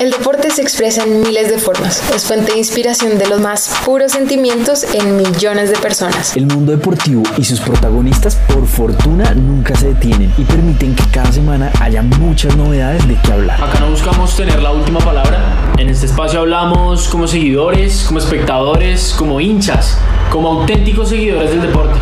El 0.00 0.12
deporte 0.12 0.48
se 0.52 0.62
expresa 0.62 1.02
en 1.02 1.22
miles 1.22 1.50
de 1.50 1.58
formas. 1.58 2.00
Es 2.14 2.24
fuente 2.24 2.52
de 2.52 2.58
inspiración 2.58 3.18
de 3.18 3.26
los 3.26 3.40
más 3.40 3.68
puros 3.84 4.12
sentimientos 4.12 4.84
en 4.94 5.16
millones 5.16 5.70
de 5.70 5.76
personas. 5.76 6.36
El 6.36 6.46
mundo 6.46 6.70
deportivo 6.70 7.24
y 7.36 7.42
sus 7.42 7.58
protagonistas, 7.58 8.36
por 8.36 8.64
fortuna, 8.64 9.34
nunca 9.34 9.74
se 9.74 9.88
detienen 9.88 10.32
y 10.38 10.44
permiten 10.44 10.94
que 10.94 11.02
cada 11.10 11.32
semana 11.32 11.72
haya 11.80 12.02
muchas 12.02 12.56
novedades 12.56 13.08
de 13.08 13.16
qué 13.24 13.32
hablar. 13.32 13.60
Acá 13.60 13.80
no 13.80 13.90
buscamos 13.90 14.36
tener 14.36 14.62
la 14.62 14.70
última 14.70 15.00
palabra. 15.00 15.74
En 15.78 15.88
este 15.88 16.06
espacio 16.06 16.40
hablamos 16.40 17.08
como 17.08 17.26
seguidores, 17.26 18.04
como 18.06 18.20
espectadores, 18.20 19.12
como 19.18 19.40
hinchas, 19.40 19.98
como 20.30 20.60
auténticos 20.60 21.08
seguidores 21.08 21.50
del 21.50 21.62
deporte. 21.62 21.98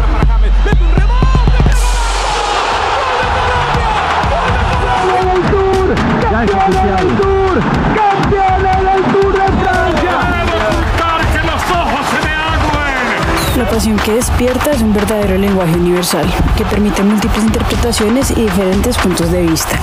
Que 13.77 14.15
despierta 14.15 14.71
es 14.71 14.81
un 14.81 14.95
verdadero 14.95 15.37
lenguaje 15.37 15.77
universal 15.77 16.25
que 16.57 16.65
permite 16.65 17.03
múltiples 17.03 17.45
interpretaciones 17.45 18.31
y 18.31 18.45
diferentes 18.45 18.97
puntos 18.97 19.31
de 19.31 19.43
vista. 19.43 19.77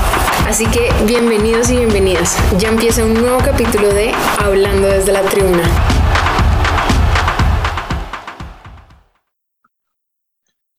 Así 0.48 0.66
que 0.66 0.90
bienvenidos 1.06 1.70
y 1.70 1.78
bienvenidas. 1.78 2.36
Ya 2.58 2.70
empieza 2.70 3.06
un 3.06 3.14
nuevo 3.14 3.38
capítulo 3.46 3.94
de 3.94 4.12
Hablando 4.44 4.88
desde 4.88 5.12
la 5.12 5.22
Tribuna. 5.22 5.62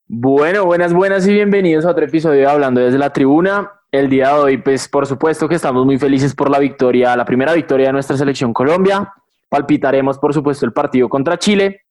Bueno, 0.08 0.64
buenas, 0.64 0.92
buenas 0.92 1.24
y 1.28 1.34
bienvenidos 1.34 1.84
a 1.86 1.91
otro 1.91 2.05
episodio 2.05 2.41
de 2.41 2.46
Hablando 2.48 2.80
desde 2.80 2.98
la 2.98 3.10
Tribuna. 3.10 3.70
El 3.92 4.10
día 4.10 4.30
de 4.30 4.41
hoy, 4.41 4.56
pues 4.56 4.88
por 4.88 5.06
supuesto 5.06 5.48
que 5.48 5.55
estamos 5.55 5.86
muy 5.86 5.98
felices 5.98 6.34
por 6.34 6.50
la 6.50 6.58
victoria, 6.58 7.14
la 7.14 7.24
primera 7.24 7.52
victoria 7.52 7.86
de 7.86 7.92
nuestra 7.92 8.16
selección 8.16 8.52
Colombia. 8.52 9.14
Palpitaremos, 9.48 10.19
por 10.19 10.34
supuesto, 10.34 10.66
el 10.66 10.72
partido 10.72 11.08
contra 11.08 11.38
Chile 11.38 11.83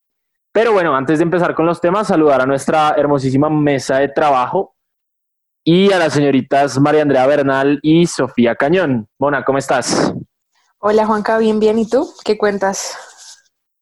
pero 0.54 0.72
bueno, 0.72 0.96
antes 0.96 1.18
de 1.18 1.24
empezar 1.24 1.56
con 1.56 1.66
los 1.66 1.82
temas, 1.82 2.08
saludar 2.08 2.42
a 2.42 2.46
nuestra 2.46 2.94
hermosísima 2.96 3.50
mesa 3.50 3.98
de 3.98 4.10
trabajo 4.10 4.76
y 5.64 5.92
a 5.92 5.98
las 5.98 6.14
señoritas 6.14 6.80
María 6.80 7.02
Andrea 7.02 7.26
Bernal 7.26 7.80
y 7.82 8.06
Sofía 8.06 8.56
Cañón. 8.56 9.08
Mona, 9.18 9.44
¿cómo 9.44 9.58
estás? 9.58 10.14
Hola 10.78 11.08
Juanca, 11.08 11.40
bien, 11.40 11.60
bien. 11.60 11.80
¿Y 11.80 11.90
tú? 11.90 12.08
¿Qué 12.24 12.38
cuentas? 12.38 12.96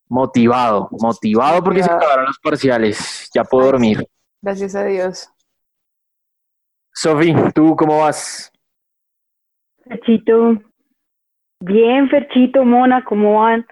Motivado, 0.08 0.88
motivado 0.92 1.62
porque 1.62 1.84
se 1.84 1.92
acabaron 1.92 2.26
los 2.26 2.40
parciales. 2.40 3.30
Ya 3.34 3.44
puedo 3.44 3.66
dormir. 3.66 4.08
Gracias 4.42 4.74
a 4.74 4.86
Dios. 4.86 5.30
Sofía, 6.94 7.52
¿tú 7.54 7.76
cómo 7.76 8.00
vas? 8.00 8.50
Ferchito, 9.84 10.58
bien, 11.60 12.10
Ferchito, 12.10 12.64
Mona, 12.64 13.04
¿cómo 13.04 13.42
van? 13.42 13.66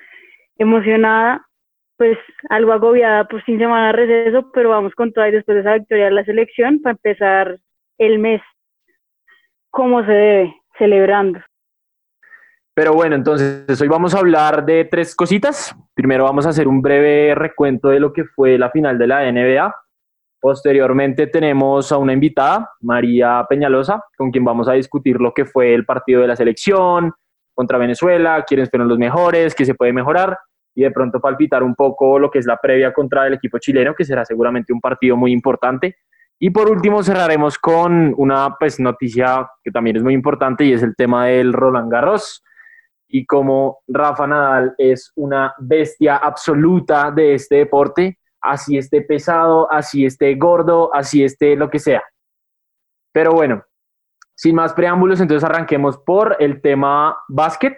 Emocionada 0.58 1.49
pues 2.00 2.18
algo 2.50 2.72
agobiada 2.72 3.26
por 3.26 3.44
sin 3.44 3.60
semana 3.60 3.88
de 3.88 3.92
receso, 3.92 4.50
pero 4.54 4.70
vamos 4.70 4.96
con 4.96 5.12
todo 5.12 5.28
y 5.28 5.32
después 5.32 5.56
de 5.56 5.62
esa 5.62 5.74
victoria 5.74 6.06
de 6.06 6.12
la 6.12 6.24
selección 6.24 6.82
para 6.82 6.94
empezar 6.94 7.60
el 7.98 8.20
mes 8.20 8.42
como 9.70 10.04
se 10.06 10.12
debe, 10.12 10.56
celebrando. 10.78 11.42
Pero 12.74 12.94
bueno, 12.94 13.18
entonces 13.18 13.82
hoy 13.82 13.90
vamos 13.90 14.16
a 14.16 14.20
hablar 14.20 14.66
de 14.66 14.86
tres 14.86 15.14
cositas. 15.14 15.76
Primero 15.94 16.24
vamos 16.24 16.46
a 16.46 16.50
hacer 16.50 16.70
un 16.70 16.82
breve 16.82 17.36
recuento 17.36 17.90
de 17.90 18.00
lo 18.00 18.14
que 18.14 18.24
fue 18.24 18.58
la 18.58 18.72
final 18.72 18.98
de 18.98 19.08
la 19.08 19.30
NBA. 19.30 19.76
Posteriormente 20.40 21.28
tenemos 21.28 21.92
a 21.92 21.98
una 21.98 22.14
invitada, 22.14 22.72
María 22.80 23.46
Peñalosa, 23.50 24.02
con 24.18 24.32
quien 24.32 24.46
vamos 24.46 24.70
a 24.70 24.74
discutir 24.74 25.20
lo 25.20 25.34
que 25.34 25.44
fue 25.44 25.74
el 25.74 25.84
partido 25.84 26.22
de 26.22 26.28
la 26.28 26.38
selección 26.38 27.12
contra 27.54 27.78
Venezuela, 27.78 28.46
quiénes 28.48 28.70
fueron 28.70 28.88
los 28.88 28.98
mejores, 28.98 29.54
qué 29.54 29.66
se 29.66 29.76
puede 29.76 29.92
mejorar 29.92 30.38
y 30.80 30.84
de 30.84 30.92
pronto 30.92 31.20
palpitar 31.20 31.62
un 31.62 31.76
poco 31.76 32.18
lo 32.18 32.32
que 32.32 32.40
es 32.40 32.46
la 32.46 32.56
previa 32.56 32.94
contra 32.94 33.28
el 33.28 33.34
equipo 33.34 33.60
chileno, 33.60 33.94
que 33.94 34.06
será 34.06 34.24
seguramente 34.24 34.72
un 34.72 34.80
partido 34.80 35.18
muy 35.18 35.34
importante. 35.34 35.98
Y 36.40 36.52
por 36.52 36.72
último 36.72 37.04
cerraremos 37.04 37.58
con 37.58 38.14
una 38.16 38.56
pues, 38.58 38.80
noticia 38.80 39.46
que 39.62 39.72
también 39.72 39.98
es 39.98 40.04
muy 40.04 40.14
importante 40.14 40.64
y 40.64 40.72
es 40.72 40.82
el 40.82 40.96
tema 40.96 41.26
del 41.26 41.52
Roland 41.52 41.92
Garros. 41.92 42.42
Y 43.10 43.26
como 43.26 43.80
Rafa 43.90 44.26
Nadal 44.26 44.74
es 44.78 45.12
una 45.18 45.54
bestia 45.58 46.16
absoluta 46.16 47.12
de 47.12 47.34
este 47.34 47.56
deporte, 47.56 48.18
así 48.40 48.78
esté 48.78 49.02
pesado, 49.02 49.70
así 49.70 50.06
esté 50.06 50.34
gordo, 50.36 50.96
así 50.96 51.26
esté 51.26 51.58
lo 51.58 51.70
que 51.70 51.80
sea. 51.80 52.04
Pero 53.12 53.34
bueno, 53.34 53.66
sin 54.34 54.56
más 54.56 54.72
preámbulos, 54.74 55.20
entonces 55.20 55.44
arranquemos 55.44 55.98
por 55.98 56.38
el 56.40 56.62
tema 56.62 57.18
básquet 57.28 57.76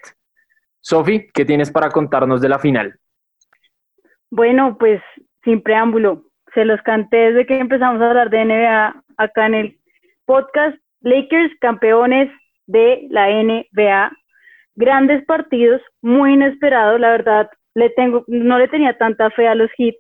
Sofi, 0.84 1.30
¿qué 1.31 1.46
tienes 1.46 1.70
para 1.72 1.92
contarnos 1.92 2.42
de 2.42 2.50
la 2.50 2.58
final? 2.58 3.00
Bueno, 4.31 4.78
pues 4.80 5.02
sin 5.44 5.62
preámbulo, 5.62 6.24
se 6.53 6.64
los 6.64 6.81
canté 6.84 7.18
desde 7.18 7.46
que 7.46 7.59
empezamos 7.59 8.02
a 8.02 8.09
hablar 8.09 8.30
de 8.30 8.46
NBA 8.46 9.03
acá 9.18 9.46
en 9.46 9.56
el 9.56 9.78
podcast. 10.25 10.78
Lakers 11.02 11.52
campeones 11.59 12.31
de 12.68 13.08
la 13.09 13.28
NBA. 13.30 14.12
Grandes 14.75 15.25
partidos, 15.25 15.81
muy 16.02 16.34
inesperados, 16.34 17.00
la 17.00 17.09
verdad, 17.09 17.50
le 17.74 17.90
tengo, 17.90 18.24
no 18.28 18.58
le 18.58 18.68
tenía 18.68 18.97
tanta 18.97 19.30
fe 19.31 19.47
a 19.47 19.56
los 19.56 19.69
Heat 19.78 19.96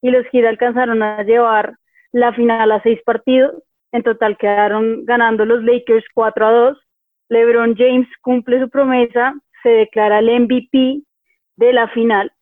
y 0.00 0.10
los 0.10 0.24
Heat 0.32 0.46
alcanzaron 0.46 1.02
a 1.02 1.22
llevar 1.22 1.74
la 2.12 2.32
final 2.32 2.72
a 2.72 2.82
seis 2.82 3.00
partidos. 3.04 3.62
En 3.92 4.02
total 4.02 4.38
quedaron 4.38 5.04
ganando 5.04 5.44
los 5.44 5.62
Lakers 5.62 6.04
4 6.14 6.46
a 6.46 6.50
2. 6.52 6.78
LeBron 7.28 7.74
James 7.76 8.08
cumple 8.22 8.60
su 8.60 8.70
promesa, 8.70 9.34
se 9.62 9.68
declara 9.68 10.20
el 10.20 10.42
MVP 10.42 11.02
de 11.56 11.72
la 11.72 11.88
final. 11.88 12.32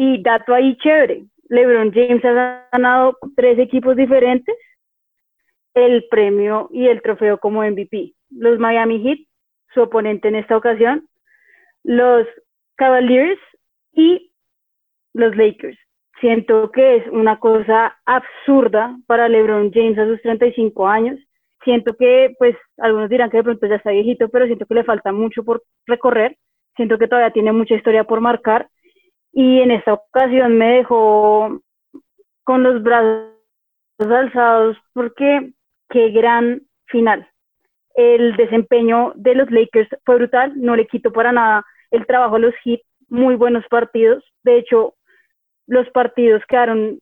Y 0.00 0.22
dato 0.22 0.54
ahí 0.54 0.76
chévere, 0.76 1.24
LeBron 1.48 1.92
James 1.92 2.24
ha 2.24 2.68
ganado 2.70 3.18
tres 3.34 3.58
equipos 3.58 3.96
diferentes 3.96 4.56
el 5.74 6.06
premio 6.08 6.68
y 6.72 6.86
el 6.86 7.02
trofeo 7.02 7.38
como 7.38 7.64
MVP. 7.64 8.14
Los 8.30 8.60
Miami 8.60 9.02
Heat, 9.02 9.18
su 9.74 9.82
oponente 9.82 10.28
en 10.28 10.36
esta 10.36 10.56
ocasión, 10.56 11.08
los 11.82 12.28
Cavaliers 12.76 13.40
y 13.92 14.30
los 15.14 15.34
Lakers. 15.34 15.76
Siento 16.20 16.70
que 16.70 16.98
es 16.98 17.08
una 17.08 17.40
cosa 17.40 17.98
absurda 18.06 18.96
para 19.08 19.28
LeBron 19.28 19.72
James 19.72 19.98
a 19.98 20.06
sus 20.06 20.22
35 20.22 20.86
años. 20.86 21.18
Siento 21.64 21.96
que, 21.96 22.36
pues, 22.38 22.54
algunos 22.76 23.10
dirán 23.10 23.30
que 23.30 23.38
de 23.38 23.42
pronto 23.42 23.66
ya 23.66 23.74
está 23.74 23.90
viejito, 23.90 24.28
pero 24.28 24.46
siento 24.46 24.64
que 24.64 24.74
le 24.74 24.84
falta 24.84 25.10
mucho 25.10 25.42
por 25.42 25.64
recorrer 25.86 26.36
siento 26.78 26.96
que 26.96 27.08
todavía 27.08 27.32
tiene 27.32 27.52
mucha 27.52 27.74
historia 27.74 28.04
por 28.04 28.20
marcar 28.22 28.68
y 29.38 29.60
en 29.60 29.70
esta 29.70 29.92
ocasión 29.92 30.58
me 30.58 30.78
dejó 30.78 31.60
con 32.42 32.64
los 32.64 32.82
brazos 32.82 33.30
alzados 34.00 34.76
porque 34.92 35.52
qué 35.90 36.10
gran 36.10 36.62
final. 36.86 37.24
El 37.94 38.34
desempeño 38.34 39.12
de 39.14 39.36
los 39.36 39.48
Lakers 39.48 39.88
fue 40.04 40.16
brutal, 40.16 40.54
no 40.56 40.74
le 40.74 40.88
quito 40.88 41.12
para 41.12 41.30
nada 41.30 41.64
el 41.92 42.04
trabajo 42.04 42.34
a 42.34 42.40
los 42.40 42.54
Heat, 42.64 42.80
muy 43.08 43.36
buenos 43.36 43.64
partidos. 43.70 44.24
De 44.42 44.58
hecho, 44.58 44.94
los 45.68 45.88
partidos 45.90 46.42
quedaron 46.48 46.98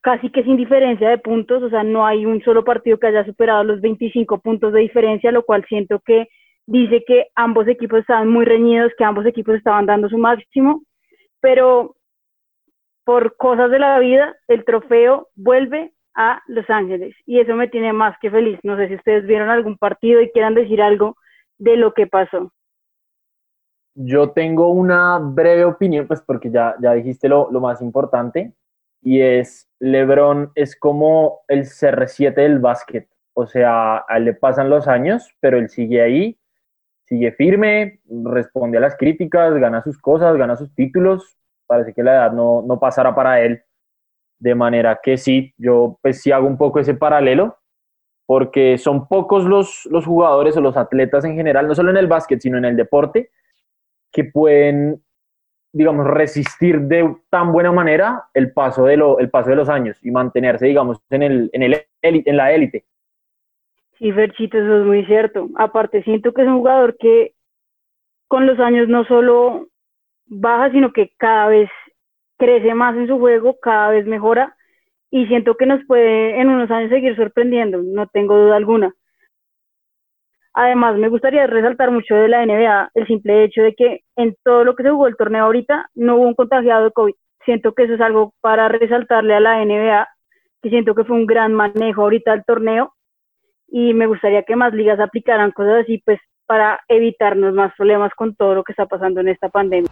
casi 0.00 0.30
que 0.30 0.42
sin 0.42 0.56
diferencia 0.56 1.08
de 1.08 1.18
puntos, 1.18 1.62
o 1.62 1.70
sea, 1.70 1.84
no 1.84 2.04
hay 2.04 2.26
un 2.26 2.42
solo 2.42 2.64
partido 2.64 2.98
que 2.98 3.06
haya 3.06 3.24
superado 3.24 3.62
los 3.62 3.80
25 3.80 4.40
puntos 4.40 4.72
de 4.72 4.80
diferencia, 4.80 5.30
lo 5.30 5.44
cual 5.44 5.64
siento 5.68 6.00
que 6.04 6.26
dice 6.66 7.04
que 7.06 7.28
ambos 7.36 7.68
equipos 7.68 8.00
estaban 8.00 8.28
muy 8.28 8.44
reñidos, 8.44 8.90
que 8.98 9.04
ambos 9.04 9.26
equipos 9.26 9.54
estaban 9.54 9.86
dando 9.86 10.08
su 10.08 10.18
máximo, 10.18 10.82
pero 11.40 11.96
por 13.04 13.36
cosas 13.36 13.70
de 13.70 13.78
la 13.78 13.98
vida, 13.98 14.36
el 14.48 14.64
trofeo 14.64 15.28
vuelve 15.34 15.94
a 16.14 16.42
Los 16.46 16.68
Ángeles 16.68 17.14
y 17.24 17.40
eso 17.40 17.54
me 17.54 17.68
tiene 17.68 17.92
más 17.92 18.16
que 18.20 18.30
feliz. 18.30 18.58
No 18.62 18.76
sé 18.76 18.88
si 18.88 18.96
ustedes 18.96 19.26
vieron 19.26 19.48
algún 19.48 19.78
partido 19.78 20.20
y 20.20 20.30
quieran 20.30 20.54
decir 20.54 20.82
algo 20.82 21.16
de 21.58 21.76
lo 21.76 21.94
que 21.94 22.06
pasó. 22.06 22.52
Yo 23.94 24.30
tengo 24.30 24.70
una 24.70 25.18
breve 25.18 25.64
opinión, 25.64 26.06
pues 26.06 26.22
porque 26.22 26.50
ya, 26.50 26.76
ya 26.80 26.92
dijiste 26.92 27.28
lo, 27.28 27.50
lo 27.50 27.60
más 27.60 27.82
importante, 27.82 28.52
y 29.02 29.20
es, 29.20 29.68
Lebron 29.80 30.52
es 30.54 30.76
como 30.76 31.40
el 31.48 31.64
CR7 31.64 32.34
del 32.34 32.58
básquet. 32.58 33.08
O 33.34 33.46
sea, 33.46 34.04
a 34.08 34.16
él 34.16 34.24
le 34.24 34.34
pasan 34.34 34.70
los 34.70 34.88
años, 34.88 35.34
pero 35.40 35.58
él 35.58 35.68
sigue 35.68 36.02
ahí 36.02 36.37
sigue 37.08 37.32
firme, 37.32 38.00
responde 38.24 38.78
a 38.78 38.80
las 38.80 38.96
críticas, 38.96 39.54
gana 39.54 39.82
sus 39.82 39.98
cosas, 39.98 40.36
gana 40.36 40.56
sus 40.56 40.74
títulos. 40.74 41.36
Parece 41.66 41.94
que 41.94 42.02
la 42.02 42.14
edad 42.14 42.32
no, 42.32 42.62
no 42.62 42.78
pasará 42.78 43.14
para 43.14 43.40
él. 43.40 43.62
De 44.38 44.54
manera 44.54 45.00
que 45.02 45.16
sí, 45.16 45.54
yo 45.56 45.98
pues 46.02 46.20
sí 46.20 46.30
hago 46.30 46.46
un 46.46 46.58
poco 46.58 46.78
ese 46.78 46.94
paralelo, 46.94 47.58
porque 48.26 48.78
son 48.78 49.08
pocos 49.08 49.44
los, 49.44 49.88
los 49.90 50.04
jugadores 50.06 50.56
o 50.56 50.60
los 50.60 50.76
atletas 50.76 51.24
en 51.24 51.34
general, 51.34 51.66
no 51.66 51.74
solo 51.74 51.90
en 51.90 51.96
el 51.96 52.06
básquet, 52.06 52.40
sino 52.40 52.58
en 52.58 52.66
el 52.66 52.76
deporte, 52.76 53.30
que 54.12 54.24
pueden, 54.24 55.02
digamos, 55.72 56.06
resistir 56.06 56.82
de 56.82 57.16
tan 57.30 57.52
buena 57.52 57.72
manera 57.72 58.28
el 58.34 58.52
paso 58.52 58.84
de, 58.84 58.96
lo, 58.96 59.18
el 59.18 59.30
paso 59.30 59.50
de 59.50 59.56
los 59.56 59.68
años 59.68 59.98
y 60.02 60.10
mantenerse, 60.10 60.66
digamos, 60.66 60.98
en, 61.10 61.22
el, 61.22 61.50
en, 61.52 61.62
el, 61.62 61.86
en 62.02 62.36
la 62.36 62.52
élite. 62.52 62.84
Sí, 63.98 64.12
Ferchito, 64.12 64.58
eso 64.58 64.80
es 64.80 64.86
muy 64.86 65.04
cierto. 65.06 65.48
Aparte, 65.56 66.02
siento 66.04 66.32
que 66.32 66.42
es 66.42 66.48
un 66.48 66.58
jugador 66.58 66.96
que 66.98 67.34
con 68.28 68.46
los 68.46 68.58
años 68.60 68.88
no 68.88 69.04
solo 69.04 69.68
baja, 70.26 70.70
sino 70.70 70.92
que 70.92 71.10
cada 71.16 71.48
vez 71.48 71.68
crece 72.38 72.74
más 72.74 72.96
en 72.96 73.08
su 73.08 73.18
juego, 73.18 73.58
cada 73.60 73.90
vez 73.90 74.06
mejora 74.06 74.54
y 75.10 75.26
siento 75.26 75.56
que 75.56 75.66
nos 75.66 75.84
puede 75.86 76.40
en 76.40 76.48
unos 76.48 76.70
años 76.70 76.90
seguir 76.90 77.16
sorprendiendo, 77.16 77.82
no 77.82 78.06
tengo 78.08 78.36
duda 78.36 78.56
alguna. 78.56 78.94
Además, 80.52 80.96
me 80.96 81.08
gustaría 81.08 81.46
resaltar 81.46 81.90
mucho 81.90 82.14
de 82.14 82.28
la 82.28 82.44
NBA 82.44 82.90
el 82.94 83.06
simple 83.06 83.44
hecho 83.44 83.62
de 83.62 83.74
que 83.74 84.00
en 84.16 84.36
todo 84.44 84.64
lo 84.64 84.74
que 84.74 84.82
se 84.82 84.90
jugó 84.90 85.06
el 85.06 85.16
torneo 85.16 85.44
ahorita 85.44 85.88
no 85.94 86.16
hubo 86.16 86.28
un 86.28 86.34
contagiado 86.34 86.84
de 86.84 86.92
COVID. 86.92 87.14
Siento 87.44 87.72
que 87.74 87.84
eso 87.84 87.94
es 87.94 88.00
algo 88.00 88.34
para 88.40 88.68
resaltarle 88.68 89.34
a 89.34 89.40
la 89.40 89.64
NBA, 89.64 90.08
que 90.62 90.68
siento 90.68 90.94
que 90.94 91.04
fue 91.04 91.16
un 91.16 91.26
gran 91.26 91.54
manejo 91.54 92.02
ahorita 92.02 92.32
del 92.32 92.44
torneo 92.44 92.92
y 93.68 93.94
me 93.94 94.06
gustaría 94.06 94.42
que 94.42 94.56
más 94.56 94.72
ligas 94.72 94.98
aplicaran 95.00 95.52
cosas 95.52 95.82
así, 95.82 96.02
pues 96.04 96.18
para 96.46 96.80
evitarnos 96.88 97.52
más 97.54 97.74
problemas 97.76 98.12
con 98.16 98.34
todo 98.34 98.54
lo 98.54 98.64
que 98.64 98.72
está 98.72 98.86
pasando 98.86 99.20
en 99.20 99.28
esta 99.28 99.50
pandemia. 99.50 99.90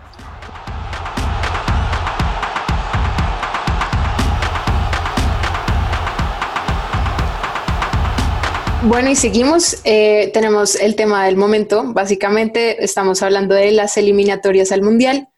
Bueno, 8.82 9.11
y 9.11 9.17
seguimos. 9.17 9.82
Eh, 9.84 10.31
tenemos 10.32 10.76
el 10.76 10.94
tema 10.94 11.26
del 11.26 11.37
momento. 11.37 11.93
Básicamente 11.93 12.84
estamos 12.84 13.23
hablando 13.23 13.55
de 13.55 13.73
las 13.73 13.96
eliminatorias 13.96 14.70
al 14.70 14.82
Mundial 14.82 15.28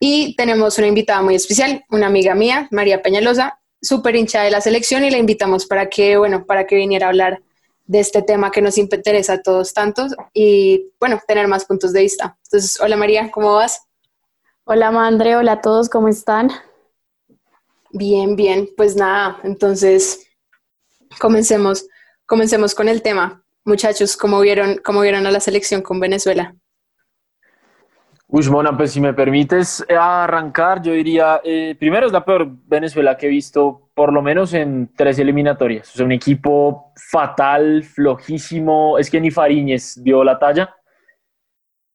y 0.00 0.34
tenemos 0.36 0.78
una 0.78 0.86
invitada 0.86 1.20
muy 1.22 1.34
especial, 1.34 1.84
una 1.90 2.06
amiga 2.06 2.34
mía, 2.34 2.66
María 2.70 3.02
Peñalosa, 3.02 3.60
súper 3.82 4.16
hincha 4.16 4.42
de 4.42 4.50
la 4.50 4.60
selección 4.60 5.04
y 5.04 5.10
la 5.10 5.18
invitamos 5.18 5.66
para 5.66 5.88
que, 5.88 6.16
bueno, 6.16 6.46
para 6.46 6.66
que 6.66 6.76
viniera 6.76 7.06
a 7.06 7.10
hablar 7.10 7.40
de 7.88 8.00
este 8.00 8.22
tema 8.22 8.50
que 8.50 8.60
nos 8.60 8.76
interesa 8.76 9.32
a 9.32 9.42
todos 9.42 9.72
tantos 9.72 10.14
y, 10.34 10.92
bueno, 11.00 11.18
tener 11.26 11.48
más 11.48 11.64
puntos 11.64 11.92
de 11.94 12.02
vista. 12.02 12.36
Entonces, 12.44 12.78
hola 12.80 12.96
María, 12.96 13.30
¿cómo 13.30 13.54
vas? 13.54 13.80
Hola 14.64 14.90
Mandre, 14.90 15.34
hola 15.36 15.52
a 15.52 15.60
todos, 15.62 15.88
¿cómo 15.88 16.08
están? 16.08 16.50
Bien, 17.90 18.36
bien. 18.36 18.68
Pues 18.76 18.94
nada, 18.94 19.40
entonces 19.42 20.28
comencemos. 21.18 21.88
Comencemos 22.26 22.74
con 22.74 22.90
el 22.90 23.00
tema. 23.00 23.42
Muchachos, 23.64 24.18
¿cómo 24.18 24.40
vieron, 24.40 24.78
cómo 24.84 25.00
vieron 25.00 25.26
a 25.26 25.30
la 25.30 25.40
selección 25.40 25.80
con 25.80 25.98
Venezuela? 25.98 26.54
Uy, 28.26 28.46
Mona, 28.50 28.76
pues 28.76 28.92
si 28.92 29.00
me 29.00 29.14
permites 29.14 29.82
eh, 29.88 29.96
arrancar, 29.96 30.82
yo 30.82 30.92
diría, 30.92 31.40
eh, 31.42 31.74
primero 31.78 32.06
es 32.06 32.12
la 32.12 32.26
peor 32.26 32.46
Venezuela 32.66 33.16
que 33.16 33.24
he 33.24 33.30
visto, 33.30 33.87
por 33.98 34.12
lo 34.12 34.22
menos 34.22 34.54
en 34.54 34.92
tres 34.94 35.18
eliminatorias. 35.18 35.92
O 35.92 35.96
sea, 35.96 36.06
un 36.06 36.12
equipo 36.12 36.92
fatal, 37.10 37.82
flojísimo, 37.82 38.96
es 38.96 39.10
que 39.10 39.20
ni 39.20 39.32
Fariñez 39.32 40.00
dio 40.04 40.22
la 40.22 40.38
talla. 40.38 40.72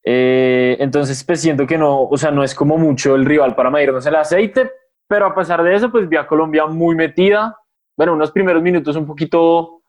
Eh, 0.03 0.75
entonces, 0.81 1.23
pues 1.23 1.39
siento 1.39 1.65
que 1.65 1.77
no, 1.77 2.03
o 2.03 2.17
sea, 2.17 2.29
no 2.29 2.43
es 2.43 2.53
como 2.53 2.77
mucho 2.77 3.15
el 3.15 3.23
rival 3.23 3.55
para 3.55 3.69
medirnos 3.69 4.05
el 4.05 4.17
aceite, 4.17 4.69
pero 5.07 5.27
a 5.27 5.33
pesar 5.33 5.63
de 5.63 5.75
eso, 5.75 5.89
pues 5.89 6.09
vi 6.09 6.17
a 6.17 6.27
Colombia 6.27 6.65
muy 6.65 6.93
metida. 6.93 7.57
Bueno, 7.95 8.15
unos 8.15 8.33
primeros 8.33 8.61
minutos 8.61 8.97
un 8.97 9.05
poquito 9.05 9.83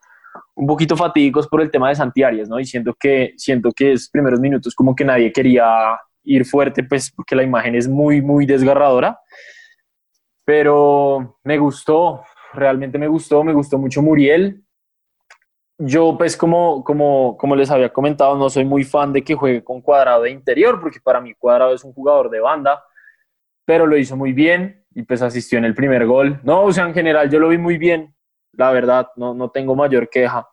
un 0.54 0.68
poquito 0.68 0.96
fatídicos 0.96 1.48
por 1.48 1.62
el 1.62 1.70
tema 1.72 1.88
de 1.88 1.96
Santiarias, 1.96 2.48
¿no? 2.48 2.60
Y 2.60 2.64
siento 2.64 2.94
que, 2.94 3.34
siento 3.36 3.72
que 3.72 3.94
es 3.94 4.08
primeros 4.08 4.38
minutos 4.38 4.72
como 4.76 4.94
que 4.94 5.04
nadie 5.04 5.32
quería 5.32 5.98
ir 6.22 6.44
fuerte, 6.44 6.84
pues 6.84 7.10
porque 7.10 7.34
la 7.34 7.42
imagen 7.42 7.74
es 7.74 7.88
muy, 7.88 8.22
muy 8.22 8.46
desgarradora. 8.46 9.18
Pero 10.44 11.38
me 11.44 11.58
gustó, 11.58 12.22
realmente 12.52 12.98
me 12.98 13.08
gustó, 13.08 13.42
me 13.42 13.52
gustó 13.52 13.78
mucho 13.78 14.02
Muriel. 14.02 14.62
Yo, 15.78 16.16
pues, 16.16 16.36
como, 16.36 16.84
como, 16.84 17.36
como 17.36 17.56
les 17.56 17.70
había 17.70 17.92
comentado, 17.92 18.36
no 18.36 18.48
soy 18.48 18.64
muy 18.64 18.84
fan 18.84 19.12
de 19.12 19.22
que 19.22 19.34
juegue 19.34 19.64
con 19.64 19.80
cuadrado 19.80 20.22
de 20.22 20.30
interior, 20.30 20.80
porque 20.80 21.00
para 21.00 21.20
mí 21.20 21.34
cuadrado 21.34 21.74
es 21.74 21.82
un 21.82 21.92
jugador 21.92 22.30
de 22.30 22.40
banda, 22.40 22.84
pero 23.64 23.86
lo 23.86 23.96
hizo 23.96 24.16
muy 24.16 24.32
bien 24.32 24.84
y 24.94 25.02
pues 25.02 25.22
asistió 25.22 25.58
en 25.58 25.64
el 25.64 25.74
primer 25.74 26.06
gol. 26.06 26.40
No, 26.44 26.62
o 26.62 26.72
sea, 26.72 26.86
en 26.86 26.94
general 26.94 27.28
yo 27.30 27.40
lo 27.40 27.48
vi 27.48 27.58
muy 27.58 27.78
bien, 27.78 28.14
la 28.52 28.70
verdad, 28.70 29.08
no, 29.16 29.34
no 29.34 29.50
tengo 29.50 29.74
mayor 29.74 30.08
queja. 30.08 30.48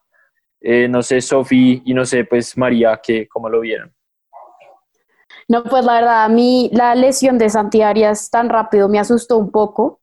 Eh, 0.60 0.88
no 0.88 1.02
sé, 1.02 1.22
Sofi 1.22 1.82
y 1.86 1.94
no 1.94 2.06
sé, 2.06 2.24
pues 2.26 2.58
María, 2.58 3.00
que 3.02 3.28
cómo 3.28 3.50
lo 3.50 3.60
vieron. 3.60 3.94
No, 5.52 5.66
pues 5.66 5.84
la 5.84 5.96
verdad, 5.96 6.24
a 6.24 6.30
mí 6.30 6.70
la 6.72 6.96
lesión 6.96 7.38
de 7.38 7.50
Santi 7.50 7.82
Arias 7.82 8.30
tan 8.30 8.48
rápido 8.48 8.88
me 8.88 9.00
asustó 9.00 9.38
un 9.38 9.52
poco. 9.52 10.00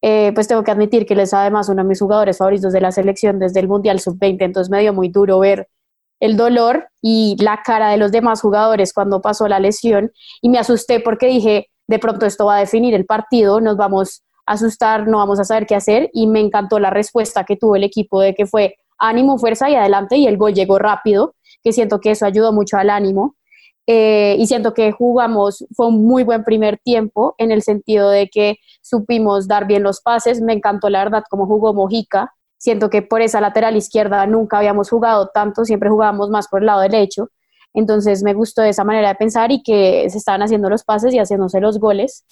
Eh, 0.00 0.30
pues 0.32 0.46
tengo 0.46 0.62
que 0.62 0.70
admitir 0.70 1.06
que 1.06 1.14
él 1.14 1.20
es 1.20 1.34
además 1.34 1.68
uno 1.68 1.82
de 1.82 1.88
mis 1.88 1.98
jugadores 1.98 2.38
favoritos 2.38 2.72
de 2.72 2.80
la 2.80 2.92
selección 2.92 3.40
desde 3.40 3.58
el 3.58 3.66
Mundial 3.66 3.98
Sub-20, 3.98 4.44
entonces 4.44 4.70
me 4.70 4.78
dio 4.80 4.92
muy 4.92 5.08
duro 5.08 5.40
ver 5.40 5.68
el 6.20 6.36
dolor 6.36 6.86
y 7.00 7.36
la 7.40 7.62
cara 7.64 7.90
de 7.90 7.96
los 7.96 8.12
demás 8.12 8.40
jugadores 8.40 8.92
cuando 8.92 9.20
pasó 9.20 9.48
la 9.48 9.58
lesión 9.58 10.12
y 10.40 10.48
me 10.48 10.60
asusté 10.60 11.00
porque 11.00 11.26
dije, 11.26 11.68
de 11.88 11.98
pronto 11.98 12.24
esto 12.24 12.46
va 12.46 12.58
a 12.58 12.60
definir 12.60 12.94
el 12.94 13.04
partido, 13.04 13.60
nos 13.60 13.76
vamos 13.76 14.22
asustar, 14.46 15.08
no 15.08 15.18
vamos 15.18 15.40
a 15.40 15.44
saber 15.44 15.66
qué 15.66 15.74
hacer 15.74 16.10
y 16.12 16.28
me 16.28 16.38
encantó 16.38 16.78
la 16.78 16.90
respuesta 16.90 17.42
que 17.42 17.56
tuvo 17.56 17.74
el 17.74 17.82
equipo 17.82 18.20
de 18.20 18.36
que 18.36 18.46
fue 18.46 18.76
ánimo, 18.98 19.36
fuerza 19.36 19.68
y 19.68 19.74
adelante 19.74 20.16
y 20.16 20.28
el 20.28 20.36
gol 20.36 20.54
llegó 20.54 20.78
rápido, 20.78 21.34
que 21.64 21.72
siento 21.72 21.98
que 21.98 22.12
eso 22.12 22.24
ayudó 22.24 22.52
mucho 22.52 22.76
al 22.76 22.88
ánimo. 22.88 23.34
Eh, 23.86 24.36
y 24.38 24.46
siento 24.46 24.74
que 24.74 24.92
jugamos, 24.92 25.64
fue 25.74 25.88
un 25.88 26.04
muy 26.06 26.22
buen 26.22 26.44
primer 26.44 26.78
tiempo 26.78 27.34
en 27.38 27.50
el 27.50 27.62
sentido 27.62 28.10
de 28.10 28.28
que 28.28 28.58
supimos 28.80 29.48
dar 29.48 29.66
bien 29.66 29.82
los 29.82 30.00
pases, 30.00 30.40
me 30.40 30.52
encantó 30.52 30.88
la 30.88 31.02
verdad 31.02 31.24
cómo 31.28 31.46
jugó 31.46 31.74
Mojica, 31.74 32.32
siento 32.58 32.90
que 32.90 33.02
por 33.02 33.22
esa 33.22 33.40
lateral 33.40 33.76
izquierda 33.76 34.24
nunca 34.26 34.58
habíamos 34.58 34.88
jugado 34.88 35.30
tanto, 35.34 35.64
siempre 35.64 35.90
jugábamos 35.90 36.30
más 36.30 36.46
por 36.46 36.60
el 36.60 36.66
lado 36.66 36.80
derecho, 36.80 37.30
entonces 37.74 38.22
me 38.22 38.34
gustó 38.34 38.62
esa 38.62 38.84
manera 38.84 39.08
de 39.08 39.14
pensar 39.16 39.50
y 39.50 39.62
que 39.62 40.08
se 40.10 40.18
estaban 40.18 40.42
haciendo 40.42 40.68
los 40.68 40.84
pases 40.84 41.12
y 41.14 41.18
haciéndose 41.18 41.60
los 41.60 41.78
goles. 41.80 42.24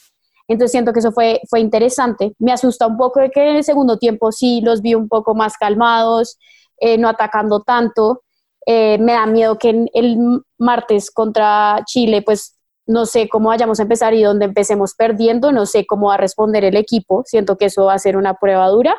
Entonces 0.49 0.73
siento 0.73 0.93
que 0.93 0.99
eso 0.99 1.12
fue, 1.12 1.41
fue 1.49 1.61
interesante. 1.61 2.35
Me 2.38 2.52
asusta 2.52 2.87
un 2.87 2.97
poco 2.97 3.20
de 3.20 3.31
que 3.31 3.49
en 3.49 3.56
el 3.56 3.64
segundo 3.64 3.99
tiempo 3.99 4.32
sí 4.32 4.61
los 4.61 4.82
vi 4.82 4.94
un 4.94 5.08
poco 5.08 5.35
más 5.35 5.56
calmados, 5.56 6.38
eh, 6.79 6.99
no 6.99 7.08
atacando 7.08 7.61
tanto. 7.61 8.23
Eh, 8.67 8.99
me 8.99 9.12
da 9.12 9.27
miedo 9.27 9.59
que 9.59 9.87
el 9.93 10.19
martes 10.59 11.11
contra 11.11 11.81
Chile, 11.87 12.23
pues 12.23 12.59
no 12.87 13.07
sé 13.07 13.29
cómo 13.29 13.49
vayamos 13.49 13.79
a 13.79 13.85
empezar 13.85 14.15
y 14.15 14.23
donde 14.23 14.47
empecemos 14.47 14.95
perdiendo, 14.95 15.53
no 15.53 15.65
sé 15.67 15.87
cómo 15.87 16.09
va 16.09 16.15
a 16.15 16.19
responder 16.19 16.65
el 16.65 16.77
equipo. 16.77 17.23
Siento 17.25 17.57
que 17.57 17.67
eso 17.67 17.87
va 17.87 17.95
a 17.95 17.99
ser 17.99 18.17
una 18.17 18.35
prueba 18.35 18.69
dura, 18.69 18.97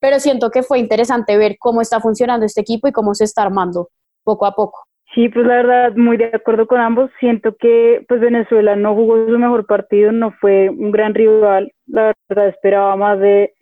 pero 0.00 0.18
siento 0.18 0.50
que 0.50 0.62
fue 0.62 0.78
interesante 0.78 1.36
ver 1.36 1.56
cómo 1.58 1.80
está 1.80 2.00
funcionando 2.00 2.46
este 2.46 2.62
equipo 2.62 2.88
y 2.88 2.92
cómo 2.92 3.14
se 3.14 3.24
está 3.24 3.42
armando 3.42 3.88
poco 4.24 4.46
a 4.46 4.54
poco. 4.54 4.84
Sí, 5.14 5.28
pues 5.28 5.46
la 5.46 5.56
verdad, 5.56 5.92
muy 5.94 6.16
de 6.16 6.30
acuerdo 6.34 6.66
con 6.66 6.80
ambos. 6.80 7.10
Siento 7.20 7.54
que 7.56 8.04
pues 8.08 8.20
Venezuela 8.20 8.74
no 8.74 8.94
jugó 8.94 9.26
su 9.28 9.38
mejor 9.38 9.64
partido, 9.64 10.10
no 10.10 10.32
fue 10.40 10.68
un 10.70 10.90
gran 10.90 11.14
rival. 11.14 11.72
La 11.86 12.12
verdad, 12.28 12.48
esperaba 12.48 12.96
más 12.96 13.20
de, 13.20 13.54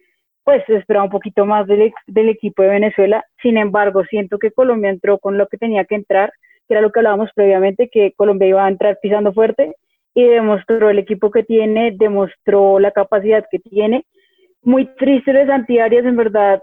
pues 0.44 0.68
esperaba 0.68 1.04
un 1.04 1.10
poquito 1.10 1.46
más 1.46 1.66
del, 1.66 1.92
del 2.06 2.28
equipo 2.28 2.62
de 2.62 2.70
Venezuela. 2.70 3.24
Sin 3.40 3.56
embargo, 3.56 4.04
siento 4.04 4.38
que 4.38 4.50
Colombia 4.50 4.90
entró 4.90 5.18
con 5.18 5.38
lo 5.38 5.46
que 5.46 5.58
tenía 5.58 5.84
que 5.84 5.94
entrar, 5.94 6.32
que 6.66 6.74
era 6.74 6.80
lo 6.80 6.90
que 6.90 7.00
hablábamos 7.00 7.30
previamente, 7.34 7.88
que 7.88 8.12
Colombia 8.16 8.48
iba 8.48 8.64
a 8.64 8.68
entrar 8.68 8.98
pisando 9.00 9.32
fuerte 9.32 9.74
y 10.14 10.24
demostró 10.24 10.90
el 10.90 10.98
equipo 10.98 11.30
que 11.30 11.44
tiene, 11.44 11.92
demostró 11.96 12.78
la 12.78 12.90
capacidad 12.90 13.46
que 13.50 13.58
tiene. 13.58 14.04
Muy 14.62 14.86
triste 14.96 15.32
de 15.32 15.46
Santiarias, 15.46 16.04
en 16.04 16.16
verdad, 16.16 16.60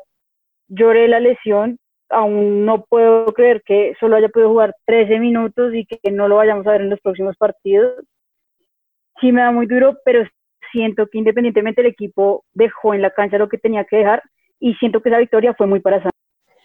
lloré 0.68 1.08
la 1.08 1.20
lesión, 1.20 1.78
aún 2.10 2.66
no 2.66 2.86
puedo 2.86 3.26
creer 3.34 3.62
que 3.66 3.94
solo 4.00 4.16
haya 4.16 4.30
podido 4.30 4.50
jugar 4.50 4.76
13 4.86 5.20
minutos 5.20 5.74
y 5.74 5.86
que 5.86 6.12
no 6.12 6.28
lo 6.28 6.38
vayamos 6.38 6.66
a 6.68 6.72
ver 6.72 6.82
en 6.82 6.90
los 6.90 7.00
próximos 7.02 7.36
partidos. 7.38 7.94
Sí 9.20 9.32
me 9.32 9.42
da 9.42 9.52
muy 9.52 9.66
duro, 9.66 9.98
pero 10.06 10.24
siento 10.72 11.08
que 11.08 11.18
independientemente 11.18 11.82
el 11.82 11.88
equipo 11.88 12.46
dejó 12.54 12.94
en 12.94 13.02
la 13.02 13.12
cancha 13.12 13.38
lo 13.38 13.50
que 13.50 13.58
tenía 13.58 13.86
que 13.86 13.98
dejar 13.98 14.24
y 14.60 14.74
siento 14.76 15.02
que 15.02 15.10
esa 15.10 15.20
victoria 15.20 15.54
fue 15.58 15.68
muy 15.68 15.80
para 15.80 16.02
San. 16.02 16.12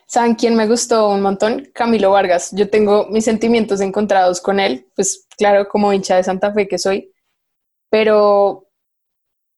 ¿Saben 0.06 0.34
quién 0.34 0.54
me 0.54 0.66
gustó 0.66 1.08
un 1.10 1.22
montón? 1.22 1.66
Camilo 1.72 2.10
Vargas. 2.10 2.52
Yo 2.52 2.68
tengo 2.68 3.06
mis 3.08 3.24
sentimientos 3.24 3.80
encontrados 3.80 4.40
con 4.40 4.60
él, 4.60 4.86
pues 4.94 5.26
claro, 5.36 5.66
como 5.68 5.92
hincha 5.92 6.16
de 6.16 6.24
Santa 6.24 6.52
Fe 6.52 6.68
que 6.68 6.78
soy, 6.78 7.12
pero 7.90 8.68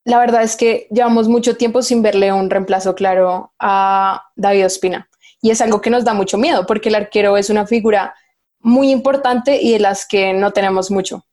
la 0.04 0.18
verdad 0.18 0.42
es 0.42 0.56
que 0.56 0.86
llevamos 0.90 1.28
mucho 1.28 1.56
tiempo 1.56 1.82
sin 1.82 2.00
verle 2.00 2.32
un 2.32 2.48
reemplazo 2.48 2.94
claro 2.94 3.52
a 3.58 4.22
David 4.36 4.66
Ospina 4.66 5.08
y 5.42 5.50
es 5.50 5.60
algo 5.60 5.80
que 5.80 5.90
nos 5.90 6.04
da 6.04 6.14
mucho 6.14 6.38
miedo 6.38 6.64
porque 6.64 6.88
el 6.88 6.94
arquero 6.94 7.36
es 7.36 7.50
una 7.50 7.66
figura 7.66 8.14
muy 8.60 8.90
importante 8.90 9.60
y 9.60 9.72
de 9.72 9.80
las 9.80 10.06
que 10.06 10.32
no 10.32 10.52
tenemos 10.52 10.90
mucho. 10.90 11.24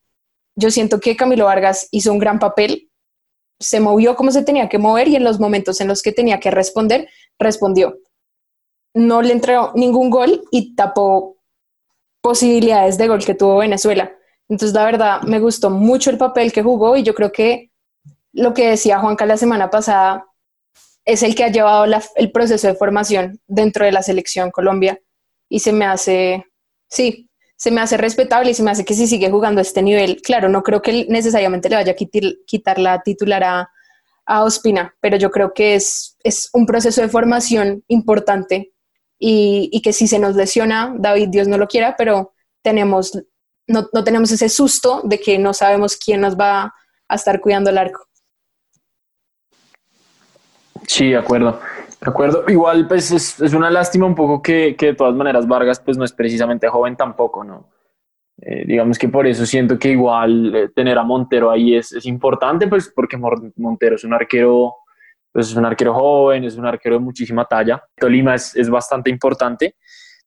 Yo 0.56 0.72
siento 0.72 1.00
que 1.00 1.16
Camilo 1.16 1.46
Vargas 1.46 1.88
hizo 1.92 2.12
un 2.12 2.20
gran 2.20 2.40
papel, 2.40 2.90
se 3.60 3.80
movió 3.80 4.16
como 4.16 4.32
se 4.32 4.44
tenía 4.44 4.70
que 4.70 4.78
mover 4.78 5.08
y 5.08 5.16
en 5.16 5.24
los 5.24 5.40
momentos 5.40 5.80
en 5.82 5.88
los 5.88 6.02
que 6.02 6.12
tenía 6.12 6.40
que 6.40 6.52
responder, 6.52 7.10
respondió. 7.40 8.00
No 8.94 9.22
le 9.22 9.34
entró 9.34 9.72
ningún 9.76 10.10
gol 10.10 10.44
y 10.52 10.76
tapó 10.76 11.38
posibilidades 12.22 12.98
de 12.98 13.08
gol 13.08 13.24
que 13.24 13.36
tuvo 13.36 13.58
Venezuela. 13.58 14.16
Entonces, 14.50 14.74
la 14.74 14.86
verdad, 14.86 15.22
me 15.24 15.40
gustó 15.40 15.70
mucho 15.70 16.10
el 16.10 16.18
papel 16.18 16.52
que 16.52 16.64
jugó 16.64 16.96
y 16.96 17.04
yo 17.04 17.14
creo 17.14 17.32
que 17.32 17.72
lo 18.34 18.54
que 18.54 18.70
decía 18.70 19.00
Juanca 19.00 19.26
la 19.26 19.38
semana 19.38 19.70
pasada 19.70 20.26
es 21.06 21.24
el 21.24 21.36
que 21.36 21.44
ha 21.44 21.52
llevado 21.52 21.86
el 22.16 22.32
proceso 22.32 22.68
de 22.68 22.76
formación 22.76 23.40
dentro 23.48 23.86
de 23.86 23.92
la 23.92 24.04
selección 24.04 24.52
Colombia 24.52 25.00
y 25.50 25.60
se 25.60 25.74
me 25.74 25.86
hace, 25.86 26.46
sí, 26.90 27.30
se 27.56 27.72
me 27.72 27.82
hace 27.82 27.98
respetable 27.98 28.52
y 28.52 28.54
se 28.54 28.64
me 28.64 28.72
hace 28.72 28.86
que 28.86 28.94
si 28.94 29.08
sigue 29.08 29.30
jugando 29.30 29.60
a 29.60 29.62
este 29.62 29.82
nivel, 29.82 30.22
claro, 30.22 30.50
no 30.50 30.64
creo 30.64 30.82
que 30.82 31.06
necesariamente 31.10 31.70
le 31.70 31.76
vaya 31.76 31.94
a 31.94 31.96
quitar, 32.46 32.80
la 32.80 33.02
titular 33.02 33.44
a, 33.44 33.70
Ospina, 34.26 34.96
pero 35.02 35.18
yo 35.18 35.32
creo 35.32 35.54
que 35.54 35.76
es, 35.76 36.18
es 36.24 36.50
un 36.54 36.66
proceso 36.66 37.02
de 37.02 37.10
formación 37.10 37.84
importante 37.90 38.72
y, 39.20 39.70
y, 39.72 39.82
que 39.82 39.92
si 39.92 40.08
se 40.08 40.18
nos 40.18 40.36
lesiona, 40.36 40.96
David, 40.98 41.28
Dios 41.30 41.50
no 41.50 41.58
lo 41.58 41.68
quiera, 41.68 41.96
pero 41.98 42.34
tenemos, 42.62 43.20
no, 43.68 43.90
no 43.92 44.04
tenemos 44.06 44.32
ese 44.32 44.48
susto 44.48 45.02
de 45.04 45.20
que 45.20 45.38
no 45.38 45.54
sabemos 45.54 45.98
quién 45.98 46.22
nos 46.22 46.38
va 46.38 46.74
a 47.10 47.16
estar 47.16 47.42
cuidando 47.42 47.70
el 47.70 47.78
arco. 47.78 48.08
Sí, 50.88 51.10
de 51.10 51.18
acuerdo. 51.18 51.60
De 52.04 52.10
acuerdo. 52.10 52.44
Igual, 52.50 52.86
pues 52.88 53.12
es, 53.12 53.40
es 53.40 53.54
una 53.54 53.70
lástima 53.70 54.06
un 54.06 54.16
poco 54.16 54.42
que, 54.42 54.76
que, 54.76 54.88
de 54.88 54.94
todas 54.94 55.16
maneras 55.16 55.48
Vargas 55.48 55.80
pues 55.80 55.98
no 55.98 56.04
es 56.04 56.12
precisamente 56.12 56.68
joven 56.68 56.98
tampoco, 56.98 57.44
¿no? 57.46 57.70
Eh, 58.42 58.66
digamos 58.66 58.98
que 58.98 59.08
por 59.08 59.26
eso 59.26 59.46
siento 59.46 59.80
que 59.80 59.92
igual 59.92 60.54
eh, 60.54 60.70
tener 60.76 60.98
a 60.98 61.04
Montero 61.04 61.50
ahí 61.50 61.76
es, 61.76 61.94
es, 61.94 62.06
importante, 62.06 62.68
pues 62.68 62.92
porque 62.94 63.16
Montero 63.16 63.96
es 63.96 64.04
un 64.04 64.14
arquero, 64.14 64.76
pues 65.32 65.50
es 65.50 65.56
un 65.56 65.66
arquero 65.66 65.94
joven, 65.94 66.44
es 66.44 66.58
un 66.58 66.66
arquero 66.66 66.96
de 66.96 67.02
muchísima 67.02 67.46
talla. 67.46 67.82
Tolima 67.96 68.36
es, 68.36 68.54
es 68.56 68.70
bastante 68.70 69.10
importante. 69.10 69.76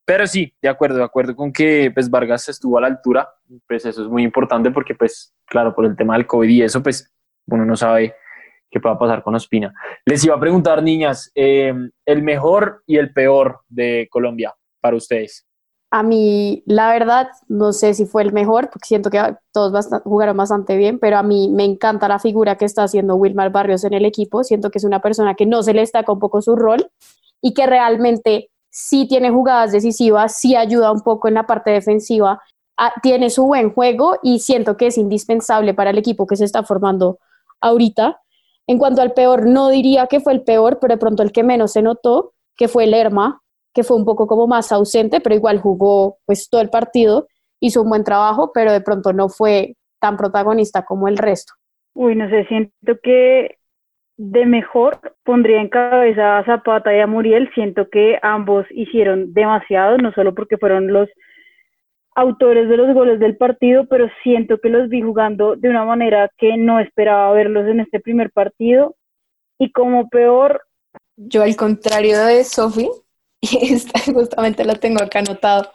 Pero 0.02 0.26
sí, 0.26 0.54
de 0.62 0.68
acuerdo, 0.70 0.96
de 0.96 1.04
acuerdo 1.04 1.36
con 1.36 1.52
que 1.52 1.90
pues 1.92 2.08
Vargas 2.08 2.48
estuvo 2.48 2.78
a 2.78 2.80
la 2.80 2.86
altura, 2.86 3.28
pues 3.68 3.84
eso 3.84 4.02
es 4.02 4.08
muy 4.08 4.22
importante 4.22 4.70
porque 4.70 4.94
pues 4.94 5.34
claro, 5.44 5.74
por 5.74 5.84
el 5.84 5.96
tema 5.96 6.14
del 6.14 6.26
COVID 6.26 6.48
y 6.48 6.62
eso 6.62 6.82
pues 6.82 7.12
uno 7.48 7.66
no 7.66 7.76
sabe 7.76 8.14
qué 8.70 8.80
pueda 8.80 8.98
pasar 8.98 9.22
con 9.22 9.34
Ospina. 9.34 9.72
Les 10.04 10.24
iba 10.24 10.34
a 10.34 10.40
preguntar, 10.40 10.82
niñas, 10.82 11.30
eh, 11.34 11.72
el 12.04 12.22
mejor 12.22 12.82
y 12.86 12.96
el 12.96 13.12
peor 13.12 13.60
de 13.68 14.08
Colombia 14.10 14.54
para 14.80 14.96
ustedes. 14.96 15.46
A 15.90 16.02
mí, 16.02 16.64
la 16.66 16.90
verdad, 16.90 17.28
no 17.48 17.72
sé 17.72 17.94
si 17.94 18.06
fue 18.06 18.22
el 18.22 18.32
mejor, 18.32 18.70
porque 18.70 18.88
siento 18.88 19.08
que 19.08 19.20
todos 19.52 19.88
jugaron 20.04 20.36
bastante 20.36 20.76
bien, 20.76 20.98
pero 20.98 21.16
a 21.16 21.22
mí 21.22 21.48
me 21.48 21.64
encanta 21.64 22.08
la 22.08 22.18
figura 22.18 22.56
que 22.56 22.64
está 22.64 22.82
haciendo 22.82 23.14
Wilmar 23.14 23.52
Barrios 23.52 23.84
en 23.84 23.94
el 23.94 24.04
equipo. 24.04 24.42
Siento 24.42 24.70
que 24.70 24.78
es 24.78 24.84
una 24.84 25.00
persona 25.00 25.34
que 25.34 25.46
no 25.46 25.62
se 25.62 25.72
le 25.72 25.80
destaca 25.80 26.12
un 26.12 26.18
poco 26.18 26.42
su 26.42 26.56
rol 26.56 26.90
y 27.40 27.54
que 27.54 27.66
realmente 27.66 28.50
sí 28.68 29.06
tiene 29.08 29.30
jugadas 29.30 29.72
decisivas, 29.72 30.36
sí 30.36 30.56
ayuda 30.56 30.90
un 30.90 31.02
poco 31.02 31.28
en 31.28 31.34
la 31.34 31.46
parte 31.46 31.70
defensiva, 31.70 32.42
ah, 32.76 32.92
tiene 33.00 33.30
su 33.30 33.46
buen 33.46 33.72
juego 33.72 34.18
y 34.22 34.40
siento 34.40 34.76
que 34.76 34.88
es 34.88 34.98
indispensable 34.98 35.72
para 35.72 35.90
el 35.90 35.98
equipo 35.98 36.26
que 36.26 36.36
se 36.36 36.44
está 36.44 36.64
formando 36.64 37.18
ahorita. 37.60 38.20
En 38.66 38.78
cuanto 38.78 39.02
al 39.02 39.12
peor, 39.12 39.46
no 39.46 39.68
diría 39.68 40.06
que 40.06 40.20
fue 40.20 40.32
el 40.32 40.42
peor, 40.42 40.78
pero 40.80 40.94
de 40.94 40.98
pronto 40.98 41.22
el 41.22 41.32
que 41.32 41.44
menos 41.44 41.72
se 41.72 41.82
notó, 41.82 42.32
que 42.56 42.68
fue 42.68 42.86
Lerma, 42.86 43.40
que 43.72 43.84
fue 43.84 43.96
un 43.96 44.04
poco 44.04 44.26
como 44.26 44.46
más 44.46 44.72
ausente, 44.72 45.20
pero 45.20 45.34
igual 45.34 45.60
jugó 45.60 46.18
pues 46.24 46.48
todo 46.48 46.60
el 46.60 46.70
partido, 46.70 47.26
hizo 47.60 47.82
un 47.82 47.90
buen 47.90 48.04
trabajo, 48.04 48.50
pero 48.52 48.72
de 48.72 48.80
pronto 48.80 49.12
no 49.12 49.28
fue 49.28 49.76
tan 50.00 50.16
protagonista 50.16 50.84
como 50.84 51.08
el 51.08 51.18
resto. 51.18 51.52
Uy, 51.94 52.16
no 52.16 52.28
sé, 52.28 52.44
siento 52.46 52.98
que 53.02 53.56
de 54.16 54.46
mejor 54.46 54.98
pondría 55.24 55.60
en 55.60 55.68
cabeza 55.68 56.38
a 56.38 56.44
Zapata 56.44 56.94
y 56.94 57.00
a 57.00 57.06
Muriel, 57.06 57.50
siento 57.54 57.88
que 57.90 58.18
ambos 58.22 58.66
hicieron 58.70 59.34
demasiado, 59.34 59.98
no 59.98 60.12
solo 60.12 60.34
porque 60.34 60.56
fueron 60.56 60.92
los 60.92 61.08
autores 62.16 62.68
de 62.68 62.78
los 62.78 62.94
goles 62.94 63.20
del 63.20 63.36
partido, 63.36 63.86
pero 63.86 64.08
siento 64.22 64.58
que 64.58 64.70
los 64.70 64.88
vi 64.88 65.02
jugando 65.02 65.54
de 65.54 65.68
una 65.68 65.84
manera 65.84 66.30
que 66.38 66.56
no 66.56 66.80
esperaba 66.80 67.30
verlos 67.32 67.68
en 67.68 67.80
este 67.80 68.00
primer 68.00 68.32
partido. 68.32 68.96
Y 69.58 69.70
como 69.70 70.08
peor... 70.08 70.62
Yo 71.16 71.42
al 71.42 71.54
contrario 71.56 72.18
de 72.24 72.42
Sofi, 72.42 72.88
y 73.40 73.78
justamente 74.12 74.64
la 74.64 74.74
tengo 74.74 75.02
acá 75.02 75.18
anotado, 75.18 75.70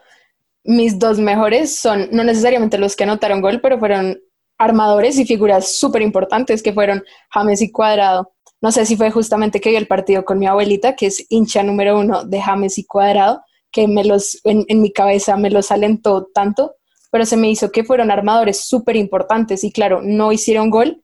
mis 0.63 0.97
dos 0.97 1.19
mejores 1.19 1.75
son 1.75 2.09
no 2.11 2.23
necesariamente 2.23 2.77
los 2.77 2.95
que 2.95 3.03
anotaron 3.03 3.41
gol, 3.41 3.61
pero 3.61 3.79
fueron 3.79 4.19
armadores 4.57 5.17
y 5.17 5.25
figuras 5.25 5.75
súper 5.75 6.01
importantes 6.01 6.61
que 6.61 6.73
fueron 6.73 7.03
James 7.29 7.61
y 7.61 7.71
Cuadrado. 7.71 8.33
No 8.61 8.71
sé 8.71 8.85
si 8.85 8.95
fue 8.95 9.09
justamente 9.11 9.59
que 9.59 9.69
vi 9.69 9.75
el 9.75 9.87
partido 9.87 10.23
con 10.25 10.39
mi 10.39 10.47
abuelita, 10.47 10.95
que 10.95 11.07
es 11.07 11.25
hincha 11.29 11.63
número 11.63 11.99
uno 11.99 12.23
de 12.23 12.41
James 12.41 12.77
y 12.77 12.85
Cuadrado, 12.85 13.43
que 13.71 13.87
me 13.87 14.03
los, 14.03 14.39
en, 14.43 14.65
mi 14.81 14.91
cabeza 14.91 15.37
me 15.37 15.49
los 15.49 15.71
alentó 15.71 16.27
tanto, 16.33 16.75
pero 17.11 17.25
se 17.25 17.37
me 17.37 17.49
hizo 17.49 17.71
que 17.71 17.83
fueron 17.83 18.11
armadores 18.11 18.65
súper 18.65 18.95
importantes 18.95 19.63
y 19.63 19.71
claro, 19.71 20.01
no 20.03 20.31
hicieron 20.31 20.69
gol, 20.69 21.03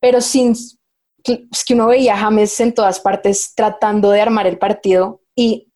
pero 0.00 0.20
sin 0.20 0.54
es 1.22 1.64
que 1.64 1.74
uno 1.74 1.88
veía 1.88 2.14
a 2.14 2.18
James 2.18 2.58
en 2.60 2.72
todas 2.72 3.00
partes 3.00 3.52
tratando 3.54 4.10
de 4.10 4.22
armar 4.22 4.46
el 4.46 4.58
partido 4.58 5.20
y 5.36 5.70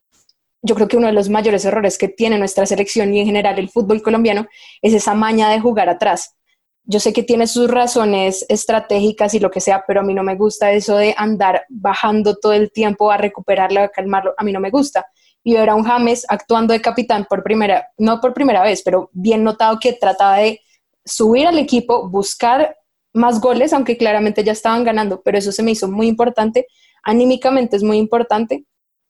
yo 0.63 0.75
creo 0.75 0.89
que 0.89 0.97
uno 0.97 1.09
de 1.09 1.13
los 1.13 1.29
mayores 1.29 1.65
errores 1.67 1.99
que 1.99 2.09
tiene 2.09 2.39
nuestra 2.39 2.65
selección 2.65 3.13
y 3.13 3.21
en 3.21 3.27
general 3.27 3.59
el 3.59 3.69
fútbol 3.69 4.03
colombiano 4.03 4.47
es 4.81 4.95
esa 4.95 5.15
maña 5.15 5.51
de 5.51 5.61
jugar 5.61 5.91
atrás. 5.91 6.37
Yo 6.85 7.01
sé 7.01 7.13
que 7.13 7.23
tiene 7.23 7.47
sus 7.47 7.71
razones 7.71 8.47
estratégicas 8.49 9.35
y 9.35 9.41
lo 9.41 9.51
que 9.51 9.61
sea, 9.61 9.85
pero 9.87 10.01
a 10.01 10.03
mí 10.03 10.15
no 10.15 10.23
me 10.23 10.37
gusta 10.37 10.73
eso 10.73 10.97
de 10.97 11.15
andar 11.19 11.65
bajando 11.69 12.37
todo 12.37 12.55
el 12.55 12.73
tiempo 12.73 13.11
a 13.11 13.19
recuperarlo, 13.19 13.83
a 13.83 13.89
calmarlo. 13.89 14.35
A 14.39 14.45
mí 14.45 14.53
no 14.53 14.61
me 14.61 14.71
gusta 14.71 15.07
y 15.45 15.55
ver 15.55 15.69
a 15.69 15.75
un 15.75 15.85
James 15.85 16.25
actuando 16.29 16.73
de 16.73 16.81
capitán 16.81 17.27
por 17.29 17.43
primera, 17.43 17.87
no 17.99 18.21
por 18.21 18.33
primera 18.33 18.63
vez, 18.63 18.83
pero 18.83 19.11
bien 19.13 19.45
notado 19.45 19.79
que 19.79 19.93
trataba 19.93 20.39
de 20.39 20.63
subir 21.05 21.47
al 21.47 21.59
equipo, 21.59 22.09
buscar 22.09 22.77
más 23.13 23.41
goles, 23.41 23.75
aunque 23.75 23.99
claramente 23.99 24.43
ya 24.43 24.53
estaban 24.53 24.83
ganando, 24.85 25.23
pero 25.23 25.37
eso 25.37 25.53
se 25.53 25.63
me 25.63 25.71
hizo 25.71 25.87
muy 25.87 26.09
importante, 26.09 26.67
anímicamente 27.03 27.77
es 27.77 27.83
muy 27.83 27.99
importante, 27.99 28.65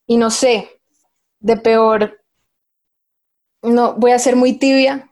y 0.07 0.17
no 0.17 0.29
sé, 0.31 0.69
de 1.39 1.57
peor, 1.57 2.21
no, 3.63 3.95
voy 3.95 4.11
a 4.11 4.19
ser 4.19 4.35
muy 4.35 4.55
tibia 4.55 5.09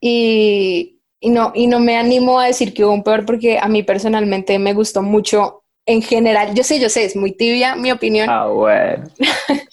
y, 0.00 1.00
y, 1.20 1.30
no, 1.30 1.52
y 1.54 1.66
no 1.66 1.80
me 1.80 1.96
animo 1.96 2.38
a 2.38 2.46
decir 2.46 2.72
que 2.72 2.84
hubo 2.84 2.94
un 2.94 3.02
peor 3.02 3.26
porque 3.26 3.58
a 3.58 3.66
mí 3.68 3.82
personalmente 3.82 4.58
me 4.58 4.72
gustó 4.72 5.02
mucho 5.02 5.64
en 5.86 6.00
general, 6.00 6.54
yo 6.54 6.62
sé, 6.62 6.80
yo 6.80 6.88
sé, 6.88 7.04
es 7.04 7.16
muy 7.16 7.32
tibia 7.32 7.76
mi 7.76 7.92
opinión. 7.92 8.28
Ah, 8.30 8.46
bueno. 8.46 9.04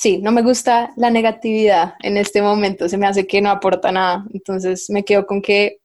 sí, 0.00 0.16
no 0.16 0.32
me 0.32 0.40
gusta 0.40 0.92
la 0.96 1.10
negatividad 1.10 1.94
en 2.02 2.16
este 2.16 2.40
momento, 2.40 2.88
se 2.88 2.96
me 2.96 3.06
hace 3.06 3.26
que 3.26 3.42
no 3.42 3.50
aporta 3.50 3.92
nada, 3.92 4.24
entonces 4.32 4.88
me 4.88 5.04
quedo 5.04 5.26
con 5.26 5.42
que, 5.42 5.80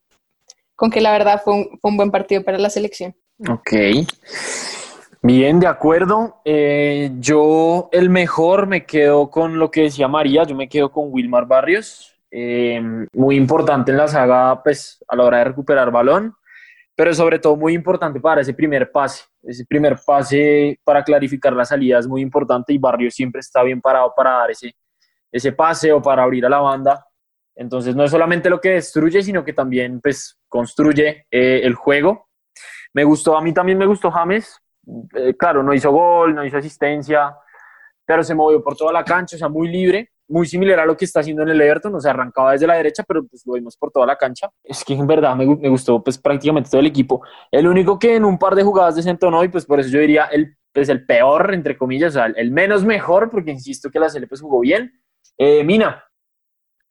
con 0.73 0.89
que 0.89 1.01
la 1.01 1.11
verdad 1.11 1.41
fue 1.43 1.67
un, 1.81 1.97
buen 1.97 2.11
partido 2.11 2.41
para 2.41 2.57
la 2.57 2.69
selección. 2.69 3.13
Ok. 3.49 3.73
Bien, 5.21 5.59
de 5.59 5.67
acuerdo. 5.67 6.39
Eh, 6.45 7.11
yo 7.19 7.89
el 7.91 8.09
mejor 8.09 8.67
me 8.67 8.85
quedo 8.85 9.29
con 9.29 9.59
lo 9.59 9.69
que 9.69 9.81
decía 9.81 10.07
María, 10.07 10.45
yo 10.45 10.55
me 10.55 10.69
quedo 10.69 10.93
con 10.93 11.11
Wilmar 11.11 11.45
Barrios, 11.45 12.15
eh, 12.31 12.81
muy 13.11 13.35
importante 13.35 13.91
en 13.91 13.97
la 13.97 14.07
saga, 14.07 14.63
pues 14.63 15.03
a 15.09 15.15
la 15.17 15.23
hora 15.23 15.39
de 15.39 15.43
recuperar 15.45 15.91
balón, 15.91 16.35
pero 16.95 17.13
sobre 17.13 17.39
todo 17.39 17.55
muy 17.57 17.73
importante 17.73 18.19
para 18.19 18.41
ese 18.41 18.53
primer 18.53 18.91
pase. 18.91 19.25
Ese 19.43 19.65
primer 19.65 19.97
pase 20.05 20.79
para 20.83 21.03
clarificar 21.03 21.53
la 21.53 21.65
salida 21.65 21.99
es 21.99 22.07
muy 22.07 22.21
importante 22.21 22.73
y 22.73 22.77
Barrio 22.77 23.11
siempre 23.11 23.41
está 23.41 23.61
bien 23.63 23.81
parado 23.81 24.13
para 24.15 24.31
dar 24.31 24.51
ese, 24.51 24.73
ese 25.31 25.51
pase 25.51 25.91
o 25.91 26.01
para 26.01 26.23
abrir 26.23 26.45
a 26.45 26.49
la 26.49 26.59
banda. 26.59 27.05
Entonces 27.53 27.95
no 27.95 28.03
es 28.03 28.11
solamente 28.11 28.49
lo 28.49 28.61
que 28.61 28.71
destruye, 28.71 29.21
sino 29.21 29.43
que 29.43 29.53
también 29.53 29.99
pues 30.01 30.39
construye 30.47 31.25
eh, 31.29 31.61
el 31.63 31.75
juego. 31.75 32.29
Me 32.93 33.03
gustó, 33.03 33.37
a 33.37 33.41
mí 33.41 33.53
también 33.53 33.77
me 33.77 33.85
gustó 33.85 34.09
James. 34.09 34.57
Eh, 35.15 35.35
claro, 35.37 35.63
no 35.63 35.73
hizo 35.73 35.91
gol, 35.91 36.33
no 36.33 36.45
hizo 36.45 36.57
asistencia, 36.57 37.35
pero 38.05 38.23
se 38.23 38.35
movió 38.35 38.63
por 38.63 38.77
toda 38.77 38.93
la 38.93 39.03
cancha, 39.03 39.35
o 39.35 39.39
sea, 39.39 39.49
muy 39.49 39.67
libre 39.67 40.14
muy 40.27 40.47
similar 40.47 40.79
a 40.79 40.85
lo 40.85 40.97
que 40.97 41.05
está 41.05 41.19
haciendo 41.19 41.43
en 41.43 41.49
el 41.49 41.61
Everton, 41.61 41.93
o 41.95 41.99
sea, 41.99 42.11
arrancaba 42.11 42.53
desde 42.53 42.67
la 42.67 42.75
derecha, 42.75 43.03
pero 43.07 43.25
pues 43.25 43.43
lo 43.45 43.53
vimos 43.53 43.77
por 43.77 43.91
toda 43.91 44.05
la 44.05 44.15
cancha. 44.15 44.49
Es 44.63 44.83
que 44.83 44.93
en 44.93 45.05
verdad 45.05 45.35
me, 45.35 45.45
gustó 45.69 46.03
pues 46.03 46.17
prácticamente 46.17 46.69
todo 46.69 46.81
el 46.81 46.87
equipo. 46.87 47.21
El 47.51 47.67
único 47.67 47.99
que 47.99 48.15
en 48.15 48.25
un 48.25 48.37
par 48.37 48.55
de 48.55 48.63
jugadas 48.63 48.95
desentonó 48.95 49.43
y 49.43 49.49
pues 49.49 49.65
por 49.65 49.79
eso 49.79 49.89
yo 49.89 49.99
diría 49.99 50.25
el, 50.25 50.57
pues, 50.73 50.89
el 50.89 51.05
peor, 51.05 51.53
entre 51.53 51.77
comillas, 51.77 52.17
el 52.35 52.51
menos 52.51 52.83
mejor, 52.83 53.29
porque 53.29 53.51
insisto 53.51 53.89
que 53.89 53.99
la 53.99 54.09
Sele 54.09 54.27
pues 54.27 54.41
jugó 54.41 54.59
bien. 54.59 54.99
Eh, 55.37 55.63
Mina. 55.63 56.03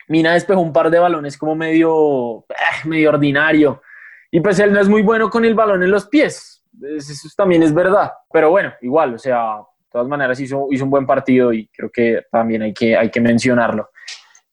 Mina 0.08 0.34
despejó 0.34 0.60
un 0.60 0.72
par 0.72 0.90
de 0.90 0.98
balones 0.98 1.38
como 1.38 1.54
medio, 1.54 2.44
eh, 2.50 2.86
medio 2.88 3.08
ordinario. 3.08 3.82
Y 4.30 4.40
pues 4.40 4.58
él 4.58 4.72
no 4.72 4.80
es 4.80 4.88
muy 4.88 5.02
bueno 5.02 5.30
con 5.30 5.44
el 5.44 5.54
balón 5.54 5.82
en 5.82 5.90
los 5.90 6.08
pies. 6.08 6.62
Eso 6.82 7.28
también 7.36 7.62
es 7.62 7.72
verdad. 7.72 8.12
Pero 8.32 8.50
bueno, 8.50 8.72
igual, 8.82 9.14
o 9.14 9.18
sea, 9.18 9.58
todas 9.94 10.08
maneras 10.08 10.40
hizo, 10.40 10.66
hizo 10.72 10.84
un 10.84 10.90
buen 10.90 11.06
partido 11.06 11.52
y 11.52 11.68
creo 11.68 11.88
que 11.88 12.22
también 12.28 12.62
hay 12.62 12.74
que, 12.74 12.96
hay 12.96 13.10
que 13.10 13.20
mencionarlo. 13.20 13.90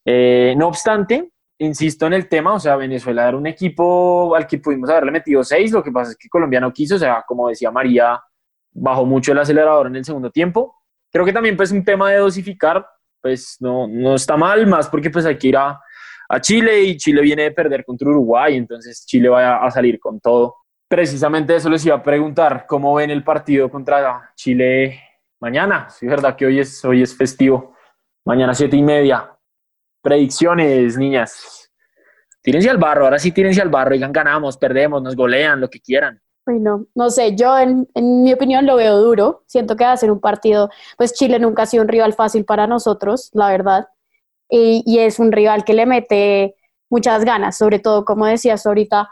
Eh, 0.06 0.54
no 0.56 0.68
obstante, 0.68 1.32
insisto 1.58 2.06
en 2.06 2.14
el 2.14 2.30
tema, 2.30 2.54
o 2.54 2.60
sea, 2.60 2.76
Venezuela 2.76 3.28
era 3.28 3.36
un 3.36 3.48
equipo 3.48 4.36
al 4.36 4.46
que 4.46 4.60
pudimos 4.60 4.92
haberle 4.92 5.10
metido 5.10 5.44
seis, 5.44 5.72
lo 5.72 5.82
que 5.82 5.92
pasa 5.92 6.12
es 6.12 6.18
que 6.18 6.30
Colombia 6.30 6.60
no 6.60 6.72
quiso, 6.72 6.94
o 6.94 7.00
sea, 7.00 7.24
como 7.28 7.50
decía 7.50 7.72
María, 7.72 8.22
bajó 8.72 9.04
mucho 9.04 9.32
el 9.32 9.40
acelerador 9.40 9.88
en 9.88 9.96
el 9.96 10.06
segundo 10.06 10.30
tiempo. 10.30 10.76
Creo 11.12 11.26
que 11.26 11.34
también 11.34 11.58
pues 11.58 11.72
un 11.72 11.84
tema 11.84 12.12
de 12.12 12.18
dosificar, 12.18 12.86
pues 13.20 13.58
no, 13.60 13.88
no 13.88 14.14
está 14.14 14.38
mal, 14.38 14.68
más 14.68 14.90
porque 14.90 15.10
pues 15.10 15.26
hay 15.26 15.40
que 15.40 15.48
ir 15.48 15.58
a, 15.58 15.80
a 16.30 16.40
Chile 16.40 16.84
y 16.84 16.98
Chile 16.98 17.24
viene 17.24 17.44
de 17.44 17.52
perder 17.52 17.84
contra 17.84 18.08
Uruguay, 18.10 18.58
entonces 18.58 19.04
Chile 19.08 19.28
va 19.28 19.56
a, 19.56 19.66
a 19.66 19.72
salir 19.72 20.00
con 20.00 20.20
todo. 20.20 20.58
Precisamente 20.88 21.56
eso 21.56 21.68
les 21.68 21.84
iba 21.84 21.96
a 21.96 22.04
preguntar, 22.04 22.68
¿cómo 22.68 22.94
ven 22.94 23.10
el 23.10 23.24
partido 23.24 23.72
contra 23.72 24.32
Chile 24.36 25.00
mañana, 25.42 25.90
sí, 25.90 26.08
verdad 26.08 26.36
que 26.36 26.46
hoy 26.46 26.60
es, 26.60 26.86
hoy 26.86 27.02
es 27.02 27.18
festivo, 27.18 27.76
mañana 28.24 28.54
siete 28.54 28.78
y 28.78 28.84
media. 28.84 29.36
Predicciones, 30.02 30.98
niñas. 30.98 31.70
Tírense 32.42 32.70
al 32.70 32.78
barro, 32.78 33.06
ahora 33.06 33.20
sí 33.20 33.32
tírense 33.32 33.62
al 33.62 33.70
barro, 33.70 33.94
digan 33.94 34.14
ganamos, 34.14 34.58
perdemos, 34.58 35.02
nos 35.04 35.16
golean, 35.16 35.60
lo 35.60 35.70
que 35.70 35.80
quieran. 35.80 36.20
Uy, 36.48 36.60
no, 36.60 36.88
no 36.96 37.10
sé, 37.12 37.36
yo 37.36 37.58
en, 37.60 37.88
en, 37.94 38.24
mi 38.24 38.34
opinión 38.34 38.66
lo 38.66 38.76
veo 38.76 38.98
duro, 38.98 39.44
siento 39.46 39.76
que 39.76 39.84
va 39.84 39.92
a 39.92 39.98
ser 39.98 40.10
un 40.10 40.20
partido, 40.20 40.70
pues 40.98 41.14
Chile 41.14 41.38
nunca 41.38 41.64
ha 41.64 41.66
sido 41.68 41.84
un 41.84 41.90
rival 41.90 42.14
fácil 42.14 42.46
para 42.46 42.66
nosotros, 42.66 43.30
la 43.34 43.50
verdad, 43.50 43.88
y, 44.50 44.82
y 44.88 45.00
es 45.00 45.20
un 45.20 45.32
rival 45.32 45.64
que 45.64 45.76
le 45.76 45.86
mete 45.86 46.56
muchas 46.90 47.26
ganas, 47.26 47.58
sobre 47.58 47.78
todo, 47.78 48.06
como 48.06 48.26
decías 48.26 48.66
ahorita, 48.66 49.08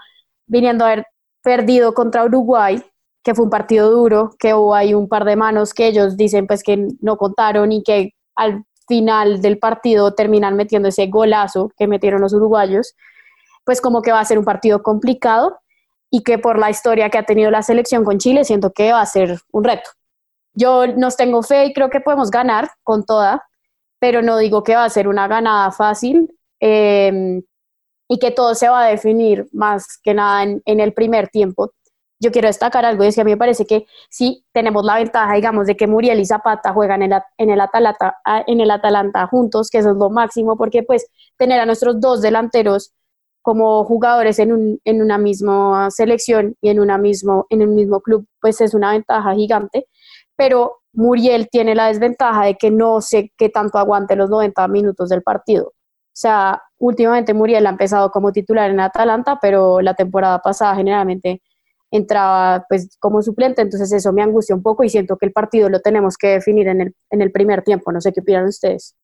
viniendo 0.47 0.85
a 0.85 0.87
haber 0.87 1.05
perdido 1.43 1.93
contra 1.93 2.25
Uruguay, 2.25 2.83
que 3.23 3.35
fue 3.35 3.45
un 3.45 3.51
partido 3.51 3.91
duro, 3.91 4.31
que 4.39 4.53
hubo 4.53 4.73
ahí 4.73 4.93
un 4.93 5.07
par 5.07 5.25
de 5.25 5.35
manos 5.35 5.73
que 5.73 5.87
ellos 5.87 6.17
dicen 6.17 6.47
pues 6.47 6.63
que 6.63 6.87
no 7.01 7.17
contaron 7.17 7.71
y 7.71 7.83
que 7.83 8.13
al 8.35 8.63
final 8.87 9.41
del 9.41 9.59
partido 9.59 10.13
terminan 10.15 10.55
metiendo 10.55 10.87
ese 10.89 11.07
golazo 11.07 11.71
que 11.77 11.87
metieron 11.87 12.21
los 12.21 12.33
uruguayos, 12.33 12.95
pues 13.65 13.81
como 13.81 14.01
que 14.01 14.11
va 14.11 14.19
a 14.19 14.25
ser 14.25 14.39
un 14.39 14.45
partido 14.45 14.81
complicado 14.81 15.59
y 16.09 16.23
que 16.23 16.39
por 16.39 16.57
la 16.57 16.69
historia 16.69 17.09
que 17.09 17.19
ha 17.19 17.23
tenido 17.23 17.51
la 17.51 17.61
selección 17.61 18.03
con 18.03 18.17
Chile 18.17 18.43
siento 18.43 18.71
que 18.71 18.91
va 18.91 19.01
a 19.01 19.05
ser 19.05 19.39
un 19.51 19.63
reto. 19.63 19.89
Yo 20.53 20.87
nos 20.87 21.15
tengo 21.15 21.43
fe 21.43 21.65
y 21.65 21.73
creo 21.73 21.89
que 21.89 21.99
podemos 21.99 22.31
ganar 22.31 22.71
con 22.83 23.05
toda, 23.05 23.47
pero 23.99 24.21
no 24.21 24.37
digo 24.37 24.63
que 24.63 24.75
va 24.75 24.85
a 24.85 24.89
ser 24.89 25.07
una 25.07 25.27
ganada 25.27 25.71
fácil 25.71 26.33
eh, 26.59 27.41
y 28.07 28.17
que 28.17 28.31
todo 28.31 28.55
se 28.55 28.69
va 28.69 28.85
a 28.85 28.89
definir 28.89 29.47
más 29.51 29.99
que 30.01 30.15
nada 30.15 30.43
en, 30.43 30.63
en 30.65 30.79
el 30.79 30.93
primer 30.93 31.27
tiempo 31.27 31.71
yo 32.19 32.31
quiero 32.31 32.47
destacar 32.47 32.85
algo, 32.85 33.03
y 33.03 33.07
es 33.07 33.15
que 33.15 33.21
a 33.21 33.23
mí 33.23 33.31
me 33.31 33.37
parece 33.37 33.65
que 33.65 33.85
sí 34.09 34.45
tenemos 34.51 34.83
la 34.83 34.95
ventaja, 34.95 35.33
digamos, 35.33 35.67
de 35.67 35.77
que 35.77 35.87
Muriel 35.87 36.19
y 36.19 36.25
Zapata 36.25 36.73
juegan 36.73 37.01
en 37.01 37.13
el, 37.13 37.21
en 37.37 37.49
el, 37.49 37.61
Atalanta, 37.61 38.17
en 38.45 38.59
el 38.59 38.71
Atalanta 38.71 39.27
juntos, 39.27 39.69
que 39.69 39.77
eso 39.77 39.91
es 39.91 39.97
lo 39.97 40.09
máximo, 40.09 40.57
porque 40.57 40.83
pues 40.83 41.07
tener 41.37 41.59
a 41.59 41.65
nuestros 41.65 41.99
dos 41.99 42.21
delanteros 42.21 42.93
como 43.41 43.85
jugadores 43.85 44.37
en, 44.39 44.51
un, 44.51 44.79
en 44.83 45.01
una 45.01 45.17
misma 45.17 45.89
selección 45.91 46.55
y 46.61 46.69
en, 46.69 46.79
una 46.79 46.97
mismo, 46.97 47.47
en 47.49 47.61
un 47.61 47.73
mismo 47.73 48.01
club, 48.01 48.27
pues 48.41 48.59
es 48.61 48.73
una 48.73 48.91
ventaja 48.91 49.33
gigante, 49.33 49.87
pero 50.35 50.79
Muriel 50.93 51.47
tiene 51.49 51.73
la 51.73 51.87
desventaja 51.87 52.45
de 52.45 52.55
que 52.55 52.69
no 52.69 53.01
sé 53.01 53.31
qué 53.37 53.49
tanto 53.49 53.77
aguante 53.77 54.15
los 54.15 54.29
90 54.29 54.67
minutos 54.67 55.09
del 55.09 55.21
partido. 55.21 55.67
O 55.67 56.21
sea, 56.21 56.61
últimamente 56.79 57.33
Muriel 57.33 57.65
ha 57.65 57.69
empezado 57.69 58.11
como 58.11 58.33
titular 58.33 58.69
en 58.69 58.81
Atalanta, 58.81 59.39
pero 59.41 59.79
la 59.79 59.93
temporada 59.93 60.39
pasada 60.39 60.75
generalmente 60.75 61.41
entraba 61.91 62.65
pues 62.69 62.97
como 62.99 63.21
suplente, 63.21 63.61
entonces 63.61 63.91
eso 63.91 64.13
me 64.13 64.21
angustia 64.23 64.55
un 64.55 64.63
poco 64.63 64.83
y 64.83 64.89
siento 64.89 65.17
que 65.17 65.25
el 65.25 65.31
partido 65.33 65.69
lo 65.69 65.81
tenemos 65.81 66.17
que 66.17 66.27
definir 66.27 66.67
en 66.67 66.81
el, 66.81 66.95
en 67.09 67.21
el 67.21 67.31
primer 67.31 67.63
tiempo. 67.63 67.91
No 67.91 68.01
sé 68.01 68.13
qué 68.13 68.21
opinan 68.21 68.45
ustedes. 68.45 68.95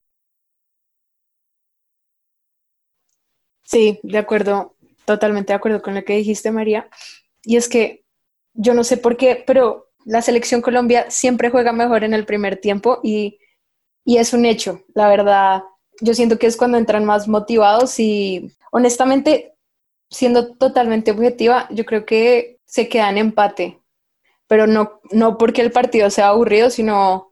Sí, 3.63 3.99
de 4.03 4.17
acuerdo, 4.17 4.75
totalmente 5.05 5.53
de 5.53 5.57
acuerdo 5.57 5.81
con 5.81 5.95
lo 5.95 6.03
que 6.03 6.15
dijiste, 6.17 6.51
María. 6.51 6.87
Y 7.43 7.57
es 7.57 7.69
que 7.69 8.05
yo 8.53 8.73
no 8.73 8.83
sé 8.83 8.97
por 8.97 9.17
qué, 9.17 9.43
pero 9.45 9.87
la 10.05 10.21
selección 10.21 10.61
Colombia 10.61 11.09
siempre 11.09 11.49
juega 11.49 11.73
mejor 11.73 12.03
en 12.03 12.13
el 12.13 12.25
primer 12.25 12.57
tiempo 12.57 12.99
y, 13.03 13.39
y 14.05 14.17
es 14.17 14.33
un 14.33 14.45
hecho, 14.45 14.83
la 14.95 15.09
verdad. 15.09 15.63
Yo 16.01 16.13
siento 16.13 16.39
que 16.39 16.47
es 16.47 16.57
cuando 16.57 16.77
entran 16.77 17.05
más 17.05 17.27
motivados 17.27 17.99
y 17.99 18.51
honestamente, 18.71 19.55
siendo 20.09 20.55
totalmente 20.55 21.11
objetiva, 21.11 21.67
yo 21.71 21.85
creo 21.85 22.05
que 22.05 22.54
se 22.75 22.89
queda 22.89 23.09
en 23.09 23.17
empate, 23.17 23.79
pero 24.47 24.67
no, 24.67 24.99
no 25.09 25.37
porque 25.37 25.61
el 25.61 25.71
partido 25.71 26.09
sea 26.09 26.27
aburrido, 26.27 26.69
sino 26.69 27.29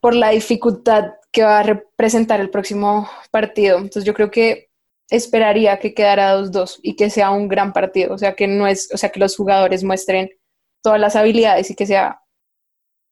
por 0.00 0.14
la 0.14 0.30
dificultad 0.30 1.12
que 1.30 1.42
va 1.42 1.58
a 1.58 1.62
representar 1.62 2.40
el 2.40 2.48
próximo 2.48 3.06
partido. 3.30 3.76
Entonces 3.76 4.04
yo 4.04 4.14
creo 4.14 4.30
que 4.30 4.70
esperaría 5.10 5.78
que 5.78 5.92
quedara 5.92 6.34
2-2 6.38 6.80
y 6.82 6.96
que 6.96 7.10
sea 7.10 7.32
un 7.32 7.48
gran 7.48 7.74
partido, 7.74 8.14
o 8.14 8.18
sea, 8.18 8.34
que 8.34 8.48
no 8.48 8.66
es, 8.66 8.88
o 8.94 8.96
sea, 8.96 9.10
que 9.10 9.20
los 9.20 9.36
jugadores 9.36 9.84
muestren 9.84 10.30
todas 10.82 10.98
las 10.98 11.16
habilidades 11.16 11.70
y 11.70 11.76
que 11.76 11.84
sea 11.84 12.22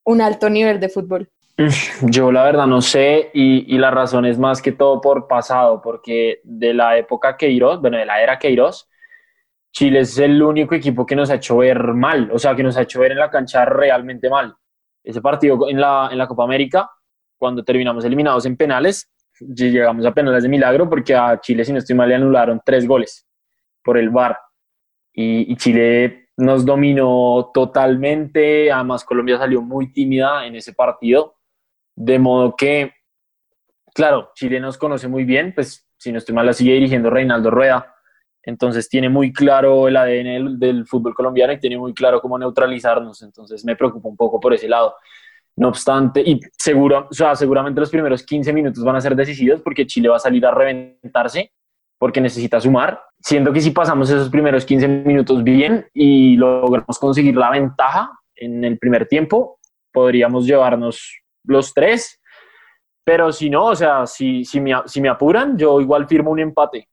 un 0.02 0.22
alto 0.22 0.48
nivel 0.48 0.80
de 0.80 0.88
fútbol. 0.88 1.30
Yo 2.00 2.32
la 2.32 2.44
verdad 2.44 2.66
no 2.66 2.80
sé 2.80 3.30
y, 3.34 3.74
y 3.74 3.76
la 3.76 3.90
razón 3.90 4.24
es 4.24 4.38
más 4.38 4.62
que 4.62 4.72
todo 4.72 5.02
por 5.02 5.28
pasado, 5.28 5.82
porque 5.82 6.40
de 6.42 6.72
la 6.72 6.96
época 6.96 7.36
Queiroz, 7.36 7.82
bueno, 7.82 7.98
de 7.98 8.06
la 8.06 8.22
era 8.22 8.38
Queiroz, 8.38 8.88
Chile 9.72 10.00
es 10.00 10.18
el 10.18 10.42
único 10.42 10.74
equipo 10.74 11.06
que 11.06 11.14
nos 11.14 11.30
ha 11.30 11.36
hecho 11.36 11.58
ver 11.58 11.94
mal, 11.94 12.30
o 12.32 12.38
sea, 12.38 12.54
que 12.54 12.62
nos 12.62 12.76
ha 12.76 12.82
hecho 12.82 13.00
ver 13.00 13.12
en 13.12 13.18
la 13.18 13.30
cancha 13.30 13.64
realmente 13.64 14.28
mal. 14.28 14.54
Ese 15.02 15.20
partido 15.20 15.68
en 15.68 15.80
la, 15.80 16.08
en 16.10 16.18
la 16.18 16.26
Copa 16.26 16.44
América, 16.44 16.90
cuando 17.38 17.64
terminamos 17.64 18.04
eliminados 18.04 18.44
en 18.46 18.56
penales, 18.56 19.10
llegamos 19.40 20.04
a 20.04 20.12
penales 20.12 20.42
de 20.42 20.48
milagro 20.48 20.88
porque 20.88 21.14
a 21.14 21.40
Chile, 21.40 21.64
si 21.64 21.72
no 21.72 21.78
estoy 21.78 21.96
mal, 21.96 22.08
le 22.08 22.16
anularon 22.16 22.60
tres 22.64 22.86
goles 22.86 23.26
por 23.82 23.96
el 23.96 24.10
VAR. 24.10 24.36
Y, 25.12 25.52
y 25.52 25.56
Chile 25.56 26.28
nos 26.36 26.64
dominó 26.64 27.50
totalmente, 27.54 28.72
además 28.72 29.04
Colombia 29.04 29.38
salió 29.38 29.62
muy 29.62 29.92
tímida 29.92 30.46
en 30.46 30.56
ese 30.56 30.72
partido, 30.72 31.36
de 31.94 32.18
modo 32.18 32.56
que, 32.56 32.92
claro, 33.94 34.30
Chile 34.34 34.58
nos 34.58 34.78
conoce 34.78 35.06
muy 35.06 35.24
bien, 35.24 35.54
pues 35.54 35.86
si 35.96 36.12
no 36.12 36.18
estoy 36.18 36.34
mal, 36.34 36.46
la 36.46 36.54
sigue 36.54 36.74
dirigiendo 36.74 37.10
Reinaldo 37.10 37.50
Rueda 37.50 37.94
entonces 38.42 38.88
tiene 38.88 39.08
muy 39.08 39.32
claro 39.32 39.88
el 39.88 39.96
ADN 39.96 40.58
del, 40.58 40.86
fútbol 40.86 41.14
colombiano 41.14 41.52
y 41.52 41.60
tiene 41.60 41.76
muy 41.76 41.92
claro 41.92 42.20
cómo 42.20 42.38
neutralizarnos. 42.38 43.22
Entonces 43.22 43.64
me 43.64 43.76
preocupa 43.76 44.08
un 44.08 44.16
poco 44.16 44.40
por 44.40 44.54
ese 44.54 44.68
lado. 44.68 44.94
No 45.56 45.68
obstante, 45.68 46.22
y 46.24 46.40
seguro, 46.56 47.08
o 47.10 47.14
sea, 47.14 47.36
seguramente 47.36 47.80
los 47.80 47.90
primeros 47.90 48.22
15 48.24 48.52
minutos 48.52 48.82
van 48.82 48.96
a 48.96 49.00
ser 49.00 49.14
decisivos 49.14 49.60
porque 49.60 49.86
Chile 49.86 50.08
va 50.08 50.16
a 50.16 50.20
salir 50.20 50.46
a 50.46 50.52
reventarse 50.52 51.52
porque 51.98 52.20
necesita 52.20 52.60
sumar. 52.60 53.02
Siento 53.18 53.52
que 53.52 53.60
si 53.60 53.72
pasamos 53.72 54.08
esos 54.08 54.30
primeros 54.30 54.64
15 54.64 54.88
minutos 54.88 55.44
bien 55.44 55.86
y 55.92 56.36
logramos 56.36 56.98
conseguir 56.98 57.36
la 57.36 57.50
ventaja 57.50 58.10
en 58.36 58.64
el 58.64 58.78
primer 58.78 59.06
tiempo, 59.06 59.58
podríamos 59.92 60.46
llevarnos 60.46 61.20
los 61.44 61.74
tres. 61.74 62.18
Pero 63.04 63.30
si 63.30 63.50
no, 63.50 63.66
o 63.66 63.76
sea, 63.76 64.06
si, 64.06 64.46
si, 64.46 64.60
me, 64.60 64.72
si 64.86 65.02
me 65.02 65.10
apuran, 65.10 65.58
yo 65.58 65.78
igual 65.80 66.06
firmo 66.06 66.30
un 66.30 66.40
empate 66.40 66.89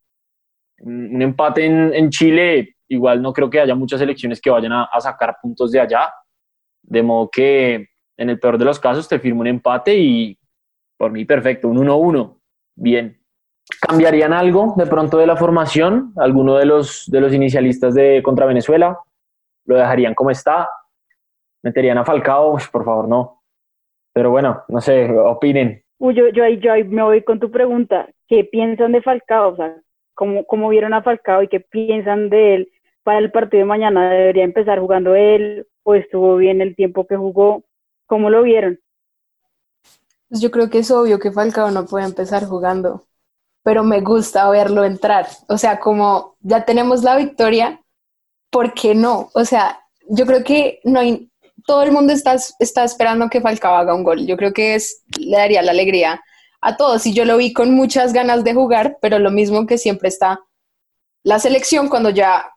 un 0.82 1.22
empate 1.22 1.66
en, 1.66 2.10
Chile, 2.10 2.76
igual 2.88 3.22
no 3.22 3.34
creo 3.34 3.50
que 3.50 3.60
haya 3.60 3.76
muchas 3.76 4.02
elecciones 4.02 4.40
que 4.42 4.50
vayan 4.50 4.74
a, 4.74 4.90
sacar 5.00 5.38
puntos 5.42 5.72
de 5.72 5.80
allá, 5.80 6.14
de 6.84 7.04
modo 7.04 7.30
que 7.30 7.88
en 8.18 8.30
el 8.30 8.40
peor 8.40 8.58
de 8.58 8.66
los 8.66 8.80
casos 8.80 9.08
te 9.08 9.20
firmo 9.20 9.42
un 9.42 9.48
empate 9.48 9.96
y 9.96 10.38
por 10.98 11.12
mí 11.12 11.26
perfecto, 11.26 11.68
un 11.68 11.78
1-1, 11.78 12.40
bien. 12.76 13.20
¿Cambiarían 13.82 14.34
algo 14.34 14.74
de 14.78 14.86
pronto 14.86 15.18
de 15.18 15.28
la 15.28 15.36
formación? 15.36 16.14
¿Alguno 16.16 16.56
de 16.56 16.66
los, 16.66 17.06
de 17.08 17.20
los 17.20 17.34
inicialistas 17.34 17.94
de 17.94 18.24
contra 18.24 18.46
Venezuela? 18.46 18.98
¿Lo 19.66 19.76
dejarían 19.76 20.16
como 20.16 20.32
está? 20.32 20.70
¿Meterían 21.64 21.98
a 21.98 22.06
Falcao? 22.06 22.58
por 22.72 22.86
favor, 22.86 23.08
no. 23.10 23.42
Pero 24.14 24.32
bueno, 24.32 24.64
no 24.70 24.80
sé, 24.80 25.10
opinen. 25.12 25.84
Uy, 26.00 26.16
yo, 26.16 26.30
yo, 26.30 26.48
yo 26.48 26.72
ahí 26.72 26.84
me 26.86 27.04
voy 27.04 27.24
con 27.24 27.40
tu 27.40 27.52
pregunta. 27.52 28.08
¿Qué 28.28 28.46
piensan 28.46 28.94
de 28.94 29.02
Falcao? 29.02 29.54
O 29.54 29.56
sea, 29.58 29.76
cómo, 30.18 30.46
cómo 30.46 30.68
vieron 30.70 30.94
a 30.94 31.04
Falcao 31.04 31.44
y 31.44 31.48
qué 31.48 31.60
piensan 31.60 32.30
de 32.30 32.56
él 32.56 32.72
para 33.04 33.20
el 33.20 33.32
partido 33.32 33.60
de 33.60 33.66
mañana. 33.66 34.10
¿Debería 34.10 34.44
empezar 34.44 34.80
jugando 34.80 35.16
él 35.16 35.68
o 35.84 35.94
estuvo 35.94 36.36
bien 36.38 36.60
el 36.60 36.76
tiempo 36.76 37.06
que 37.06 37.16
jugó? 37.16 37.64
¿Cómo 38.08 38.30
lo 38.32 38.42
vieron? 38.42 38.80
Pues 40.28 40.42
yo 40.42 40.50
creo 40.50 40.70
que 40.70 40.80
es 40.80 40.90
obvio 40.92 41.20
que 41.20 41.32
Falcao 41.32 41.70
no 41.70 41.86
puede 41.86 42.06
empezar 42.06 42.46
jugando, 42.46 43.06
pero 43.64 43.84
me 43.84 44.02
gusta 44.02 44.50
verlo 44.50 44.84
entrar. 44.84 45.28
O 45.48 45.58
sea, 45.58 45.80
como 45.80 46.36
ya 46.42 46.66
tenemos 46.66 47.04
la 47.04 47.16
victoria, 47.16 47.80
¿por 48.50 48.74
qué 48.74 48.96
no? 48.96 49.30
O 49.36 49.46
sea, 49.46 49.80
yo 50.10 50.26
creo 50.26 50.44
que 50.44 50.80
no 50.84 51.00
hay, 51.00 51.32
todo 51.66 51.84
el 51.84 51.92
mundo 51.92 52.12
está, 52.12 52.36
está 52.60 52.84
esperando 52.84 53.30
que 53.30 53.40
Falcao 53.40 53.76
haga 53.76 53.94
un 53.94 54.04
gol. 54.04 54.26
Yo 54.26 54.36
creo 54.36 54.52
que 54.52 54.74
es, 54.74 55.04
le 55.20 55.38
daría 55.38 55.62
la 55.62 55.72
alegría 55.72 56.22
a 56.62 56.78
todos 56.78 57.06
y 57.06 57.14
yo 57.14 57.26
lo 57.26 57.38
vi 57.38 57.54
con 57.54 57.74
muchas 57.74 58.14
ganas 58.14 58.44
de 58.44 58.54
jugar, 58.54 58.98
pero 59.02 59.20
lo 59.20 59.32
mismo 59.32 59.66
que 59.66 59.78
siempre 59.78 60.10
está 60.10 60.40
la 61.28 61.40
selección 61.40 61.90
cuando 61.90 62.10
ya 62.10 62.54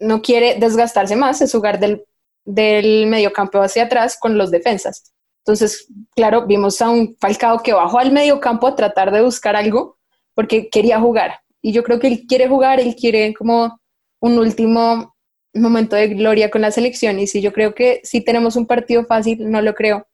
no 0.00 0.22
quiere 0.22 0.54
desgastarse 0.58 1.14
más 1.14 1.42
es 1.42 1.52
jugar 1.52 1.78
del, 1.78 2.04
del 2.46 3.06
mediocampo 3.06 3.60
hacia 3.60 3.84
atrás 3.84 4.16
con 4.18 4.38
los 4.38 4.50
defensas. 4.50 5.12
Entonces, 5.40 5.86
claro, 6.16 6.46
vimos 6.46 6.80
a 6.80 6.88
un 6.88 7.14
Falcao 7.20 7.62
que 7.62 7.74
bajó 7.74 7.98
al 7.98 8.12
mediocampo 8.12 8.66
a 8.66 8.76
tratar 8.76 9.12
de 9.12 9.20
buscar 9.20 9.56
algo 9.56 9.98
porque 10.32 10.70
quería 10.70 10.98
jugar. 10.98 11.40
Y 11.60 11.72
yo 11.72 11.82
creo 11.82 12.00
que 12.00 12.06
él 12.06 12.24
quiere 12.26 12.48
jugar, 12.48 12.80
él 12.80 12.96
quiere 12.96 13.34
como 13.34 13.78
un 14.20 14.38
último 14.38 15.14
momento 15.52 15.94
de 15.94 16.08
gloria 16.08 16.50
con 16.50 16.62
la 16.62 16.70
selección. 16.70 17.20
Y 17.20 17.26
si 17.26 17.42
yo 17.42 17.52
creo 17.52 17.74
que 17.74 18.00
si 18.04 18.22
tenemos 18.22 18.56
un 18.56 18.66
partido 18.66 19.04
fácil, 19.04 19.50
no 19.50 19.60
lo 19.60 19.74
creo, 19.74 20.06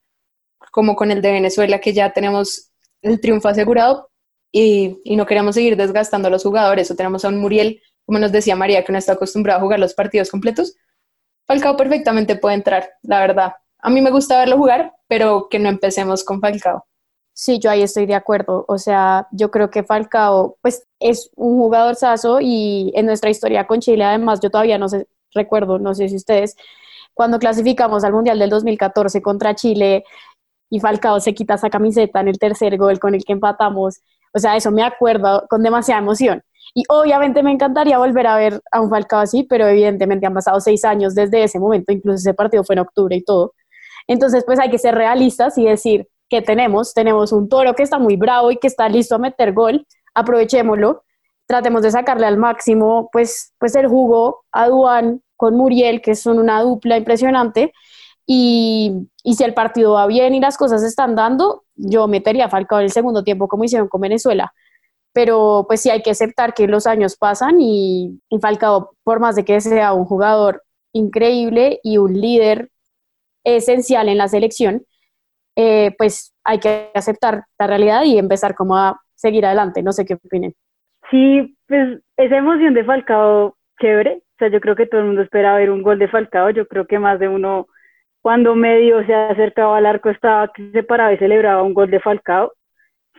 como 0.72 0.96
con 0.96 1.12
el 1.12 1.22
de 1.22 1.31
Venezuela, 1.31 1.81
que 1.81 1.92
ya 1.92 2.12
tenemos 2.12 2.69
el 3.02 3.20
triunfo 3.20 3.48
asegurado 3.48 4.10
y, 4.52 5.00
no 5.16 5.26
queremos 5.26 5.54
seguir 5.54 5.76
desgastando 5.76 6.28
a 6.28 6.30
los 6.30 6.42
jugadores. 6.42 6.90
O 6.90 6.96
tenemos 6.96 7.24
a 7.24 7.28
un 7.28 7.38
Muriel, 7.38 7.80
como 8.04 8.18
nos 8.18 8.32
decía 8.32 8.56
María, 8.56 8.84
que 8.84 8.92
no 8.92 8.98
está 8.98 9.12
acostumbrado 9.12 9.58
a 9.58 9.62
jugar 9.62 9.78
los 9.78 9.94
partidos 9.94 10.30
completos. 10.30 10.76
Falcao 11.46 11.76
perfectamente 11.76 12.36
puede 12.36 12.56
entrar, 12.56 12.90
la 13.02 13.20
verdad. 13.20 13.52
A 13.78 13.90
mí 13.90 14.00
me 14.00 14.10
gusta 14.10 14.38
verlo 14.38 14.56
jugar, 14.56 14.92
pero 15.08 15.48
que 15.50 15.58
no 15.58 15.68
empecemos 15.68 16.24
con 16.24 16.40
Falcao. 16.40 16.84
Sí, 17.32 17.58
yo 17.58 17.70
ahí 17.70 17.82
estoy 17.82 18.06
de 18.06 18.14
acuerdo. 18.14 18.64
O 18.68 18.78
sea, 18.78 19.26
yo 19.32 19.50
creo 19.50 19.70
que 19.70 19.82
Falcao, 19.82 20.58
pues 20.60 20.86
es 20.98 21.30
un 21.36 21.58
jugador 21.58 21.96
saso 21.96 22.38
y 22.40 22.92
en 22.94 23.06
nuestra 23.06 23.30
historia 23.30 23.66
con 23.66 23.80
Chile, 23.80 24.04
además, 24.04 24.40
yo 24.40 24.50
todavía 24.50 24.78
no 24.78 24.88
sé, 24.88 25.08
recuerdo, 25.32 25.78
no 25.78 25.94
sé 25.94 26.08
si 26.08 26.16
ustedes, 26.16 26.56
cuando 27.14 27.38
clasificamos 27.38 28.04
al 28.04 28.12
Mundial 28.12 28.38
del 28.38 28.50
2014 28.50 29.22
contra 29.22 29.54
Chile 29.54 30.04
y 30.70 30.80
Falcao 30.80 31.20
se 31.20 31.35
quita 31.35 31.54
esa 31.54 31.68
camiseta 31.68 32.20
en 32.20 32.28
el 32.28 32.38
tercer 32.38 32.76
gol 32.78 32.98
con 32.98 33.14
el 33.14 33.24
que 33.24 33.33
empatamos, 33.35 34.00
o 34.33 34.38
sea, 34.38 34.56
eso 34.56 34.70
me 34.70 34.83
acuerdo 34.83 35.44
con 35.50 35.62
demasiada 35.62 36.00
emoción. 36.00 36.42
Y 36.72 36.85
obviamente 36.88 37.42
me 37.42 37.50
encantaría 37.50 37.98
volver 37.98 38.26
a 38.28 38.37
ver 38.37 38.62
a 38.70 38.80
un 38.80 38.88
Falcao 38.88 39.20
así, 39.20 39.42
pero 39.42 39.66
evidentemente 39.66 40.26
han 40.26 40.35
pasado 40.35 40.61
seis 40.61 40.85
años 40.85 41.14
desde 41.14 41.42
ese 41.42 41.59
momento, 41.59 41.92
incluso 41.92 42.16
ese 42.16 42.35
partido 42.35 42.64
fue 42.64 42.74
en 42.74 42.80
octubre 42.80 43.16
y 43.16 43.22
todo. 43.22 43.54
Entonces, 44.06 44.44
pues 44.46 44.59
hay 44.59 44.70
que 44.70 44.78
ser 44.78 44.94
realistas 44.94 45.59
y 45.59 45.64
decir, 45.64 46.06
que 46.30 46.40
tenemos. 46.40 46.94
Tenemos 46.94 47.33
un 47.33 47.48
toro 47.48 47.74
que 47.74 47.83
está 47.83 47.98
muy 47.98 48.16
bravo 48.16 48.50
y 48.50 48.56
que 48.56 48.68
está 48.68 48.88
listo 48.88 49.16
a 49.16 49.18
meter 49.18 49.52
gol. 49.52 49.87
Aprovechémoslo. 50.14 51.04
Tratemos 51.46 51.83
de 51.83 51.90
sacarle 51.90 52.26
al 52.26 52.38
máximo, 52.38 53.11
pues, 53.12 53.52
pues 53.59 53.74
el 53.74 53.88
jugo 53.88 54.44
a 54.52 54.68
Duan 54.68 55.20
con 55.37 55.56
Muriel, 55.56 56.00
que 56.00 56.14
son 56.14 56.38
una 56.38 56.62
dupla 56.62 56.96
impresionante. 56.96 57.72
Y, 58.26 59.09
y, 59.24 59.35
si 59.35 59.44
el 59.44 59.54
partido 59.54 59.94
va 59.94 60.06
bien 60.06 60.35
y 60.35 60.40
las 60.40 60.56
cosas 60.56 60.83
están 60.83 61.14
dando, 61.16 61.64
yo 61.74 62.06
metería 62.06 62.46
a 62.46 62.48
Falcao 62.48 62.78
en 62.78 62.85
el 62.85 62.92
segundo 62.92 63.24
tiempo 63.24 63.48
como 63.48 63.64
hicieron 63.64 63.88
con 63.88 64.00
Venezuela. 64.00 64.52
Pero 65.12 65.64
pues 65.66 65.80
sí 65.80 65.90
hay 65.90 66.02
que 66.02 66.11
aceptar 66.11 66.54
que 66.54 66.68
los 66.68 66.87
años 66.87 67.16
pasan 67.16 67.61
y, 67.61 68.20
y 68.28 68.38
Falcao, 68.38 68.92
por 69.02 69.18
más 69.18 69.35
de 69.35 69.44
que 69.44 69.61
sea 69.61 69.92
un 69.92 70.04
jugador 70.04 70.62
increíble 70.92 71.80
y 71.83 71.98
un 71.98 72.20
líder 72.20 72.70
esencial 73.44 74.09
en 74.09 74.18
la 74.18 74.28
selección, 74.28 74.85
eh, 75.56 75.94
pues 75.98 76.35
hay 76.44 76.59
que 76.59 76.90
aceptar 76.94 77.44
la 77.59 77.66
realidad 77.66 78.04
y 78.04 78.18
empezar 78.18 78.54
como 78.54 78.76
a 78.76 79.00
seguir 79.14 79.44
adelante. 79.44 79.83
No 79.83 79.92
sé 79.92 80.04
qué 80.04 80.14
opinen. 80.14 80.54
Sí, 81.11 81.56
pues 81.66 82.00
esa 82.16 82.37
emoción 82.37 82.74
de 82.74 82.85
Falcao, 82.85 83.56
chévere. 83.80 84.22
O 84.22 84.37
sea, 84.38 84.48
yo 84.48 84.61
creo 84.61 84.76
que 84.76 84.87
todo 84.87 85.00
el 85.00 85.09
mundo 85.09 85.22
espera 85.22 85.56
ver 85.56 85.70
un 85.70 85.83
gol 85.83 85.98
de 85.98 86.09
Falcao. 86.09 86.50
Yo 86.50 86.66
creo 86.66 86.87
que 86.87 86.98
más 86.98 87.18
de 87.18 87.28
uno, 87.28 87.66
cuando 88.22 88.54
medio 88.54 89.04
se 89.06 89.14
acercaba 89.14 89.78
al 89.78 89.87
arco, 89.87 90.11
estaba 90.11 90.52
que 90.52 90.70
se 90.72 90.83
paraba 90.83 91.12
y 91.12 91.18
celebraba 91.18 91.62
un 91.62 91.74
gol 91.74 91.90
de 91.90 92.00
Falcao. 92.00 92.52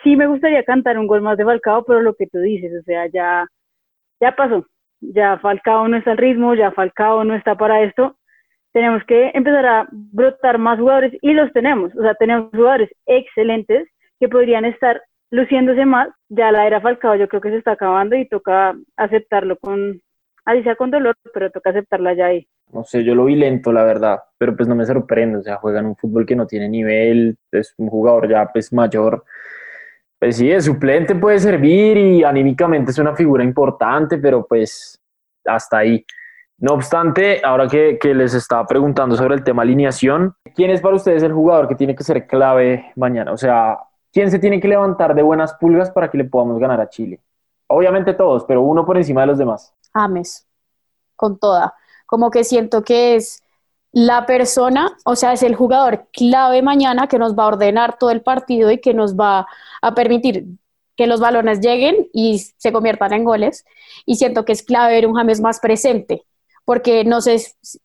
Sí 0.03 0.15
me 0.15 0.27
gustaría 0.27 0.63
cantar 0.63 0.97
un 0.97 1.07
gol 1.07 1.21
más 1.21 1.37
de 1.37 1.45
Falcao, 1.45 1.83
pero 1.85 2.01
lo 2.01 2.15
que 2.15 2.27
tú 2.27 2.39
dices, 2.39 2.71
o 2.79 2.83
sea, 2.83 3.07
ya, 3.07 3.47
ya 4.19 4.35
pasó. 4.35 4.65
Ya 5.01 5.37
Falcao 5.39 5.87
no 5.87 5.97
está 5.97 6.11
al 6.11 6.17
ritmo, 6.17 6.53
ya 6.55 6.71
Falcao 6.71 7.23
no 7.23 7.35
está 7.35 7.55
para 7.55 7.81
esto 7.83 8.15
tenemos 8.73 9.03
que 9.05 9.31
empezar 9.33 9.65
a 9.65 9.87
brotar 9.91 10.57
más 10.57 10.79
jugadores 10.79 11.13
y 11.21 11.33
los 11.33 11.51
tenemos, 11.53 11.93
o 11.95 12.01
sea, 12.01 12.13
tenemos 12.15 12.49
jugadores 12.51 12.89
excelentes 13.05 13.87
que 14.19 14.29
podrían 14.29 14.65
estar 14.65 15.01
luciéndose 15.29 15.85
más, 15.85 16.09
ya 16.29 16.51
la 16.51 16.67
era 16.67 16.81
Falcao 16.81 17.15
yo 17.15 17.27
creo 17.27 17.41
que 17.41 17.49
se 17.49 17.57
está 17.57 17.73
acabando 17.73 18.15
y 18.15 18.27
toca 18.27 18.75
aceptarlo 18.97 19.57
con, 19.57 20.01
así 20.45 20.63
sea 20.63 20.75
con 20.75 20.91
dolor, 20.91 21.15
pero 21.34 21.51
toca 21.51 21.69
aceptarla 21.69 22.13
ya 22.13 22.25
ahí. 22.27 22.47
No 22.71 22.84
sé, 22.84 23.04
yo 23.04 23.15
lo 23.15 23.25
vi 23.25 23.36
lento, 23.36 23.71
la 23.71 23.84
verdad, 23.84 24.19
pero 24.38 24.56
pues 24.56 24.67
no 24.67 24.75
me 24.75 24.86
sorprende, 24.86 25.39
o 25.39 25.43
sea, 25.43 25.58
juegan 25.58 25.86
un 25.86 25.95
fútbol 25.95 26.25
que 26.25 26.36
no 26.36 26.47
tiene 26.47 26.69
nivel, 26.69 27.38
es 27.51 27.73
un 27.77 27.89
jugador 27.89 28.30
ya 28.30 28.49
pues 28.51 28.71
mayor, 28.71 29.25
pues 30.21 30.38
sí, 30.38 30.47
de 30.47 30.62
suplente 30.62 31.15
puede 31.15 31.39
servir 31.39 31.97
y 31.97 32.23
anímicamente 32.23 32.91
es 32.91 32.99
una 32.99 33.15
figura 33.15 33.43
importante, 33.43 34.19
pero 34.19 34.45
pues 34.45 34.99
hasta 35.45 35.80
ahí. 35.80 36.06
No 36.60 36.73
obstante, 36.75 37.41
ahora 37.43 37.67
que, 37.67 37.97
les 38.13 38.36
estaba 38.36 38.67
preguntando 38.67 39.15
sobre 39.15 39.34
el 39.34 39.43
tema 39.43 39.63
alineación, 39.63 40.36
¿quién 40.54 40.69
es 40.69 40.80
para 40.80 40.95
ustedes 40.95 41.23
el 41.23 41.34
jugador 41.34 41.67
que 41.67 41.73
tiene 41.73 41.95
que 41.95 42.04
ser 42.04 42.27
clave 42.27 42.91
mañana? 42.95 43.32
O 43.32 43.38
sea, 43.38 43.80
¿quién 44.13 44.30
se 44.30 44.38
tiene 44.38 44.60
que 44.62 44.67
levantar 44.67 45.15
de 45.15 45.23
buenas 45.23 45.56
pulgas 45.56 45.89
para 45.89 46.12
que 46.12 46.19
le 46.19 46.25
podamos 46.25 46.60
ganar 46.60 46.80
a 46.80 46.88
Chile? 46.88 47.19
Obviamente 47.65 48.13
todos, 48.13 48.45
pero 48.45 48.62
uno 48.62 48.86
por 48.86 48.97
encima 48.97 49.21
de 49.21 49.27
los 49.27 49.39
demás. 49.39 49.73
James, 49.93 50.47
con 51.15 51.39
toda. 51.39 51.75
Como 52.06 52.32
que 52.32 52.43
siento 52.43 52.84
que 52.84 53.15
es 53.15 53.41
la 53.91 54.25
persona, 54.25 54.95
o 55.06 55.15
sea, 55.15 55.34
es 55.34 55.43
el 55.43 55.56
jugador 55.56 56.08
clave 56.13 56.62
mañana 56.62 57.08
que 57.08 57.19
nos 57.19 57.38
va 57.38 57.43
a 57.43 57.47
ordenar 57.47 57.97
todo 57.97 58.12
el 58.12 58.21
partido 58.21 58.71
y 58.71 58.80
que 58.80 58.93
nos 58.93 59.15
va 59.15 59.47
a 59.82 59.95
permitir 59.95 60.45
que 60.95 61.08
los 61.08 61.19
balones 61.19 61.60
lleguen 61.62 62.08
y 62.13 62.39
se 62.39 62.71
conviertan 62.71 63.13
en 63.13 63.23
goles. 63.23 63.65
Y 64.06 64.15
siento 64.15 64.45
que 64.45 64.54
es 64.54 64.63
clave 64.63 64.93
ver 64.93 65.08
un 65.08 65.15
James 65.15 65.41
más 65.41 65.60
presente 65.60 66.25
porque 66.65 67.04
no 67.04 67.21
sé, 67.21 67.38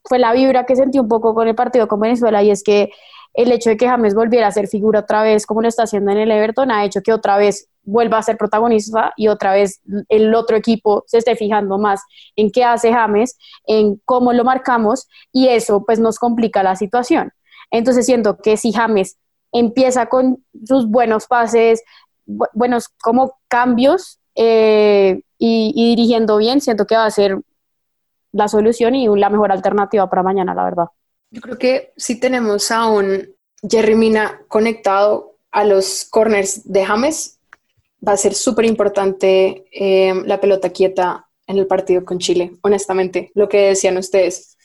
fue 0.05 0.19
la 0.19 0.33
vibra 0.33 0.67
que 0.67 0.77
sentí 0.77 0.99
un 0.99 1.09
poco 1.09 1.35
con 1.35 1.49
el 1.49 1.55
partido 1.55 1.89
con 1.89 2.01
Venezuela 2.01 2.43
y 2.43 2.51
es 2.51 2.63
que 2.63 2.91
el 3.37 3.53
hecho 3.53 3.69
de 3.69 3.77
que 3.77 3.87
James 3.87 4.15
volviera 4.15 4.47
a 4.47 4.51
ser 4.51 4.67
figura 4.67 5.01
otra 5.01 5.23
vez 5.23 5.45
como 5.47 5.61
lo 5.61 5.69
está 5.69 5.83
haciendo 5.83 6.11
en 6.11 6.19
el 6.19 6.31
Everton 6.31 6.71
ha 6.71 6.85
hecho 6.85 7.03
que 7.03 7.13
otra 7.13 7.37
vez 7.37 7.69
vuelva 7.83 8.19
a 8.19 8.23
ser 8.23 8.39
protagonista 8.39 9.13
y 9.17 9.29
otra 9.29 9.53
vez 9.53 9.81
el 10.09 10.35
otro 10.35 10.57
equipo 10.57 11.05
se 11.07 11.19
esté 11.19 11.37
fijando 11.37 11.79
más 11.79 12.03
en 12.35 12.51
qué 12.51 12.65
hace 12.65 12.93
James, 12.93 13.39
en 13.67 14.01
cómo 14.05 14.33
lo 14.33 14.43
marcamos 14.43 15.07
y 15.33 15.49
eso 15.49 15.85
pues 15.85 16.01
nos 16.01 16.19
complica 16.19 16.63
la 16.63 16.77
situación. 16.77 17.31
Entonces 17.71 18.07
siento 18.07 18.39
que 18.39 18.57
si 18.57 18.73
James 18.73 19.19
empieza 19.53 20.07
con 20.07 20.45
sus 20.65 20.89
buenos 20.89 21.27
pases, 21.27 21.85
buenos 22.25 22.89
como 22.89 23.35
cambios 23.49 24.19
eh, 24.35 25.21
y, 25.39 25.73
y, 25.77 25.95
dirigiendo 25.95 26.39
bien, 26.39 26.61
siento 26.61 26.87
que 26.87 26.97
va 26.97 27.05
a 27.05 27.11
ser 27.11 27.39
la 28.33 28.49
solución 28.49 28.95
y 28.95 29.07
la 29.17 29.31
mejor 29.31 29.53
alternativa 29.53 30.09
para 30.11 30.23
mañana, 30.23 30.55
la 30.55 30.65
verdad. 30.65 30.87
Yo 31.37 31.43
creo 31.43 31.59
que 31.59 31.93
si 31.99 32.19
tenemos 32.19 32.71
a 32.71 32.87
un 32.87 33.29
Jerry 33.61 33.95
Mina 33.95 34.41
conectado 34.49 35.37
a 35.51 35.65
los 35.65 36.07
corners 36.09 36.63
de 36.65 36.83
James, 36.83 37.39
va 38.07 38.13
a 38.13 38.17
ser 38.17 38.33
súper 38.33 38.65
importante 38.65 39.67
eh, 39.71 40.15
la 40.25 40.41
pelota 40.41 40.71
quieta 40.71 41.29
en 41.47 41.59
el 41.59 41.67
partido 41.67 42.07
con 42.07 42.21
Chile, 42.21 42.53
honestamente, 42.63 43.33
lo 43.35 43.51
que 43.51 43.69
decían 43.69 43.99
ustedes. 43.99 44.57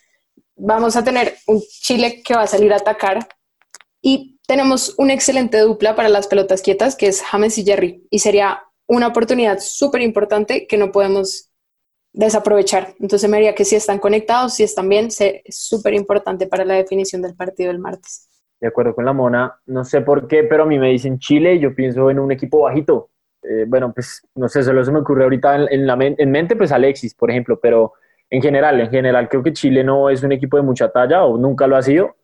Vamos 0.56 0.96
a 0.96 1.04
tener 1.04 1.36
un 1.46 1.62
Chile 1.62 2.24
que 2.24 2.36
va 2.36 2.44
a 2.44 2.48
salir 2.48 2.72
a 2.72 2.78
atacar 2.78 3.28
y 4.02 4.40
tenemos 4.48 4.96
una 4.98 5.14
excelente 5.14 5.60
dupla 5.60 5.94
para 5.94 6.08
las 6.08 6.28
pelotas 6.28 6.62
quietas, 6.62 6.96
que 6.96 7.08
es 7.08 7.22
James 7.22 7.58
y 7.58 7.66
Jerry, 7.66 8.08
y 8.10 8.20
sería 8.20 8.64
una 8.88 9.08
oportunidad 9.08 9.60
súper 9.60 10.04
importante 10.04 10.68
que 10.68 10.78
no 10.78 10.94
podemos 10.94 11.51
desaprovechar. 12.14 12.94
Entonces 13.00 13.30
me 13.30 13.38
diría 13.38 13.56
que 13.56 13.66
si 13.66 13.76
están 13.76 14.00
conectados, 14.00 14.54
si 14.54 14.64
están 14.64 14.90
bien, 14.90 15.08
es 15.08 15.42
súper 15.50 15.94
importante 15.94 16.48
para 16.48 16.66
la 16.66 16.76
definición 16.76 17.22
del 17.22 17.36
partido 17.36 17.72
del 17.72 17.80
martes. 17.80 18.28
De 18.60 18.68
acuerdo 18.68 18.94
con 18.94 19.06
la 19.06 19.14
Mona, 19.14 19.60
no 19.66 19.84
sé 19.84 20.02
por 20.02 20.28
qué, 20.28 20.44
pero 20.44 20.64
a 20.64 20.66
mí 20.66 20.78
me 20.78 20.90
dicen 20.90 21.18
Chile 21.18 21.58
yo 21.60 21.74
pienso 21.74 22.10
en 22.12 22.20
un 22.20 22.32
equipo 22.32 22.62
bajito. 22.62 23.10
Eh, 23.42 23.66
bueno, 23.68 23.92
pues 23.92 24.22
no 24.36 24.48
sé, 24.48 24.62
solo 24.62 24.86
se 24.86 24.92
me 24.92 25.00
ocurre 25.00 25.24
ahorita 25.24 25.66
en, 25.70 25.88
la 25.88 25.98
en 26.00 26.32
mente, 26.32 26.56
pues 26.56 26.72
Alexis, 26.72 27.16
por 27.16 27.32
ejemplo, 27.32 27.60
pero 27.60 27.94
en 28.30 28.42
general, 28.42 28.80
en 28.80 28.92
general 28.92 29.28
creo 29.28 29.42
que 29.42 29.54
Chile 29.54 29.84
no 29.84 30.10
es 30.10 30.22
un 30.22 30.32
equipo 30.32 30.58
de 30.58 30.64
mucha 30.64 30.90
talla 30.92 31.24
o 31.26 31.38
nunca 31.38 31.66
lo 31.66 31.76
ha 31.76 31.82
sido. 31.82 32.16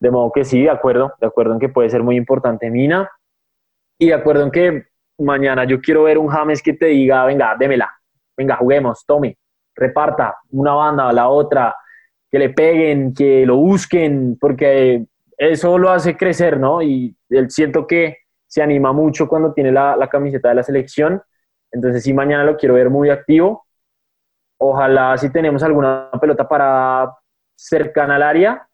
De 0.00 0.10
modo 0.10 0.32
que 0.32 0.44
sí, 0.44 0.62
de 0.62 0.70
acuerdo, 0.70 1.14
de 1.20 1.28
acuerdo 1.28 1.52
en 1.52 1.60
que 1.60 1.68
puede 1.68 1.88
ser 1.88 2.02
muy 2.02 2.16
importante 2.16 2.68
Mina 2.70 3.08
y 3.98 4.08
de 4.08 4.14
acuerdo 4.14 4.42
en 4.42 4.50
que 4.50 4.86
mañana 5.16 5.64
yo 5.64 5.80
quiero 5.80 6.02
ver 6.02 6.18
un 6.18 6.26
James 6.26 6.60
que 6.60 6.72
te 6.72 6.86
diga, 6.86 7.24
venga, 7.24 7.54
démela, 7.56 7.88
venga, 8.36 8.56
juguemos, 8.56 9.04
tome, 9.06 9.38
reparta 9.74 10.36
una 10.50 10.74
banda 10.74 11.08
a 11.08 11.12
la 11.12 11.28
otra, 11.28 11.74
que 12.30 12.38
le 12.38 12.50
peguen, 12.50 13.12
que 13.12 13.44
lo 13.44 13.56
busquen, 13.56 14.38
porque 14.40 15.04
eso 15.36 15.76
lo 15.76 15.90
hace 15.90 16.16
crecer, 16.16 16.58
¿no? 16.58 16.80
Y 16.80 17.14
él 17.28 17.50
siento 17.50 17.86
que 17.86 18.18
se 18.46 18.62
anima 18.62 18.92
mucho 18.92 19.28
cuando 19.28 19.52
tiene 19.52 19.70
la, 19.70 20.08
camiseta 20.10 20.48
de 20.48 20.54
la 20.54 20.62
selección, 20.62 21.22
entonces 21.70 22.02
sí, 22.02 22.12
mañana 22.12 22.44
lo 22.44 22.56
quiero 22.56 22.74
ver 22.74 22.90
muy 22.90 23.10
activo. 23.10 23.66
Ojalá 24.58 25.16
si 25.18 25.30
tenemos 25.30 25.62
alguna 25.62 26.10
pelota 26.20 26.48
para 26.48 27.12
cercana 27.54 28.16
al 28.16 28.22
área, 28.22 28.68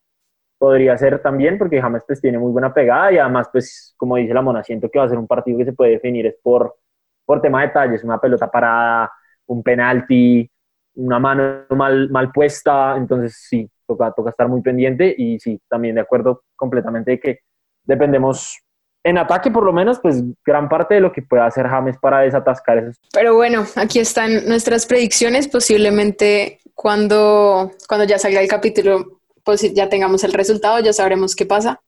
podría 0.59 0.97
ser 0.99 1.21
también, 1.21 1.59
porque 1.59 1.81
James 1.81 2.03
pues 2.07 2.21
tiene 2.21 2.39
muy 2.39 2.53
buena 2.53 2.75
pegada 2.75 3.13
y 3.13 3.19
además 3.19 3.49
pues 3.53 3.95
como 3.97 4.17
dice 4.17 4.35
la 4.35 4.43
Mona, 4.43 4.63
siento 4.63 4.89
que 4.91 4.99
va 4.99 5.05
a 5.05 5.09
ser 5.09 5.19
un 5.19 5.27
partido 5.27 5.59
que 5.59 5.65
se 5.65 5.73
puede 5.73 5.93
definir 5.93 6.27
es 6.27 6.37
por, 6.43 6.77
por 7.25 7.41
tema 7.41 7.61
de 7.61 7.69
detalles, 7.69 8.05
una 8.05 8.21
pelota 8.21 8.51
para 8.51 9.11
un 9.49 9.63
penalti, 9.63 10.49
una 10.95 11.19
mano 11.19 11.65
mal, 11.71 12.09
mal 12.11 12.33
puesta, 12.33 12.97
entonces 12.97 13.37
sí, 13.49 13.69
toca, 13.87 14.13
toca 14.13 14.31
estar 14.31 14.49
muy 14.49 14.63
pendiente 14.63 15.15
y 15.17 15.39
sí, 15.39 15.61
también 15.69 15.95
de 15.97 16.01
acuerdo 16.01 16.43
completamente 16.57 17.13
de 17.13 17.21
que 17.21 17.39
dependemos 17.85 18.59
en 19.05 19.17
ataque 19.17 19.51
por 19.51 19.65
lo 19.65 19.73
menos, 19.73 20.01
pues 20.01 20.23
gran 20.45 20.69
parte 20.69 20.95
de 20.95 21.01
lo 21.01 21.13
que 21.13 21.23
pueda 21.23 21.47
hacer 21.47 21.67
James 21.67 21.97
para 21.99 22.21
desatascar 22.21 22.79
esos. 22.79 22.99
Pero 23.13 23.35
bueno, 23.35 23.65
aquí 23.77 24.01
están 24.01 24.47
nuestras 24.47 24.87
predicciones, 24.87 25.49
posiblemente 25.49 26.61
cuando, 26.75 27.71
cuando 27.89 28.05
ya 28.05 28.19
salga 28.19 28.41
el 28.41 28.49
capítulo, 28.49 29.21
pues 29.45 29.73
ya 29.73 29.89
tengamos 29.89 30.25
el 30.25 30.33
resultado, 30.33 30.81
ya 30.81 30.93
sabremos 30.93 31.35
qué 31.35 31.47
pasa. 31.47 31.81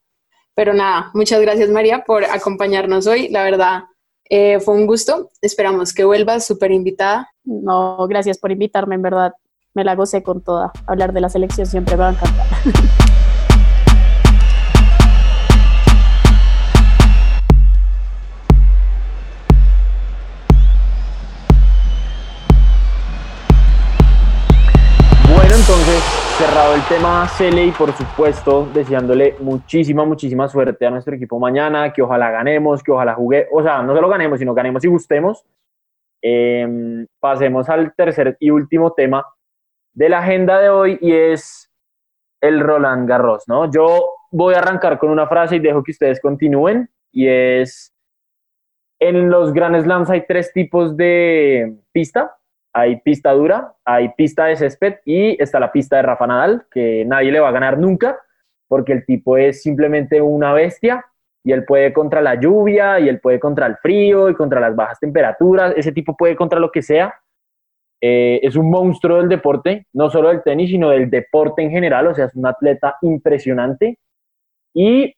Pero 0.54 0.72
nada, 0.72 1.10
muchas 1.14 1.40
gracias 1.40 1.68
María 1.68 2.04
por 2.04 2.24
acompañarnos 2.24 3.06
hoy. 3.06 3.28
La 3.28 3.44
verdad, 3.44 3.82
eh, 4.28 4.60
fue 4.60 4.74
un 4.74 4.86
gusto. 4.86 5.30
Esperamos 5.42 5.92
que 5.92 6.04
vuelvas 6.04 6.46
súper 6.46 6.70
invitada. 6.70 7.28
No, 7.50 8.06
gracias 8.06 8.38
por 8.38 8.52
invitarme, 8.52 8.94
en 8.94 9.02
verdad. 9.02 9.32
Me 9.74 9.82
la 9.82 9.96
gocé 9.96 10.22
con 10.22 10.40
toda. 10.40 10.70
Hablar 10.86 11.12
de 11.12 11.20
la 11.20 11.28
selección 11.28 11.66
siempre 11.66 11.96
me 11.96 12.02
va 12.02 12.10
a 12.10 12.12
encantar. 12.12 12.46
Bueno, 25.34 25.54
entonces 25.56 26.02
cerrado 26.38 26.74
el 26.74 26.82
tema 26.82 27.26
Cele 27.36 27.66
y 27.66 27.72
por 27.72 27.92
supuesto 27.92 28.68
deseándole 28.72 29.34
muchísima, 29.40 30.04
muchísima 30.04 30.46
suerte 30.48 30.86
a 30.86 30.90
nuestro 30.90 31.16
equipo 31.16 31.40
mañana, 31.40 31.92
que 31.92 32.00
ojalá 32.00 32.30
ganemos, 32.30 32.80
que 32.84 32.92
ojalá 32.92 33.14
juguemos, 33.14 33.48
o 33.52 33.62
sea, 33.64 33.82
no 33.82 33.94
solo 33.94 34.08
ganemos, 34.08 34.38
sino 34.38 34.54
ganemos 34.54 34.84
y 34.84 34.88
gustemos 34.88 35.44
Em, 36.22 37.06
pasemos 37.18 37.68
al 37.70 37.94
tercer 37.94 38.36
y 38.40 38.50
último 38.50 38.92
tema 38.92 39.24
de 39.94 40.08
la 40.08 40.18
agenda 40.18 40.60
de 40.60 40.68
hoy 40.68 40.98
y 41.00 41.12
es 41.12 41.70
el 42.42 42.60
Roland 42.60 43.08
Garros, 43.08 43.44
¿no? 43.48 43.70
Yo 43.70 44.04
voy 44.30 44.54
a 44.54 44.58
arrancar 44.58 44.98
con 44.98 45.10
una 45.10 45.26
frase 45.26 45.56
y 45.56 45.60
dejo 45.60 45.82
que 45.82 45.92
ustedes 45.92 46.20
continúen 46.20 46.90
y 47.10 47.26
es, 47.26 47.94
en 48.98 49.30
los 49.30 49.52
Grand 49.52 49.80
Slams 49.82 50.10
hay 50.10 50.26
tres 50.26 50.52
tipos 50.52 50.96
de 50.96 51.78
pista, 51.92 52.36
hay 52.72 53.00
pista 53.00 53.32
dura, 53.32 53.74
hay 53.84 54.10
pista 54.10 54.44
de 54.44 54.56
césped 54.56 54.96
y 55.04 55.42
está 55.42 55.58
la 55.58 55.72
pista 55.72 55.96
de 55.96 56.02
Rafa 56.02 56.26
Nadal, 56.26 56.66
que 56.70 57.04
nadie 57.06 57.32
le 57.32 57.40
va 57.40 57.48
a 57.48 57.52
ganar 57.52 57.78
nunca, 57.78 58.20
porque 58.68 58.92
el 58.92 59.04
tipo 59.04 59.36
es 59.36 59.62
simplemente 59.62 60.20
una 60.20 60.52
bestia 60.52 61.04
y 61.44 61.52
él 61.52 61.64
puede 61.64 61.92
contra 61.92 62.20
la 62.20 62.34
lluvia 62.34 63.00
y 63.00 63.08
él 63.08 63.20
puede 63.20 63.40
contra 63.40 63.66
el 63.66 63.76
frío 63.76 64.28
y 64.28 64.34
contra 64.34 64.60
las 64.60 64.76
bajas 64.76 64.98
temperaturas, 65.00 65.74
ese 65.76 65.92
tipo 65.92 66.16
puede 66.16 66.36
contra 66.36 66.60
lo 66.60 66.70
que 66.70 66.82
sea. 66.82 67.14
Eh, 68.02 68.40
es 68.42 68.56
un 68.56 68.70
monstruo 68.70 69.18
del 69.18 69.28
deporte, 69.28 69.86
no 69.92 70.10
solo 70.10 70.28
del 70.28 70.42
tenis, 70.42 70.70
sino 70.70 70.90
del 70.90 71.10
deporte 71.10 71.62
en 71.62 71.70
general, 71.70 72.06
o 72.06 72.14
sea, 72.14 72.26
es 72.26 72.34
un 72.34 72.46
atleta 72.46 72.96
impresionante 73.02 73.98
y 74.74 75.14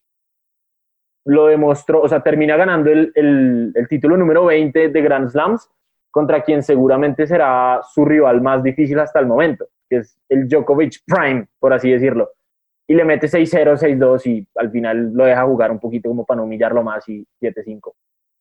lo 1.25 1.47
demostró, 1.47 2.01
o 2.01 2.07
sea, 2.09 2.21
termina 2.21 2.57
ganando 2.57 2.91
el, 2.91 3.11
el 3.15 3.87
título 3.87 4.17
número 4.17 4.45
20 4.45 4.89
de 4.89 5.01
Grand 5.01 5.29
Slams 5.29 5.69
contra 6.11 6.43
quien 6.43 6.61
seguramente 6.61 7.25
será 7.25 7.81
su 7.93 8.05
rival 8.05 8.41
más 8.41 8.61
difícil 8.61 8.99
hasta 8.99 9.19
el 9.19 9.25
momento, 9.25 9.65
que 9.89 9.97
es 9.97 10.19
el 10.29 10.47
Djokovic 10.47 10.99
Prime, 11.07 11.47
por 11.59 11.73
así 11.73 11.89
decirlo. 11.89 12.29
Y 12.87 12.95
le 12.95 13.05
mete 13.05 13.27
6-0, 13.27 13.77
6-2 13.77 14.25
y 14.27 14.47
al 14.55 14.71
final 14.71 15.13
lo 15.13 15.25
deja 15.25 15.45
jugar 15.45 15.71
un 15.71 15.79
poquito 15.79 16.09
como 16.09 16.25
para 16.25 16.37
no 16.37 16.43
humillarlo 16.43 16.83
más 16.83 17.07
y 17.07 17.25
7-5. 17.41 17.93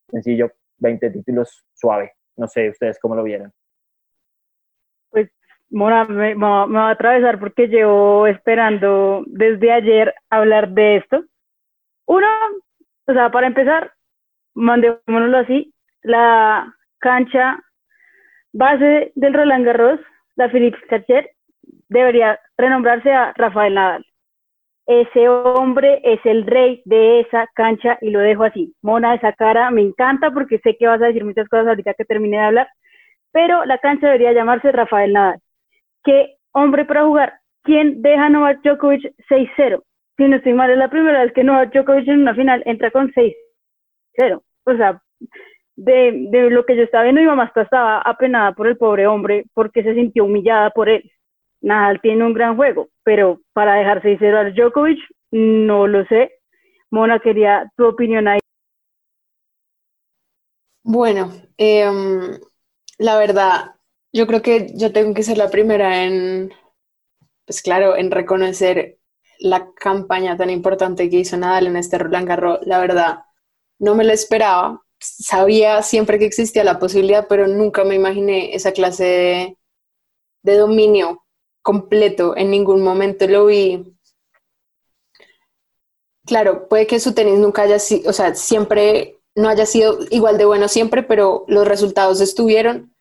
Sencillo, 0.08 0.50
20 0.78 1.10
títulos 1.10 1.64
suave. 1.74 2.12
No 2.36 2.46
sé 2.48 2.70
ustedes 2.70 2.98
cómo 3.00 3.14
lo 3.14 3.22
vieron. 3.22 3.52
Pues, 5.10 5.30
Mona, 5.70 6.04
me, 6.04 6.34
me, 6.34 6.44
va 6.44 6.88
a 6.88 6.90
atravesar 6.90 7.38
porque 7.38 7.68
llevo 7.68 8.26
esperando 8.26 9.22
desde 9.26 9.72
ayer 9.72 10.14
hablar 10.28 10.70
de 10.70 10.96
esto. 10.96 11.24
Uno, 12.06 12.26
o 13.06 13.12
sea, 13.12 13.30
para 13.30 13.46
empezar, 13.46 13.92
mandémoslo 14.54 15.38
así, 15.38 15.72
la 16.02 16.74
cancha 16.98 17.62
base 18.52 19.12
del 19.14 19.34
Roland 19.34 19.64
Garros, 19.64 20.00
la 20.36 20.50
Philippe 20.50 20.78
Cachet, 20.88 21.30
debería 21.88 22.40
renombrarse 22.56 23.12
a 23.12 23.32
Rafael 23.36 23.74
Nadal. 23.74 24.06
Ese 24.86 25.28
hombre 25.28 26.00
es 26.04 26.20
el 26.24 26.44
rey 26.44 26.82
de 26.84 27.20
esa 27.20 27.48
cancha 27.54 27.98
y 28.00 28.10
lo 28.10 28.18
dejo 28.18 28.44
así. 28.44 28.74
Mona, 28.82 29.14
esa 29.14 29.32
cara 29.32 29.70
me 29.70 29.80
encanta 29.82 30.32
porque 30.32 30.58
sé 30.58 30.76
que 30.76 30.86
vas 30.86 31.00
a 31.00 31.06
decir 31.06 31.24
muchas 31.24 31.48
cosas 31.48 31.68
ahorita 31.68 31.94
que 31.94 32.04
termine 32.04 32.38
de 32.38 32.42
hablar, 32.42 32.68
pero 33.32 33.64
la 33.64 33.78
cancha 33.78 34.06
debería 34.06 34.32
llamarse 34.32 34.72
Rafael 34.72 35.12
Nadal. 35.12 35.40
¿Qué 36.04 36.36
hombre 36.52 36.84
para 36.84 37.04
jugar? 37.04 37.34
¿Quién 37.62 38.02
deja 38.02 38.26
a 38.26 38.30
Novak 38.30 38.62
Djokovic 38.62 39.14
6-0? 39.28 39.82
Si 40.16 40.24
no 40.24 40.36
estoy 40.36 40.52
mal, 40.52 40.70
es 40.70 40.78
la 40.78 40.90
primera 40.90 41.22
vez 41.22 41.32
que 41.32 41.44
Novak 41.44 41.72
Djokovic 41.72 42.08
en 42.08 42.20
una 42.22 42.34
final 42.34 42.62
entra 42.66 42.90
con 42.90 43.12
6-0. 43.12 44.42
O 44.64 44.76
sea, 44.76 45.00
de, 45.76 46.26
de 46.30 46.50
lo 46.50 46.66
que 46.66 46.76
yo 46.76 46.82
estaba 46.82 47.04
viendo, 47.04 47.20
mi 47.20 47.26
mamá 47.26 47.50
estaba 47.54 48.00
apenada 48.00 48.52
por 48.52 48.66
el 48.66 48.76
pobre 48.76 49.06
hombre 49.06 49.44
porque 49.54 49.82
se 49.82 49.94
sintió 49.94 50.24
humillada 50.24 50.70
por 50.70 50.88
él. 50.88 51.10
Nadal 51.62 52.00
tiene 52.00 52.24
un 52.24 52.34
gran 52.34 52.56
juego, 52.56 52.88
pero 53.04 53.40
para 53.52 53.74
dejarse 53.74 54.16
de 54.16 54.36
a 54.36 54.50
Djokovic, 54.50 54.98
no 55.30 55.86
lo 55.86 56.04
sé. 56.06 56.32
Mona, 56.90 57.20
quería 57.20 57.70
tu 57.76 57.86
opinión 57.86 58.28
ahí. 58.28 58.40
Bueno, 60.84 61.32
em, 61.56 62.38
la 62.98 63.16
verdad, 63.16 63.76
yo 64.12 64.26
creo 64.26 64.42
que 64.42 64.72
yo 64.74 64.92
tengo 64.92 65.14
que 65.14 65.22
ser 65.22 65.38
la 65.38 65.50
primera 65.50 66.04
en, 66.04 66.52
pues 67.46 67.62
claro, 67.62 67.96
en 67.96 68.10
reconocer 68.10 68.98
la 69.38 69.72
campaña 69.74 70.36
tan 70.36 70.50
importante 70.50 71.08
que 71.08 71.20
hizo 71.20 71.36
Nadal 71.36 71.68
en 71.68 71.76
este 71.76 71.98
Roland 71.98 72.28
Garros. 72.28 72.58
La 72.66 72.78
verdad, 72.80 73.20
no 73.78 73.94
me 73.94 74.04
lo 74.04 74.12
esperaba 74.12 74.82
sabía 75.02 75.82
siempre 75.82 76.18
que 76.18 76.24
existía 76.26 76.64
la 76.64 76.78
posibilidad, 76.78 77.26
pero 77.28 77.46
nunca 77.48 77.84
me 77.84 77.94
imaginé 77.94 78.54
esa 78.54 78.72
clase 78.72 79.56
de, 80.42 80.56
dominio 80.56 81.21
completo. 81.62 82.36
En 82.36 82.50
ningún 82.50 82.82
momento 82.82 83.26
lo 83.26 83.46
vi. 83.46 83.84
Claro, 86.26 86.68
puede 86.68 86.86
que 86.86 87.00
su 87.00 87.14
tenis 87.14 87.38
nunca 87.38 87.62
haya 87.62 87.78
sido, 87.78 88.10
o 88.10 88.12
sea, 88.12 88.34
siempre 88.34 89.20
no 89.34 89.48
haya 89.48 89.66
sido 89.66 89.98
igual 90.10 90.38
de 90.38 90.44
bueno 90.44 90.68
siempre, 90.68 91.02
pero 91.02 91.44
los 91.48 91.66
resultados 91.66 92.20
estuvieron 92.20 92.94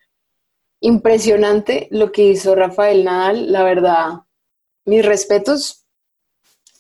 impresionante 0.80 1.88
lo 1.92 2.12
que 2.12 2.24
hizo 2.24 2.56
Rafael 2.56 3.04
Nadal, 3.04 3.52
la 3.52 3.64
verdad, 3.64 4.10
mis 4.86 5.06
respetos. 5.06 5.86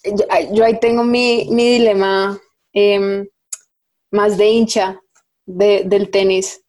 Yo, 0.03 0.65
ahí 0.65 0.79
tengo 0.79 1.03
mi, 1.03 1.47
dilema 1.47 2.41
em, 2.73 3.27
más 4.11 4.37
de 4.37 4.47
hincha, 4.49 4.99
del 5.45 6.09
tenis. 6.09 6.63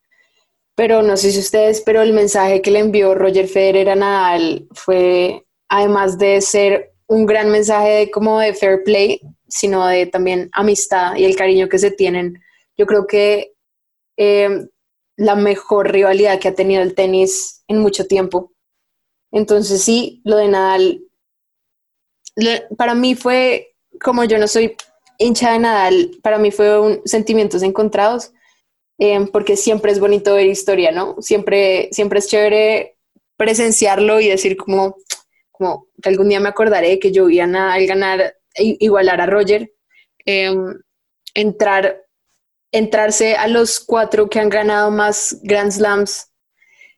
Pero 0.75 1.03
no 1.03 1.17
sé 1.17 1.33
si 1.33 1.39
ustedes, 1.39 1.83
pero 1.83 2.03
el 2.03 2.13
mensaje 2.13 2.63
que 2.63 2.71
le 2.71 2.79
envió 2.79 3.15
Roger 3.15 3.47
Federer 3.47 3.91
a 3.91 3.97
Nadal 3.97 4.67
fue, 4.73 5.47
además 5.69 6.19
de 6.19 6.41
ser 6.41 6.93
un 7.07 7.27
gran 7.27 7.51
mensaje 7.51 7.91
de, 7.91 8.11
como 8.11 8.41
de 8.41 8.55
fair 8.55 8.83
play, 8.85 9.21
sino 9.49 9.87
de 9.87 10.07
también 10.07 10.49
amistad 10.53 11.15
y 11.17 11.25
el 11.25 11.37
cariño 11.37 11.69
que 11.69 11.79
se 11.79 11.91
tienen. 11.91 12.43
Yo 12.77 12.87
creo 12.87 13.07
que 13.07 13.53
eh, 14.17 14.67
la 15.17 15.35
mejor 15.35 15.93
rivalidad 15.93 16.39
que 16.39 16.49
ha 16.49 16.55
tenido 16.55 16.83
el 16.83 16.95
tenis 16.95 17.63
en 17.69 17.79
mucho 17.79 18.07
tiempo. 18.07 18.53
Entonces 19.31 19.83
sí, 19.83 20.23
lo 20.25 20.37
de 20.37 20.49
Nadal, 20.49 21.03
para 22.79 22.95
mí 22.95 23.15
fue, 23.15 23.75
como 24.01 24.25
yo 24.25 24.39
no 24.39 24.49
soy 24.49 24.75
hincha 25.19 25.53
de 25.53 25.59
Nadal, 25.59 26.11
para 26.23 26.39
mí 26.39 26.51
fue 26.51 26.81
un, 26.81 27.03
sentimientos 27.05 27.63
encontrados 27.63 28.33
Em, 29.05 29.27
porque 29.27 29.57
siempre 29.57 29.91
es 29.91 29.99
bonito 29.99 30.37
ver 30.37 30.47
historia, 30.47 30.93
¿no? 30.93 31.17
Siempre, 31.21 31.89
siempre 31.91 32.21
es 32.21 32.29
chévere 32.29 32.99
presenciarlo 33.37 34.21
y 34.21 34.29
decir 34.29 34.57
como, 34.57 34.95
como 35.51 35.89
que 36.01 36.09
algún 36.09 36.29
día 36.29 36.39
me 36.39 36.49
acordaré 36.49 37.01
que 37.01 37.11
yo 37.11 37.27
vi 37.27 37.41
a 37.41 37.47
al 37.47 37.87
ganar, 37.89 38.37
igualar 38.55 39.21
a 39.21 39.27
Roger, 39.27 39.73
em, 40.25 40.79
entrar, 41.35 42.05
entrarse 42.71 43.35
a 43.35 43.49
los 43.49 43.81
cuatro 43.81 44.31
que 44.31 44.39
han 44.39 44.49
ganado 44.49 44.93
más 44.93 45.37
Grand 45.43 45.73
Slams 45.73 46.31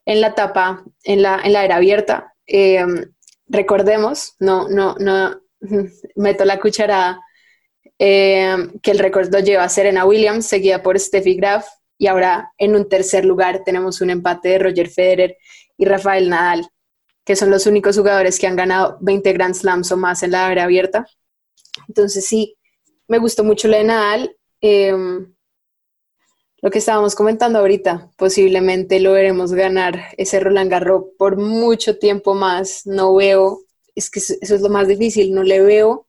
en 0.05 0.21
la 0.21 0.27
etapa, 0.29 0.85
en 1.05 1.23
la, 1.23 1.41
en 1.43 1.55
la 1.55 1.65
era 1.65 1.77
abierta. 1.77 2.35
Em, 2.47 3.15
recordemos, 3.47 4.35
no, 4.41 4.69
no, 4.69 4.95
no, 4.99 5.41
meto 6.17 6.45
la 6.45 6.61
cucharada, 6.61 7.19
que 7.99 8.91
el 8.91 8.99
récord 8.99 9.33
lo 9.33 9.39
lleva 9.39 9.67
Serena 9.71 10.05
Williams, 10.05 10.45
seguida 10.45 10.83
por 10.83 11.01
Steffi 11.01 11.37
Graf, 11.37 11.67
y 11.99 12.07
ahora 12.07 12.53
en 12.59 12.77
un 12.77 12.89
tercer 12.89 13.25
lugar 13.25 13.63
tenemos 13.65 14.01
un 14.01 14.11
empate 14.11 14.51
de 14.51 14.59
Roger 14.59 14.89
Federer 14.89 15.37
y 15.77 15.85
Rafael 15.85 16.29
Nadal, 16.29 16.67
que 17.25 17.37
son 17.37 17.51
los 17.51 17.67
únicos 17.67 17.97
jugadores 17.97 18.39
que 18.39 18.47
han 18.47 18.57
ganado 18.57 18.99
20 19.01 19.33
Grand 19.33 19.55
Slams 19.55 19.91
o 19.93 19.97
más 19.97 20.23
en 20.23 20.33
la 20.33 20.47
área 20.47 20.65
abierta. 20.65 21.07
Entonces 21.89 22.27
sí, 22.27 22.57
me 23.09 23.19
gustó 23.19 23.45
mucho 23.45 23.69
lo 23.69 23.77
de 23.77 23.85
Nadal. 23.85 24.37
Em, 24.61 25.35
lo 26.63 26.71
que 26.71 26.79
estábamos 26.79 27.15
comentando 27.15 27.59
ahorita, 27.59 28.11
posiblemente 28.17 29.01
lo 29.01 29.13
veremos 29.13 29.53
ganar 29.53 30.01
ese 30.17 30.41
Roland 30.41 30.71
Garros 30.71 31.05
por 31.19 31.37
mucho 31.37 31.99
tiempo 31.99 32.35
más. 32.35 32.87
No 32.87 33.15
veo, 33.15 33.61
es 33.95 34.11
que 34.11 34.21
eso 34.21 34.37
es 34.41 34.61
lo 34.61 34.71
más 34.71 34.89
difícil, 34.89 35.35
no 35.35 35.43
le 35.43 35.61
veo 35.61 36.07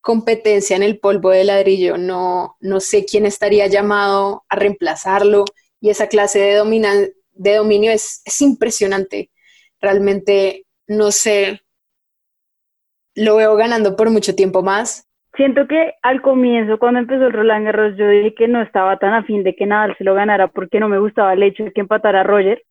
competencia 0.00 0.76
en 0.76 0.82
el 0.82 0.98
polvo 0.98 1.30
de 1.30 1.44
ladrillo, 1.44 1.98
no, 1.98 2.56
no 2.60 2.80
sé 2.80 3.04
quién 3.04 3.26
estaría 3.26 3.66
llamado 3.66 4.44
a 4.48 4.56
reemplazarlo 4.56 5.44
y 5.80 5.90
esa 5.90 6.08
clase 6.08 6.38
de, 6.38 7.12
de 7.32 7.54
dominio 7.56 7.92
es, 7.92 8.22
es 8.24 8.40
impresionante. 8.40 9.30
Realmente 9.80 10.64
no 10.88 11.10
sé, 11.10 11.60
lo 13.14 13.36
veo 13.36 13.54
ganando 13.56 13.94
por 13.94 14.10
mucho 14.10 14.34
tiempo 14.34 14.62
más. 14.62 15.04
Siento 15.36 15.68
que 15.68 15.94
al 16.02 16.20
comienzo, 16.22 16.78
cuando 16.78 17.00
empezó 17.00 17.26
el 17.26 17.32
Roland 17.32 17.66
Garros, 17.66 17.96
yo 17.96 18.08
dije 18.08 18.34
que 18.34 18.48
no 18.48 18.60
estaba 18.62 18.98
tan 18.98 19.12
afín 19.12 19.44
de 19.44 19.54
que 19.54 19.66
Nadal 19.66 19.94
se 19.96 20.04
lo 20.04 20.14
ganara 20.14 20.48
porque 20.48 20.80
no 20.80 20.88
me 20.88 20.98
gustaba 20.98 21.34
el 21.34 21.42
hecho 21.42 21.64
de 21.64 21.72
que 21.72 21.80
empatara 21.80 22.22
a 22.22 22.24
Roger. 22.24 22.62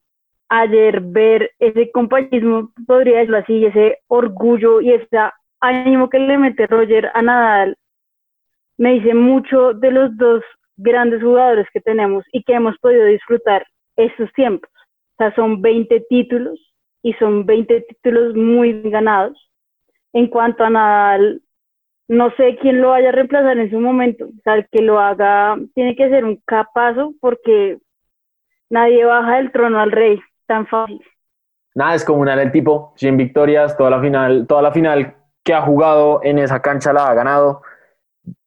Ayer 0.50 1.02
ver 1.02 1.52
ese 1.60 1.92
compañismo, 1.92 2.72
podría 2.86 3.18
decirlo 3.18 3.38
así, 3.38 3.66
ese 3.66 4.00
orgullo 4.08 4.82
y 4.82 4.92
esa 4.92 5.34
ánimo 5.60 6.10
que 6.10 6.20
le 6.20 6.38
mete 6.38 6.68
Roger 6.68 7.10
a 7.14 7.22
Nadal 7.22 7.78
me 8.78 8.94
dice 8.94 9.14
mucho 9.14 9.74
de 9.74 9.92
los 9.92 10.16
dos 10.18 10.44
grandes 10.78 11.22
jugadores 11.22 11.68
que 11.74 11.82
tenemos 11.82 12.24
y 12.32 12.44
que 12.44 12.54
hemos 12.54 12.78
podido 12.78 13.06
disfrutar 13.06 13.66
estos 13.96 14.32
tiempos. 14.34 14.70
O 15.14 15.18
sea, 15.18 15.34
son 15.36 15.62
20 15.62 16.06
títulos 16.10 16.60
y 17.02 17.14
son 17.14 17.46
20 17.46 17.82
títulos 17.82 18.36
muy 18.36 18.82
ganados. 18.84 19.38
En 20.14 20.28
cuanto 20.28 20.64
a 20.64 20.70
Nadal, 20.70 21.42
no 22.08 22.32
sé 22.38 22.58
quién 22.62 22.82
lo 22.82 22.90
vaya 22.90 23.10
a 23.10 23.14
reemplazar 23.14 23.58
en 23.58 23.72
su 23.72 23.80
momento. 23.80 24.26
O 24.26 24.42
sea, 24.44 24.56
el 24.56 24.68
que 24.70 24.82
lo 24.82 25.00
haga 25.00 25.58
tiene 25.74 25.96
que 25.96 26.10
ser 26.10 26.24
un 26.24 26.38
capazo 26.46 27.14
porque 27.20 27.80
nadie 28.70 29.06
baja 29.06 29.38
del 29.38 29.52
trono 29.52 29.80
al 29.80 29.92
rey 29.92 30.20
tan 30.46 30.68
fácil. 30.68 31.02
Nada, 31.74 31.96
es 31.96 32.06
como 32.06 32.26
el 32.26 32.52
tipo, 32.52 32.94
100 32.96 33.18
victorias, 33.18 33.78
toda 33.78 33.90
la 33.92 34.02
final, 34.02 34.48
toda 34.48 34.62
la 34.64 34.72
final 34.72 35.16
que 35.48 35.54
ha 35.54 35.62
jugado 35.62 36.20
en 36.24 36.40
esa 36.40 36.62
cancha 36.62 36.92
la 36.92 37.08
ha 37.08 37.14
ganado. 37.14 37.62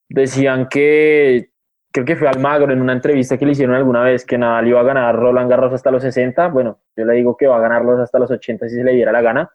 Decían 0.06 0.68
que, 0.68 1.48
creo 1.90 2.04
que 2.04 2.14
fue 2.14 2.28
Almagro 2.28 2.70
en 2.74 2.82
una 2.82 2.92
entrevista 2.92 3.38
que 3.38 3.46
le 3.46 3.52
hicieron 3.52 3.74
alguna 3.74 4.02
vez, 4.02 4.26
que 4.26 4.36
Nadal 4.36 4.68
iba 4.68 4.80
a 4.80 4.82
ganar 4.82 5.16
Roland 5.16 5.48
Garros 5.48 5.72
hasta 5.72 5.90
los 5.90 6.02
60. 6.02 6.48
Bueno, 6.48 6.80
yo 6.94 7.06
le 7.06 7.14
digo 7.14 7.38
que 7.38 7.46
va 7.46 7.56
a 7.56 7.60
ganarlos 7.60 8.00
hasta 8.00 8.18
los 8.18 8.30
80 8.30 8.68
si 8.68 8.74
se 8.74 8.84
le 8.84 8.92
diera 8.92 9.12
la 9.12 9.22
gana. 9.22 9.50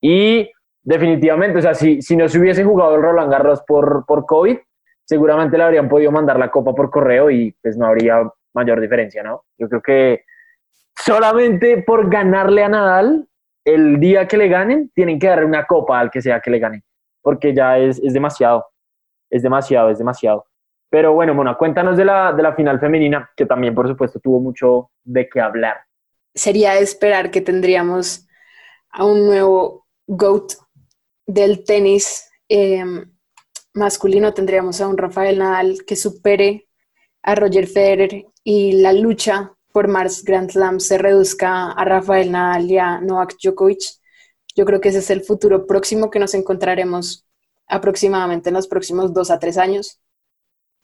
Y 0.00 0.52
definitivamente, 0.80 1.58
o 1.58 1.62
sea, 1.62 1.74
si, 1.74 2.00
si 2.00 2.16
no 2.16 2.28
se 2.28 2.38
hubiese 2.38 2.62
jugado 2.62 2.94
el 2.94 3.02
Roland 3.02 3.32
Garros 3.32 3.64
por, 3.66 4.06
por 4.06 4.24
COVID, 4.24 4.58
seguramente 5.04 5.58
le 5.58 5.64
habrían 5.64 5.88
podido 5.88 6.12
mandar 6.12 6.38
la 6.38 6.52
copa 6.52 6.74
por 6.74 6.90
correo 6.90 7.28
y 7.28 7.56
pues 7.60 7.76
no 7.76 7.86
habría 7.86 8.22
mayor 8.54 8.80
diferencia, 8.80 9.24
¿no? 9.24 9.46
Yo 9.58 9.68
creo 9.68 9.82
que 9.82 10.22
solamente 10.94 11.82
por 11.82 12.08
ganarle 12.08 12.62
a 12.62 12.68
Nadal, 12.68 13.27
el 13.74 14.00
día 14.00 14.26
que 14.26 14.38
le 14.38 14.48
ganen, 14.48 14.90
tienen 14.94 15.18
que 15.18 15.26
darle 15.26 15.44
una 15.44 15.66
copa 15.66 16.00
al 16.00 16.10
que 16.10 16.22
sea 16.22 16.40
que 16.40 16.50
le 16.50 16.58
gane, 16.58 16.82
porque 17.20 17.54
ya 17.54 17.78
es, 17.78 18.00
es 18.02 18.14
demasiado, 18.14 18.66
es 19.30 19.42
demasiado, 19.42 19.90
es 19.90 19.98
demasiado. 19.98 20.46
Pero 20.90 21.12
bueno, 21.12 21.34
Mona, 21.34 21.56
cuéntanos 21.56 21.96
de 21.98 22.04
la, 22.06 22.32
de 22.32 22.42
la 22.42 22.54
final 22.54 22.80
femenina, 22.80 23.30
que 23.36 23.44
también, 23.44 23.74
por 23.74 23.86
supuesto, 23.86 24.20
tuvo 24.20 24.40
mucho 24.40 24.90
de 25.04 25.28
qué 25.28 25.40
hablar. 25.40 25.76
Sería 26.34 26.78
esperar 26.78 27.30
que 27.30 27.42
tendríamos 27.42 28.26
a 28.90 29.04
un 29.04 29.26
nuevo 29.26 29.86
GOAT 30.06 30.54
del 31.26 31.62
tenis 31.64 32.30
em, 32.48 33.12
masculino. 33.74 34.32
Tendríamos 34.32 34.80
a 34.80 34.88
un 34.88 34.96
Rafael 34.96 35.38
Nadal 35.38 35.80
que 35.86 35.94
supere 35.94 36.68
a 37.22 37.34
Roger 37.34 37.66
Federer 37.66 38.24
y 38.42 38.80
la 38.80 38.94
lucha 38.94 39.52
por 39.72 39.88
Mars 39.88 40.24
Grand 40.24 40.50
Slam 40.50 40.80
se 40.80 40.98
reduzca 40.98 41.72
a 41.72 41.84
Rafael 41.84 42.32
Nadal 42.32 42.70
y 42.70 42.78
a 42.78 43.00
Novak 43.00 43.36
Djokovic. 43.42 43.82
Yo 44.56 44.64
creo 44.64 44.80
que 44.80 44.88
ese 44.88 44.98
es 44.98 45.10
el 45.10 45.22
futuro 45.22 45.66
próximo 45.66 46.10
que 46.10 46.18
nos 46.18 46.34
encontraremos 46.34 47.24
aproximadamente 47.66 48.48
en 48.50 48.54
los 48.54 48.66
próximos 48.66 49.12
dos 49.12 49.30
a 49.30 49.38
tres 49.38 49.58
años. 49.58 50.00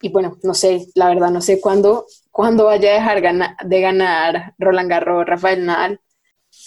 Y 0.01 0.11
bueno, 0.11 0.39
no 0.43 0.55
sé, 0.55 0.87
la 0.95 1.09
verdad 1.09 1.31
no 1.31 1.41
sé 1.41 1.61
cuándo, 1.61 2.07
cuándo 2.31 2.67
vaya 2.67 2.91
a 2.91 2.95
dejar 2.95 3.57
de 3.65 3.81
ganar 3.81 4.55
Roland 4.59 4.91
Garros, 4.91 5.27
Rafael 5.27 5.65
Nadal. 5.65 6.01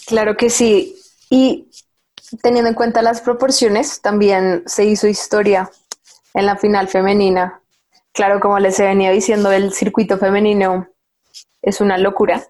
Claro 0.05 0.35
que 0.35 0.49
sí. 0.49 0.95
Y 1.29 1.69
teniendo 2.41 2.69
en 2.69 2.75
cuenta 2.75 3.01
las 3.01 3.21
proporciones, 3.21 4.01
también 4.01 4.63
se 4.65 4.85
hizo 4.85 5.07
historia 5.07 5.69
en 6.33 6.45
la 6.45 6.57
final 6.57 6.87
femenina. 6.87 7.61
Claro, 8.11 8.39
como 8.39 8.57
les 8.59 8.79
venido 8.79 9.13
diciendo, 9.13 9.51
el 9.51 9.71
circuito 9.71 10.17
femenino 10.17 10.87
es 11.61 11.81
una 11.81 11.97
locura 11.97 12.47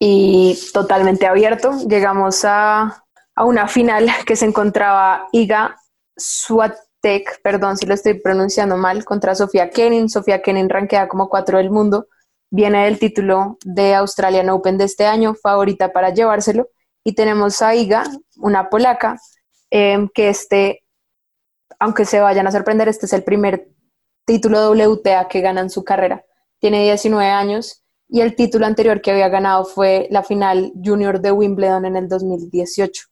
y 0.00 0.58
totalmente 0.72 1.26
abierto. 1.26 1.72
Llegamos 1.86 2.44
a, 2.44 3.04
una 3.36 3.68
final 3.68 4.08
que 4.26 4.36
se 4.36 4.46
encontraba 4.46 5.28
Iga 5.32 5.76
Swiatek, 6.16 7.40
perdón 7.42 7.76
si 7.76 7.86
lo 7.86 7.94
estoy 7.94 8.14
pronunciando 8.14 8.76
mal, 8.76 9.04
contra 9.04 9.34
Sofía 9.34 9.70
Kenin. 9.70 10.08
Sofía 10.08 10.42
Kenin 10.42 10.68
ranquea 10.68 11.08
como 11.08 11.28
cuatro 11.28 11.58
del 11.58 11.70
mundo, 11.70 12.08
viene 12.50 12.84
del 12.84 12.98
título 12.98 13.58
de 13.64 13.94
Australian 13.94 14.50
Open 14.50 14.78
de 14.78 14.84
este 14.84 15.06
año, 15.06 15.34
favorita 15.34 15.92
para 15.92 16.10
llevárselo. 16.10 16.68
Y 17.04 17.14
tenemos 17.14 17.62
a 17.62 17.74
Iga, 17.74 18.04
una 18.36 18.68
polaca, 18.68 19.18
em, 19.70 20.08
que 20.12 20.28
este, 20.28 20.84
aunque 21.78 22.04
se 22.04 22.20
vayan 22.20 22.46
a 22.46 22.52
sorprender, 22.52 22.88
este 22.88 23.06
es 23.06 23.12
el 23.12 23.24
primer 23.24 23.68
título 24.26 24.70
WTA 24.70 25.28
que 25.28 25.40
gana 25.40 25.60
en 25.62 25.70
su 25.70 25.82
carrera. 25.82 26.24
Tiene 26.58 26.82
19 26.82 27.30
años 27.30 27.79
y 28.12 28.20
el 28.20 28.34
título 28.34 28.66
anterior 28.66 29.00
que 29.00 29.12
había 29.12 29.28
ganado 29.28 29.64
fue 29.64 30.08
la 30.10 30.22
final 30.22 30.72
junior 30.82 31.20
de 31.20 31.30
Wimbledon 31.30 31.84
en 31.84 31.96
el 31.96 32.08
2018. 32.08 33.04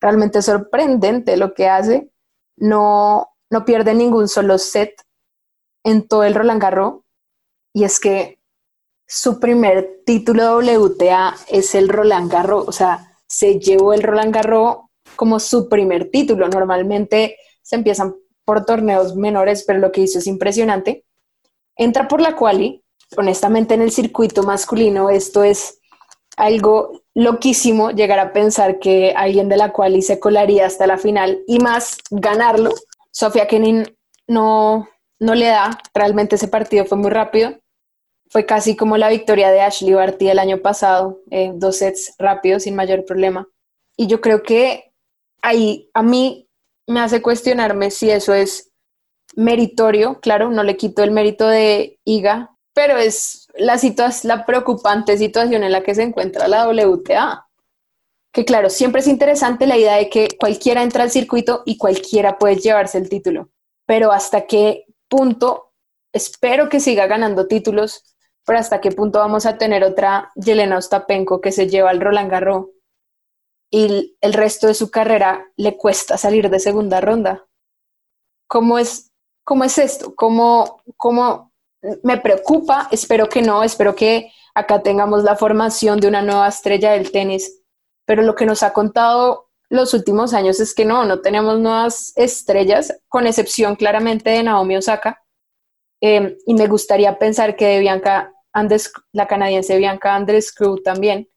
Realmente 0.00 0.40
sorprendente 0.40 1.36
lo 1.36 1.52
que 1.52 1.68
hace. 1.68 2.10
No, 2.56 3.28
no 3.50 3.64
pierde 3.64 3.94
ningún 3.94 4.28
solo 4.28 4.58
set 4.58 4.94
en 5.82 6.06
todo 6.06 6.22
el 6.22 6.34
Roland 6.34 6.62
Garros. 6.62 7.00
Y 7.72 7.82
es 7.82 7.98
que 7.98 8.38
su 9.06 9.40
primer 9.40 10.02
título 10.06 10.58
WTA 10.58 11.34
es 11.48 11.74
el 11.74 11.88
Roland 11.88 12.30
Garros. 12.30 12.68
O 12.68 12.72
sea, 12.72 13.18
se 13.26 13.58
llevó 13.58 13.94
el 13.94 14.02
Roland 14.02 14.32
Garros 14.32 14.76
como 15.16 15.40
su 15.40 15.68
primer 15.68 16.10
título. 16.10 16.48
Normalmente 16.48 17.36
se 17.62 17.74
empiezan 17.74 18.14
por 18.44 18.64
torneos 18.64 19.16
menores, 19.16 19.64
pero 19.66 19.80
lo 19.80 19.90
que 19.90 20.02
hizo 20.02 20.20
es 20.20 20.28
impresionante. 20.28 21.04
Entra 21.76 22.06
por 22.06 22.20
la 22.20 22.36
quali, 22.36 22.83
honestamente 23.16 23.74
en 23.74 23.82
el 23.82 23.90
circuito 23.90 24.42
masculino 24.42 25.10
esto 25.10 25.42
es 25.44 25.80
algo 26.36 27.02
loquísimo 27.14 27.90
llegar 27.90 28.18
a 28.18 28.32
pensar 28.32 28.78
que 28.78 29.14
alguien 29.16 29.48
de 29.48 29.56
la 29.56 29.72
cual 29.72 30.00
se 30.02 30.18
colaría 30.18 30.66
hasta 30.66 30.86
la 30.86 30.98
final 30.98 31.42
y 31.46 31.58
más 31.58 31.98
ganarlo. 32.10 32.72
Sofía 33.10 33.46
Kenin 33.46 33.84
no, 34.26 34.88
no 35.20 35.34
le 35.34 35.46
da, 35.46 35.78
realmente 35.94 36.36
ese 36.36 36.48
partido 36.48 36.84
fue 36.84 36.98
muy 36.98 37.10
rápido. 37.10 37.56
Fue 38.30 38.46
casi 38.46 38.74
como 38.74 38.96
la 38.96 39.10
victoria 39.10 39.50
de 39.50 39.60
Ashley 39.60 39.94
Barty 39.94 40.28
el 40.28 40.40
año 40.40 40.58
pasado, 40.58 41.20
eh, 41.30 41.52
dos 41.54 41.76
sets 41.76 42.14
rápidos 42.18 42.64
sin 42.64 42.74
mayor 42.74 43.04
problema. 43.04 43.46
Y 43.96 44.08
yo 44.08 44.20
creo 44.20 44.42
que 44.42 44.92
ahí 45.40 45.88
a 45.94 46.02
mí 46.02 46.48
me 46.88 47.00
hace 47.00 47.22
cuestionarme 47.22 47.90
si 47.90 48.10
eso 48.10 48.34
es 48.34 48.72
meritorio, 49.36 50.20
claro, 50.20 50.50
no 50.50 50.62
le 50.62 50.76
quito 50.76 51.02
el 51.02 51.10
mérito 51.10 51.46
de 51.46 51.98
Iga, 52.04 52.53
pero 52.74 52.98
es 52.98 53.48
la, 53.54 53.80
la 54.24 54.44
preocupante 54.44 55.16
situación 55.16 55.62
en 55.62 55.72
la 55.72 55.82
que 55.82 55.94
se 55.94 56.02
encuentra 56.02 56.48
la 56.48 56.68
WTA. 56.68 57.48
Que 58.32 58.44
claro, 58.44 58.68
siempre 58.68 59.00
es 59.00 59.06
interesante 59.06 59.66
la 59.66 59.78
idea 59.78 59.94
de 59.94 60.10
que 60.10 60.28
cualquiera 60.38 60.82
entra 60.82 61.04
al 61.04 61.10
circuito 61.10 61.62
y 61.64 61.78
cualquiera 61.78 62.36
puede 62.36 62.56
llevarse 62.56 62.98
el 62.98 63.08
título, 63.08 63.50
pero 63.86 64.10
hasta 64.10 64.46
qué 64.46 64.86
punto, 65.08 65.72
espero 66.12 66.68
que 66.68 66.80
siga 66.80 67.06
ganando 67.06 67.46
títulos, 67.46 68.16
pero 68.44 68.58
hasta 68.58 68.80
qué 68.80 68.90
punto 68.90 69.20
vamos 69.20 69.46
a 69.46 69.56
tener 69.56 69.84
otra 69.84 70.32
Yelena 70.34 70.78
Ostapenko 70.78 71.40
que 71.40 71.52
se 71.52 71.68
lleva 71.68 71.90
al 71.90 72.00
Roland 72.00 72.30
Garros 72.30 72.66
y 73.70 74.16
el 74.20 74.32
resto 74.32 74.66
de 74.66 74.74
su 74.74 74.90
carrera 74.90 75.46
le 75.56 75.76
cuesta 75.76 76.18
salir 76.18 76.50
de 76.50 76.58
segunda 76.58 77.00
ronda. 77.00 77.46
¿Cómo 78.48 78.78
es, 78.78 79.12
cómo 79.44 79.62
es 79.62 79.78
esto? 79.78 80.14
¿Cómo, 80.14 80.82
cómo 80.96 81.53
me 82.02 82.18
preocupa, 82.18 82.88
espero 82.90 83.28
que 83.28 83.42
no, 83.42 83.62
espero 83.62 83.94
que 83.94 84.32
acá 84.54 84.82
tengamos 84.82 85.24
la 85.24 85.36
formación 85.36 86.00
de 86.00 86.08
una 86.08 86.22
nueva 86.22 86.48
estrella 86.48 86.92
del 86.92 87.10
tenis, 87.10 87.62
pero 88.06 88.22
lo 88.22 88.34
que 88.34 88.46
nos 88.46 88.62
ha 88.62 88.72
contado 88.72 89.50
los 89.68 89.94
últimos 89.94 90.34
años 90.34 90.60
es 90.60 90.74
que 90.74 90.84
no, 90.84 91.04
no 91.04 91.20
tenemos 91.20 91.58
nuevas 91.58 92.12
estrellas, 92.16 92.94
con 93.08 93.26
excepción 93.26 93.76
claramente 93.76 94.30
de 94.30 94.42
Naomi 94.42 94.76
Osaka, 94.76 95.22
em, 96.00 96.36
y 96.46 96.54
me 96.54 96.66
gustaría 96.66 97.18
pensar 97.18 97.56
que 97.56 97.66
de 97.66 97.78
Bianca 97.80 98.30
la 99.12 99.26
canadiense 99.26 99.76
Bianca 99.76 100.14
Andrescu 100.14 100.80
también, 100.82 101.28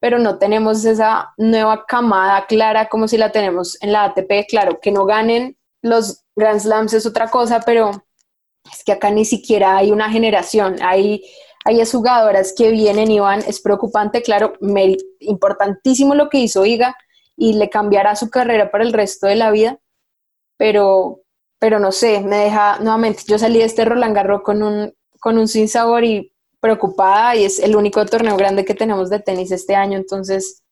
pero 0.00 0.18
no 0.18 0.38
tenemos 0.38 0.84
esa 0.84 1.32
nueva 1.38 1.86
camada 1.86 2.46
clara 2.46 2.88
como 2.88 3.08
si 3.08 3.16
la 3.16 3.32
tenemos 3.32 3.82
en 3.82 3.92
la 3.92 4.04
ATP, 4.04 4.46
claro, 4.48 4.78
que 4.80 4.92
no 4.92 5.06
ganen 5.06 5.56
los 5.82 6.24
Grand 6.36 6.60
Slams 6.60 6.92
es 6.92 7.06
otra 7.06 7.30
cosa, 7.30 7.62
pero 7.64 8.04
es 8.72 8.84
que 8.84 8.92
acá 8.92 9.10
ni 9.10 9.24
siquiera 9.24 9.76
hay 9.76 9.90
una 9.90 10.10
generación, 10.10 10.76
hay, 10.82 11.22
hay 11.64 11.84
jugadoras 11.84 12.54
que 12.56 12.70
vienen 12.70 13.10
y 13.10 13.20
van, 13.20 13.40
es 13.40 13.60
preocupante, 13.60 14.22
claro, 14.22 14.54
importantísimo 15.20 16.14
lo 16.14 16.28
que 16.28 16.38
hizo 16.38 16.64
Iga 16.64 16.96
y 17.36 17.54
le 17.54 17.70
cambiará 17.70 18.16
su 18.16 18.30
carrera 18.30 18.70
para 18.70 18.84
el 18.84 18.92
resto 18.92 19.26
de 19.26 19.36
la 19.36 19.50
vida, 19.50 19.78
pero, 20.56 21.20
pero 21.58 21.78
no 21.78 21.92
sé, 21.92 22.20
me 22.20 22.36
deja 22.36 22.78
nuevamente, 22.80 23.22
yo 23.26 23.38
salí 23.38 23.58
de 23.58 23.64
este 23.64 23.84
Roland 23.84 24.14
Garros 24.14 24.42
con 24.42 24.62
un, 24.62 24.92
con 25.20 25.38
un 25.38 25.48
sinsabor 25.48 26.04
y 26.04 26.32
preocupada 26.60 27.36
y 27.36 27.44
es 27.44 27.60
el 27.60 27.76
único 27.76 28.04
torneo 28.04 28.36
grande 28.36 28.64
que 28.64 28.74
tenemos 28.74 29.10
de 29.10 29.20
tenis 29.20 29.52
este 29.52 29.74
año, 29.74 29.96
entonces 29.96 30.64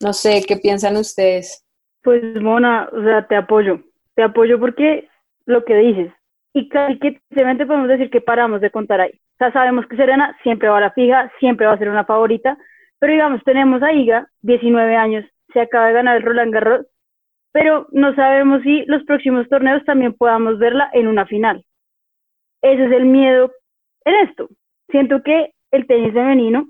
no 0.00 0.12
sé, 0.12 0.42
¿qué 0.46 0.56
piensan 0.56 0.96
ustedes? 0.96 1.64
Pues 2.02 2.22
Mona, 2.40 2.88
o 2.92 3.02
sea, 3.02 3.26
te 3.26 3.36
apoyo, 3.36 3.80
te 4.14 4.22
apoyo 4.22 4.58
porque 4.58 5.08
lo 5.46 5.64
que 5.64 5.74
dices, 5.76 6.12
y 6.52 6.68
casi 6.68 6.98
que 6.98 7.20
simplemente 7.28 7.66
podemos 7.66 7.88
decir 7.88 8.10
que 8.10 8.20
paramos 8.20 8.60
de 8.60 8.70
contar 8.70 9.00
ahí. 9.00 9.12
O 9.12 9.36
sea, 9.38 9.52
sabemos 9.52 9.86
que 9.86 9.96
Serena 9.96 10.36
siempre 10.42 10.68
va 10.68 10.78
a 10.78 10.82
la 10.82 10.92
fija, 10.92 11.30
siempre 11.38 11.66
va 11.66 11.74
a 11.74 11.78
ser 11.78 11.88
una 11.88 12.04
favorita, 12.04 12.58
pero 12.98 13.12
digamos, 13.12 13.42
tenemos 13.44 13.82
a 13.82 13.92
Iga, 13.92 14.28
19 14.42 14.96
años, 14.96 15.24
se 15.52 15.60
acaba 15.60 15.86
de 15.86 15.92
ganar 15.94 16.16
el 16.16 16.22
Roland 16.22 16.52
Garros, 16.52 16.86
pero 17.52 17.86
no 17.92 18.14
sabemos 18.14 18.62
si 18.62 18.84
los 18.86 19.04
próximos 19.04 19.48
torneos 19.48 19.84
también 19.84 20.14
podamos 20.14 20.58
verla 20.58 20.90
en 20.92 21.06
una 21.06 21.26
final. 21.26 21.64
Ese 22.62 22.84
es 22.86 22.92
el 22.92 23.06
miedo 23.06 23.52
en 24.04 24.28
esto. 24.28 24.48
Siento 24.90 25.22
que 25.22 25.52
el 25.70 25.86
tenis 25.86 26.12
femenino 26.12 26.68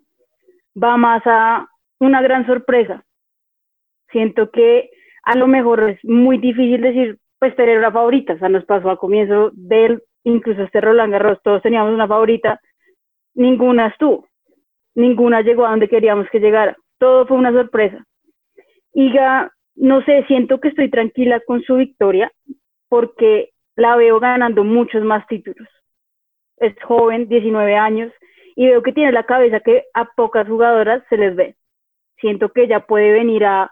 va 0.81 0.97
más 0.97 1.22
a 1.26 1.66
una 2.01 2.22
gran 2.22 2.47
sorpresa. 2.47 3.05
Siento 4.11 4.51
que 4.51 4.91
a 5.24 5.37
lo 5.37 5.47
mejor 5.47 5.91
es 5.91 6.05
muy 6.05 6.39
difícil 6.39 6.81
decir, 6.81 7.18
pues 7.39 7.55
tener 7.57 7.78
una 7.78 7.93
favorita, 7.93 8.34
o 8.34 8.39
sea, 8.39 8.49
nos 8.49 8.64
pasó 8.64 8.91
al 8.91 8.99
comienzo 8.99 9.51
del, 9.53 10.03
incluso 10.24 10.62
este 10.62 10.80
Roland 10.80 11.12
Garros, 11.12 11.41
todos 11.43 11.62
teníamos 11.62 11.93
una 11.93 12.09
favorita, 12.09 12.61
ninguna 13.34 13.89
estuvo, 13.89 14.26
ninguna 14.95 15.43
llegó 15.43 15.66
a 15.66 15.70
donde 15.70 15.89
queríamos 15.89 16.28
que 16.30 16.41
llegara, 16.41 16.76
todo 16.99 17.26
fue 17.26 17.36
una 17.36 17.53
sorpresa. 17.53 18.05
Y 18.93 19.12
ya, 19.12 19.53
no 19.76 20.03
sé, 20.03 20.24
siento 20.26 20.59
que 20.59 20.68
estoy 20.68 20.91
tranquila 20.91 21.41
con 21.47 21.62
su 21.62 21.76
victoria 21.76 22.32
porque 22.89 23.51
la 23.76 23.97
veo 23.97 24.18
ganando 24.18 24.64
muchos 24.64 25.05
más 25.05 25.26
títulos. 25.28 25.68
Es 26.57 26.74
joven, 26.82 27.28
19 27.28 27.76
años, 27.76 28.12
y 28.57 28.66
veo 28.66 28.82
que 28.82 28.93
tiene 28.93 29.12
la 29.12 29.22
cabeza 29.22 29.61
que 29.61 29.84
a 29.95 30.07
pocas 30.16 30.49
jugadoras 30.49 31.05
se 31.09 31.16
les 31.16 31.36
ve. 31.36 31.55
Siento 32.20 32.49
que 32.49 32.64
ella 32.64 32.80
puede 32.80 33.12
venir 33.12 33.45
a 33.45 33.70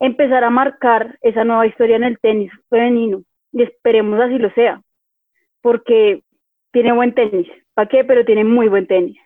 empezar 0.00 0.42
a 0.42 0.50
marcar 0.50 1.18
esa 1.20 1.44
nueva 1.44 1.66
historia 1.66 1.96
en 1.96 2.04
el 2.04 2.18
tenis 2.18 2.50
femenino 2.68 3.22
y 3.52 3.62
esperemos 3.62 4.18
así 4.20 4.38
lo 4.38 4.50
sea, 4.54 4.80
porque 5.60 6.22
tiene 6.72 6.92
buen 6.92 7.14
tenis. 7.14 7.46
¿Para 7.74 7.88
qué? 7.88 8.04
Pero 8.04 8.24
tiene 8.24 8.44
muy 8.44 8.68
buen 8.68 8.86
tenis. 8.86 9.18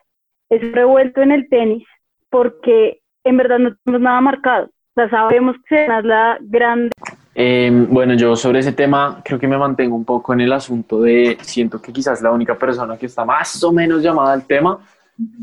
Es 0.51 0.72
revuelto 0.72 1.22
en 1.22 1.33
el 1.33 1.49
tenis 1.49 1.87
porque 2.31 3.01
en 3.25 3.37
verdad 3.37 3.59
no 3.59 3.77
tenemos 3.85 4.03
nada 4.03 4.20
marcado. 4.20 4.66
O 4.66 4.95
sea, 4.95 5.09
sabemos 5.11 5.57
que 5.68 5.85
es 5.85 6.05
la 6.05 6.39
grande. 6.41 6.91
Eh, 7.35 7.70
bueno, 7.89 8.14
yo 8.14 8.37
sobre 8.37 8.61
ese 8.61 8.72
tema 8.72 9.20
creo 9.25 9.41
que 9.41 9.49
me 9.49 9.59
mantengo 9.59 9.97
un 9.97 10.05
poco 10.05 10.33
en 10.35 10.41
el 10.41 10.53
asunto 10.53 11.01
de, 11.01 11.37
siento 11.41 11.83
que 11.83 11.93
quizás 11.93 12.22
la 12.22 12.31
única 12.31 12.57
persona 12.57 12.97
que 12.97 13.07
está 13.07 13.25
más 13.25 13.62
o 13.64 13.72
menos 13.72 14.03
llamada 14.03 14.33
al 14.33 14.47
tema 14.47 14.79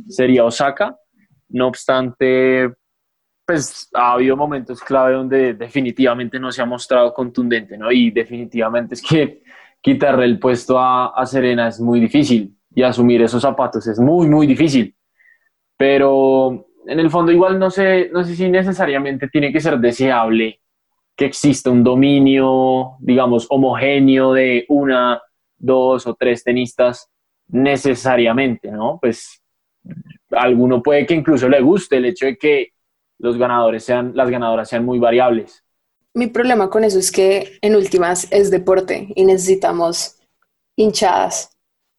sería 0.07 0.45
Osaka. 0.45 0.95
No 1.49 1.67
obstante, 1.67 2.73
pues 3.51 3.89
ha 3.93 4.13
habido 4.13 4.37
momentos 4.37 4.79
clave 4.81 5.13
donde 5.13 5.53
definitivamente 5.53 6.39
no 6.39 6.53
se 6.53 6.61
ha 6.61 6.65
mostrado 6.65 7.13
contundente, 7.13 7.77
¿no? 7.77 7.91
Y 7.91 8.09
definitivamente 8.09 8.95
es 8.95 9.01
que 9.01 9.43
quitarle 9.81 10.23
el 10.23 10.39
puesto 10.39 10.79
a, 10.79 11.07
a 11.07 11.25
Serena 11.25 11.67
es 11.67 11.81
muy 11.81 11.99
difícil 11.99 12.55
y 12.73 12.81
asumir 12.81 13.21
esos 13.21 13.41
zapatos 13.41 13.85
es 13.87 13.99
muy, 13.99 14.29
muy 14.29 14.47
difícil. 14.47 14.95
Pero 15.75 16.65
en 16.87 16.99
el 16.99 17.09
fondo 17.09 17.33
igual 17.33 17.59
no 17.59 17.69
sé, 17.69 18.09
no 18.13 18.23
sé 18.23 18.35
si 18.35 18.49
necesariamente 18.49 19.27
tiene 19.27 19.51
que 19.51 19.59
ser 19.59 19.77
deseable 19.79 20.61
que 21.17 21.25
exista 21.25 21.69
un 21.69 21.83
dominio, 21.83 22.93
digamos, 22.99 23.47
homogéneo 23.49 24.31
de 24.31 24.65
una, 24.69 25.21
dos 25.57 26.07
o 26.07 26.15
tres 26.15 26.41
tenistas 26.41 27.09
necesariamente, 27.49 28.71
¿no? 28.71 28.97
Pues 29.01 29.43
alguno 30.31 30.81
puede 30.81 31.05
que 31.05 31.15
incluso 31.15 31.49
le 31.49 31.59
guste 31.59 31.97
el 31.97 32.05
hecho 32.05 32.27
de 32.27 32.37
que 32.37 32.69
los 33.21 33.37
ganadores 33.37 33.83
sean, 33.83 34.13
las 34.15 34.29
ganadoras 34.29 34.67
sean 34.67 34.83
muy 34.83 34.97
variables. 34.97 35.63
Mi 36.13 36.27
problema 36.27 36.69
con 36.69 36.83
eso 36.83 36.97
es 36.97 37.11
que 37.11 37.59
en 37.61 37.75
últimas 37.75 38.27
es 38.31 38.49
deporte 38.49 39.09
y 39.15 39.23
necesitamos 39.25 40.17
hinchadas. 40.75 41.51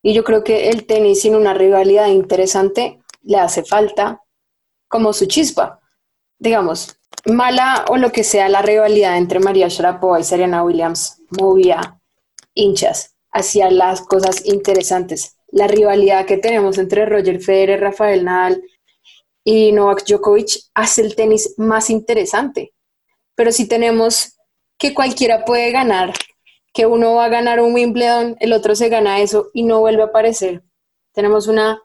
Y 0.03 0.14
yo 0.14 0.25
creo 0.25 0.43
que 0.43 0.68
el 0.68 0.85
tenis 0.85 1.23
sin 1.23 1.37
una 1.37 1.55
rivalidad 1.55 2.09
interesante 2.09 2.99
le 3.23 3.39
hace 3.39 3.62
falta 3.62 4.20
como 4.89 5.12
su 5.12 5.27
chispa. 5.27 5.81
Digamos, 6.41 6.99
mala 7.33 7.85
o 7.89 7.97
lo 7.97 8.11
que 8.11 8.25
sea 8.25 8.49
la 8.49 8.62
rivalidad 8.62 9.16
entre 9.16 9.39
María 9.39 9.68
Sharapova 9.68 10.18
y 10.18 10.25
Serena 10.25 10.64
Williams 10.64 11.23
movía 11.41 12.01
hinchas 12.53 13.14
hacia 13.31 13.70
las 13.70 14.01
cosas 14.01 14.45
interesantes. 14.45 15.37
La 15.53 15.68
rivalidad 15.68 16.27
que 16.27 16.37
tenemos 16.39 16.79
entre 16.79 17.07
Roger 17.07 17.41
Federer, 17.41 17.81
Rafael 17.81 18.25
Nadal 18.25 18.62
y 19.45 19.72
Novak 19.72 20.05
Djokovic 20.05 20.70
hace 20.74 21.03
el 21.03 21.16
tenis 21.16 21.55
más 21.57 21.90
interesante. 21.90 22.74
Pero 23.34 23.53
si 23.53 23.66
tenemos 23.66 24.38
que 24.78 24.95
cualquiera 24.95 25.45
puede 25.45 25.70
ganar, 25.70 26.12
que 26.72 26.86
uno 26.86 27.14
va 27.14 27.26
a 27.26 27.28
ganar 27.28 27.61
un 27.61 27.74
Wimbledon, 27.74 28.36
el 28.40 28.53
otro 28.53 28.74
se 28.74 28.88
gana 28.88 29.20
eso 29.20 29.51
y 29.53 29.62
no 29.62 29.80
vuelve 29.80 30.03
a 30.03 30.07
aparecer. 30.07 30.62
Tenemos 31.12 31.47
una, 31.47 31.82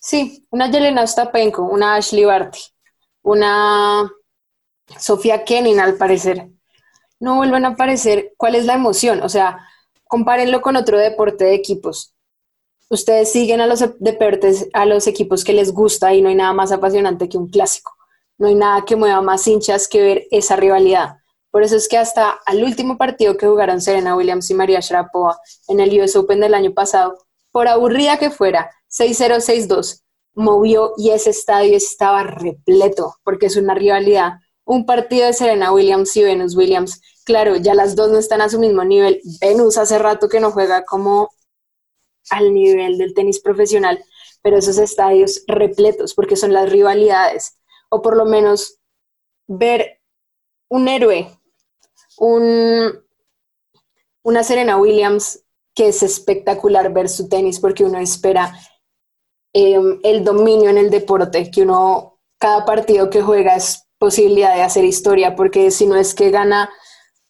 sí, 0.00 0.46
una 0.50 0.70
Yelena 0.70 1.02
Ostapenko, 1.02 1.62
una 1.64 1.96
Ashley 1.96 2.24
Barty, 2.24 2.60
una 3.22 4.10
Sofía 4.98 5.44
Kenin 5.44 5.80
al 5.80 5.96
parecer. 5.96 6.48
No 7.18 7.36
vuelven 7.36 7.64
a 7.64 7.70
aparecer. 7.70 8.32
¿Cuál 8.36 8.54
es 8.54 8.64
la 8.64 8.74
emoción? 8.74 9.22
O 9.22 9.28
sea, 9.28 9.58
compárenlo 10.04 10.62
con 10.62 10.76
otro 10.76 10.98
deporte 10.98 11.44
de 11.44 11.54
equipos 11.54 12.14
ustedes 12.90 13.32
siguen 13.32 13.60
a 13.60 13.66
los 13.66 13.82
deportes, 14.00 14.68
a 14.74 14.84
los 14.84 15.06
equipos 15.06 15.44
que 15.44 15.54
les 15.54 15.72
gusta 15.72 16.12
y 16.12 16.20
no 16.20 16.28
hay 16.28 16.34
nada 16.34 16.52
más 16.52 16.72
apasionante 16.72 17.28
que 17.28 17.38
un 17.38 17.48
clásico. 17.48 17.92
No 18.36 18.48
hay 18.48 18.54
nada 18.54 18.84
que 18.84 18.96
mueva 18.96 19.22
más 19.22 19.46
hinchas 19.46 19.88
que 19.88 20.02
ver 20.02 20.26
esa 20.30 20.56
rivalidad. 20.56 21.16
Por 21.50 21.62
eso 21.62 21.76
es 21.76 21.88
que 21.88 21.98
hasta 21.98 22.30
al 22.46 22.62
último 22.62 22.98
partido 22.98 23.36
que 23.36 23.46
jugaron 23.46 23.80
Serena 23.80 24.16
Williams 24.16 24.50
y 24.50 24.54
María 24.54 24.80
Sharapova 24.80 25.38
en 25.68 25.80
el 25.80 26.00
US 26.00 26.16
Open 26.16 26.40
del 26.40 26.54
año 26.54 26.72
pasado, 26.72 27.16
por 27.52 27.68
aburrida 27.68 28.18
que 28.18 28.30
fuera, 28.30 28.70
6-0, 28.88 29.40
6-2, 29.68 30.02
movió 30.34 30.92
y 30.96 31.10
ese 31.10 31.30
estadio 31.30 31.76
estaba 31.76 32.22
repleto, 32.22 33.14
porque 33.24 33.46
es 33.46 33.56
una 33.56 33.74
rivalidad. 33.74 34.34
Un 34.64 34.86
partido 34.86 35.26
de 35.26 35.32
Serena 35.32 35.72
Williams 35.72 36.16
y 36.16 36.22
Venus 36.22 36.56
Williams, 36.56 37.00
claro, 37.24 37.56
ya 37.56 37.74
las 37.74 37.96
dos 37.96 38.10
no 38.10 38.18
están 38.18 38.40
a 38.40 38.48
su 38.48 38.58
mismo 38.58 38.84
nivel. 38.84 39.20
Venus 39.40 39.78
hace 39.78 39.98
rato 39.98 40.28
que 40.28 40.38
no 40.38 40.52
juega 40.52 40.84
como 40.84 41.30
al 42.30 42.54
nivel 42.54 42.98
del 42.98 43.14
tenis 43.14 43.40
profesional, 43.40 44.02
pero 44.42 44.58
esos 44.58 44.78
estadios 44.78 45.42
repletos, 45.46 46.14
porque 46.14 46.36
son 46.36 46.52
las 46.52 46.70
rivalidades, 46.70 47.58
o 47.90 48.02
por 48.02 48.16
lo 48.16 48.24
menos 48.24 48.78
ver 49.46 50.00
un 50.68 50.88
héroe, 50.88 51.28
un, 52.18 52.92
una 54.22 54.44
Serena 54.44 54.76
Williams 54.76 55.44
que 55.74 55.88
es 55.88 56.02
espectacular 56.02 56.92
ver 56.92 57.08
su 57.08 57.28
tenis 57.28 57.60
porque 57.60 57.84
uno 57.84 57.98
espera 57.98 58.54
em, 59.52 59.98
el 60.02 60.24
dominio 60.24 60.70
en 60.70 60.78
el 60.78 60.90
deporte, 60.90 61.50
que 61.50 61.62
uno, 61.62 62.20
cada 62.38 62.64
partido 62.64 63.10
que 63.10 63.22
juega 63.22 63.56
es 63.56 63.86
posibilidad 63.98 64.54
de 64.54 64.62
hacer 64.62 64.84
historia, 64.84 65.36
porque 65.36 65.70
si 65.70 65.86
no 65.86 65.96
es 65.96 66.14
que 66.14 66.30
gana 66.30 66.70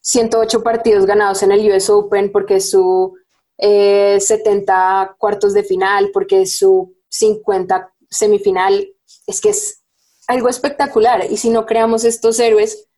108 0.03 0.63
partidos 0.63 1.07
ganados 1.07 1.43
en 1.43 1.53
el 1.53 1.71
US 1.71 1.91
Open, 1.91 2.33
porque 2.33 2.61
su 2.61 3.15
70 3.61 5.03
eh, 5.03 5.15
cuartos 5.19 5.53
de 5.53 5.63
final, 5.63 6.11
porque 6.13 6.47
su 6.47 6.97
50 7.09 7.93
semifinal, 8.09 8.89
es 9.27 9.41
que 9.41 9.51
es 9.51 9.83
algo 10.27 10.49
espectacular. 10.49 11.31
Y 11.31 11.37
si 11.37 11.51
no 11.51 11.67
creamos 11.67 12.05
estos 12.05 12.39
héroes, 12.41 12.89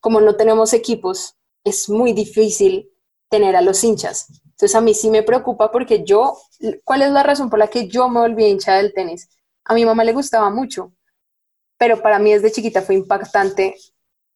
como 0.00 0.20
no 0.20 0.36
tenemos 0.36 0.72
equipos, 0.72 1.36
es 1.64 1.88
muy 1.88 2.12
difícil 2.12 2.90
tener 3.28 3.56
a 3.56 3.62
los 3.62 3.82
hinchas. 3.84 4.26
Entonces 4.44 4.74
a 4.74 4.80
mí 4.80 4.94
sí 4.94 5.10
me 5.10 5.22
preocupa 5.22 5.70
porque 5.70 6.04
yo, 6.04 6.38
¿cuál 6.84 7.02
es 7.02 7.10
la 7.10 7.22
razón 7.22 7.50
por 7.50 7.58
la 7.58 7.68
que 7.68 7.88
yo 7.88 8.08
me 8.08 8.20
volví 8.20 8.46
hincha 8.46 8.76
del 8.76 8.92
tenis? 8.92 9.28
A 9.64 9.74
mi 9.74 9.84
mamá 9.84 10.04
le 10.04 10.12
gustaba 10.12 10.48
mucho, 10.50 10.92
pero 11.76 12.00
para 12.00 12.18
mí 12.18 12.32
desde 12.32 12.52
chiquita 12.52 12.82
fue 12.82 12.94
impactante 12.94 13.74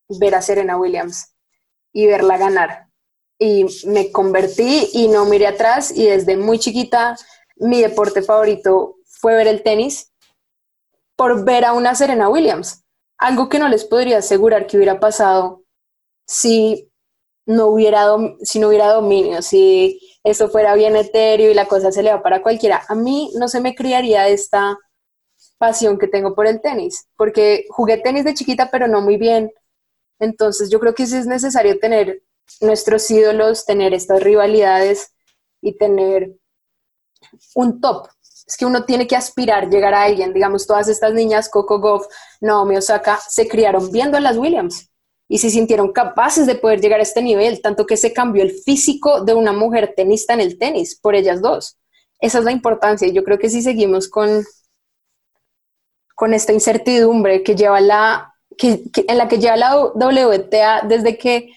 ver 0.08 0.34
a 0.34 0.42
Serena 0.42 0.76
Williams 0.76 1.34
y 1.92 2.06
verla 2.06 2.36
ganar 2.36 2.89
y 3.42 3.64
me 3.86 4.12
convertí 4.12 4.90
y 4.92 5.08
no 5.08 5.24
miré 5.24 5.46
atrás 5.46 5.90
y 5.90 6.06
desde 6.06 6.36
muy 6.36 6.58
chiquita 6.58 7.16
mi 7.56 7.80
deporte 7.80 8.20
favorito 8.20 8.96
fue 9.04 9.34
ver 9.34 9.46
el 9.46 9.62
tenis 9.62 10.12
por 11.16 11.44
ver 11.44 11.64
a 11.64 11.72
una 11.72 11.94
Serena 11.94 12.28
Williams, 12.28 12.84
algo 13.16 13.48
que 13.48 13.58
no 13.58 13.68
les 13.68 13.84
podría 13.84 14.18
asegurar 14.18 14.66
que 14.66 14.76
hubiera 14.76 15.00
pasado 15.00 15.64
si 16.26 16.92
no 17.46 17.68
hubiera, 17.68 18.06
si 18.42 18.58
no 18.58 18.68
hubiera 18.68 18.92
dominio, 18.92 19.40
si 19.40 19.98
eso 20.22 20.50
fuera 20.50 20.74
bien 20.74 20.94
etéreo 20.94 21.50
y 21.50 21.54
la 21.54 21.66
cosa 21.66 21.90
se 21.90 22.02
le 22.02 22.12
va 22.12 22.22
para 22.22 22.42
cualquiera. 22.42 22.82
A 22.88 22.94
mí 22.94 23.32
no 23.36 23.48
se 23.48 23.60
me 23.60 23.74
criaría 23.74 24.28
esta 24.28 24.78
pasión 25.58 25.98
que 25.98 26.08
tengo 26.08 26.34
por 26.34 26.46
el 26.46 26.60
tenis, 26.60 27.08
porque 27.16 27.64
jugué 27.70 27.96
tenis 27.96 28.24
de 28.24 28.34
chiquita, 28.34 28.70
pero 28.70 28.86
no 28.86 29.00
muy 29.00 29.16
bien. 29.16 29.50
Entonces 30.18 30.70
yo 30.70 30.78
creo 30.78 30.94
que 30.94 31.06
sí 31.06 31.16
es 31.16 31.26
necesario 31.26 31.78
tener 31.78 32.22
nuestros 32.60 33.10
ídolos, 33.10 33.64
tener 33.64 33.94
estas 33.94 34.22
rivalidades 34.22 35.12
y 35.60 35.76
tener 35.76 36.32
un 37.54 37.80
top. 37.80 38.08
Es 38.46 38.56
que 38.56 38.66
uno 38.66 38.84
tiene 38.84 39.06
que 39.06 39.16
aspirar, 39.16 39.70
llegar 39.70 39.94
a 39.94 40.02
alguien. 40.02 40.32
Digamos, 40.32 40.66
todas 40.66 40.88
estas 40.88 41.12
niñas, 41.14 41.48
Coco 41.48 41.80
Goff, 41.80 42.06
Naomi 42.40 42.76
Osaka, 42.76 43.20
se 43.28 43.48
criaron 43.48 43.90
viendo 43.92 44.16
a 44.16 44.20
las 44.20 44.36
Williams 44.36 44.90
y 45.28 45.38
se 45.38 45.50
sintieron 45.50 45.92
capaces 45.92 46.46
de 46.46 46.56
poder 46.56 46.80
llegar 46.80 46.98
a 46.98 47.04
este 47.04 47.22
nivel, 47.22 47.62
tanto 47.62 47.86
que 47.86 47.96
se 47.96 48.12
cambió 48.12 48.42
el 48.42 48.50
físico 48.50 49.22
de 49.22 49.34
una 49.34 49.52
mujer 49.52 49.94
tenista 49.96 50.34
en 50.34 50.40
el 50.40 50.58
tenis 50.58 50.98
por 50.98 51.14
ellas 51.14 51.40
dos. 51.40 51.78
Esa 52.18 52.38
es 52.38 52.44
la 52.44 52.50
importancia. 52.50 53.06
Y 53.06 53.12
yo 53.12 53.22
creo 53.22 53.38
que 53.38 53.48
si 53.48 53.62
seguimos 53.62 54.08
con, 54.08 54.44
con 56.16 56.34
esta 56.34 56.52
incertidumbre 56.52 57.44
que 57.44 57.54
lleva 57.54 57.80
la, 57.80 58.34
que, 58.58 58.82
en 59.06 59.18
la 59.18 59.28
que 59.28 59.38
lleva 59.38 59.56
la 59.56 59.76
WTA 59.76 60.82
desde 60.88 61.16
que 61.16 61.54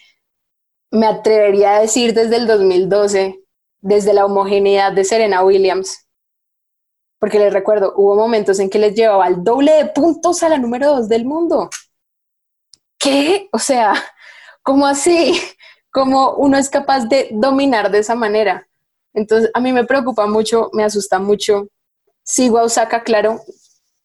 me 0.94 1.08
atrevería 1.08 1.76
a 1.76 1.80
decir 1.80 2.14
desde 2.14 2.36
el 2.36 2.46
2012, 2.46 3.44
desde 3.82 4.14
la 4.14 4.26
homogeneidad 4.26 4.92
de 4.94 5.04
Serena 5.04 5.44
Williams, 5.44 6.08
porque 7.20 7.40
les 7.40 7.52
recuerdo, 7.52 7.94
hubo 7.98 8.16
momentos 8.16 8.60
en 8.60 8.70
que 8.70 8.78
les 8.78 8.94
llevaba 8.94 9.28
el 9.28 9.44
doble 9.44 9.72
de 9.72 9.86
puntos 9.88 10.44
a 10.44 10.50
la 10.50 10.60
número 10.60 10.90
dos 10.90 11.10
del 11.10 11.26
mundo. 11.26 11.70
¿Qué? 13.00 13.50
O 13.52 13.58
sea, 13.58 13.94
¿cómo 14.62 14.86
así? 14.86 15.42
¿Cómo 15.92 16.36
uno 16.36 16.60
es 16.60 16.70
capaz 16.70 17.06
de 17.06 17.30
dominar 17.32 17.90
de 17.90 18.00
esa 18.00 18.14
manera? 18.14 18.68
Entonces, 19.16 19.50
a 19.56 19.60
mí 19.60 19.74
me 19.74 19.86
preocupa 19.86 20.28
mucho, 20.28 20.70
me 20.74 20.84
asusta 20.84 21.18
mucho. 21.18 21.70
Sigo 22.24 22.60
a 22.60 22.64
Osaka, 22.64 23.02
claro. 23.02 23.42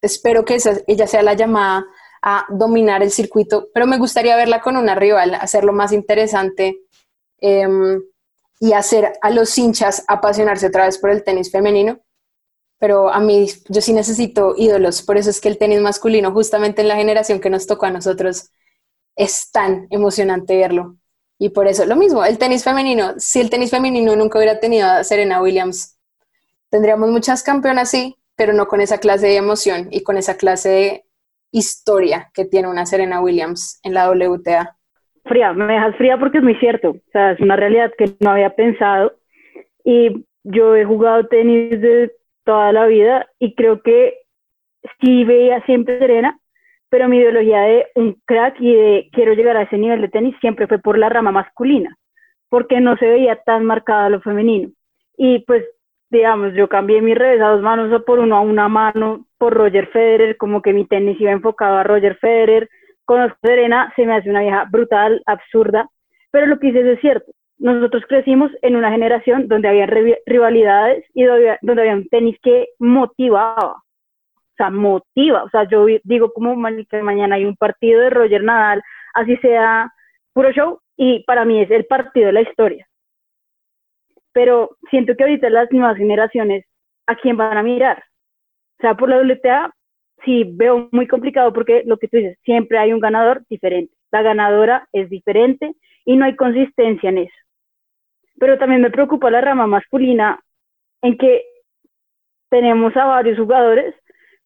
Espero 0.00 0.46
que 0.46 0.56
ella 0.86 1.06
sea 1.06 1.22
la 1.22 1.34
llamada 1.34 1.84
a 2.22 2.46
dominar 2.50 3.02
el 3.02 3.10
circuito, 3.10 3.68
pero 3.72 3.86
me 3.86 3.98
gustaría 3.98 4.36
verla 4.36 4.60
con 4.60 4.76
una 4.76 4.94
rival, 4.94 5.34
hacerlo 5.34 5.72
más 5.72 5.92
interesante 5.92 6.80
em, 7.40 8.00
y 8.60 8.72
hacer 8.72 9.12
a 9.20 9.30
los 9.30 9.56
hinchas 9.56 10.04
apasionarse 10.08 10.66
otra 10.66 10.86
vez 10.86 10.98
por 10.98 11.10
el 11.10 11.24
tenis 11.24 11.50
femenino. 11.50 12.00
Pero 12.80 13.08
a 13.08 13.18
mí, 13.20 13.46
yo 13.68 13.80
sí 13.80 13.92
necesito 13.92 14.54
ídolos, 14.56 15.02
por 15.02 15.16
eso 15.16 15.30
es 15.30 15.40
que 15.40 15.48
el 15.48 15.58
tenis 15.58 15.80
masculino, 15.80 16.32
justamente 16.32 16.82
en 16.82 16.88
la 16.88 16.96
generación 16.96 17.40
que 17.40 17.50
nos 17.50 17.66
tocó 17.66 17.86
a 17.86 17.90
nosotros, 17.90 18.50
es 19.16 19.50
tan 19.50 19.88
emocionante 19.90 20.56
verlo. 20.56 20.96
Y 21.38 21.50
por 21.50 21.68
eso, 21.68 21.84
lo 21.86 21.96
mismo, 21.96 22.24
el 22.24 22.38
tenis 22.38 22.64
femenino, 22.64 23.14
si 23.18 23.40
el 23.40 23.50
tenis 23.50 23.70
femenino 23.70 24.14
nunca 24.16 24.38
hubiera 24.38 24.60
tenido 24.60 24.88
a 24.88 25.04
Serena 25.04 25.40
Williams, 25.40 25.96
tendríamos 26.70 27.10
muchas 27.10 27.42
campeonas, 27.42 27.90
sí, 27.90 28.16
pero 28.36 28.52
no 28.52 28.68
con 28.68 28.80
esa 28.80 28.98
clase 28.98 29.26
de 29.26 29.36
emoción 29.36 29.88
y 29.90 30.02
con 30.02 30.16
esa 30.16 30.36
clase 30.36 30.68
de 30.68 31.07
historia 31.50 32.30
que 32.34 32.44
tiene 32.44 32.68
una 32.68 32.86
Serena 32.86 33.20
Williams 33.20 33.80
en 33.82 33.94
la 33.94 34.10
WTA. 34.10 34.76
Fría, 35.24 35.52
me 35.52 35.72
dejas 35.72 35.96
fría 35.96 36.18
porque 36.18 36.38
es 36.38 36.44
muy 36.44 36.54
cierto, 36.56 36.90
o 36.90 37.10
sea, 37.12 37.32
es 37.32 37.40
una 37.40 37.56
realidad 37.56 37.92
que 37.96 38.14
no 38.20 38.30
había 38.30 38.50
pensado 38.50 39.12
y 39.84 40.24
yo 40.44 40.74
he 40.74 40.84
jugado 40.84 41.26
tenis 41.26 41.80
de 41.80 42.12
toda 42.44 42.72
la 42.72 42.86
vida 42.86 43.26
y 43.38 43.54
creo 43.54 43.82
que 43.82 44.14
sí 45.00 45.24
veía 45.24 45.62
siempre 45.66 45.98
Serena, 45.98 46.38
pero 46.88 47.08
mi 47.08 47.18
ideología 47.18 47.60
de 47.60 47.86
un 47.94 48.14
crack 48.24 48.56
y 48.60 48.74
de 48.74 49.08
quiero 49.12 49.34
llegar 49.34 49.56
a 49.56 49.62
ese 49.62 49.76
nivel 49.76 50.00
de 50.00 50.08
tenis 50.08 50.34
siempre 50.40 50.66
fue 50.66 50.78
por 50.78 50.98
la 50.98 51.08
rama 51.08 51.32
masculina, 51.32 51.96
porque 52.48 52.80
no 52.80 52.96
se 52.96 53.06
veía 53.06 53.36
tan 53.36 53.64
marcada 53.66 54.08
lo 54.08 54.20
femenino. 54.20 54.70
Y 55.16 55.40
pues, 55.40 55.64
digamos, 56.10 56.54
yo 56.54 56.68
cambié 56.68 57.02
mis 57.02 57.16
revés 57.16 57.40
a 57.40 57.50
dos 57.50 57.62
manos 57.62 58.02
por 58.04 58.18
uno 58.18 58.36
a 58.36 58.40
una 58.40 58.68
mano 58.68 59.26
por 59.38 59.54
Roger 59.54 59.88
Federer, 59.88 60.36
como 60.36 60.62
que 60.62 60.72
mi 60.72 60.86
tenis 60.86 61.20
iba 61.20 61.30
enfocado 61.30 61.76
a 61.76 61.84
Roger 61.84 62.16
Federer. 62.16 62.68
Conozco 63.04 63.38
a 63.42 63.46
Serena, 63.46 63.92
se 63.96 64.04
me 64.06 64.14
hace 64.14 64.30
una 64.30 64.40
vieja 64.40 64.66
brutal, 64.70 65.22
absurda, 65.26 65.88
pero 66.30 66.46
lo 66.46 66.58
que 66.58 66.68
dices 66.68 66.86
es 66.86 67.00
cierto. 67.00 67.32
Nosotros 67.58 68.04
crecimos 68.08 68.50
en 68.62 68.76
una 68.76 68.90
generación 68.90 69.48
donde 69.48 69.68
había 69.68 69.86
rivalidades 69.86 71.04
y 71.14 71.24
donde 71.24 71.58
había 71.62 71.94
un 71.94 72.08
tenis 72.08 72.36
que 72.42 72.68
motivaba 72.78 73.82
sea, 74.58 74.70
motiva. 74.70 75.44
O 75.44 75.50
sea, 75.50 75.66
yo 75.68 75.86
digo 76.04 76.32
como 76.32 76.54
mañana 76.56 77.36
hay 77.36 77.44
un 77.44 77.56
partido 77.56 78.00
de 78.02 78.10
Roger 78.10 78.42
Nadal, 78.42 78.82
así 79.14 79.36
sea 79.38 79.90
puro 80.34 80.52
show, 80.52 80.80
y 80.96 81.24
para 81.24 81.44
mí 81.44 81.62
es 81.62 81.70
el 81.70 81.86
partido 81.86 82.26
de 82.26 82.32
la 82.32 82.42
historia. 82.42 82.87
Pero 84.32 84.76
siento 84.90 85.14
que 85.16 85.24
ahorita 85.24 85.50
las 85.50 85.70
nuevas 85.72 85.96
generaciones, 85.96 86.64
¿a 87.06 87.16
quién 87.16 87.36
van 87.36 87.56
a 87.56 87.62
mirar? 87.62 88.04
O 88.78 88.82
sea, 88.82 88.94
por 88.94 89.08
la 89.08 89.18
WTA, 89.18 89.74
sí 90.24 90.44
veo 90.46 90.88
muy 90.92 91.06
complicado 91.06 91.52
porque 91.52 91.82
lo 91.86 91.96
que 91.98 92.08
tú 92.08 92.18
dices, 92.18 92.38
siempre 92.44 92.78
hay 92.78 92.92
un 92.92 93.00
ganador 93.00 93.42
diferente. 93.48 93.94
La 94.10 94.22
ganadora 94.22 94.88
es 94.92 95.10
diferente 95.10 95.74
y 96.04 96.16
no 96.16 96.24
hay 96.24 96.36
consistencia 96.36 97.08
en 97.08 97.18
eso. 97.18 97.36
Pero 98.38 98.58
también 98.58 98.82
me 98.82 98.90
preocupa 98.90 99.30
la 99.30 99.40
rama 99.40 99.66
masculina 99.66 100.40
en 101.02 101.18
que 101.18 101.42
tenemos 102.50 102.96
a 102.96 103.04
varios 103.04 103.38
jugadores 103.38 103.94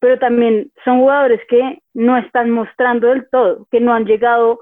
pero 0.02 0.18
también 0.18 0.72
son 0.84 0.98
jugadores 0.98 1.40
que 1.48 1.78
no 1.94 2.16
están 2.16 2.50
mostrando 2.50 3.06
del 3.06 3.28
todo, 3.30 3.68
que 3.70 3.78
no 3.78 3.94
han 3.94 4.04
llegado 4.04 4.58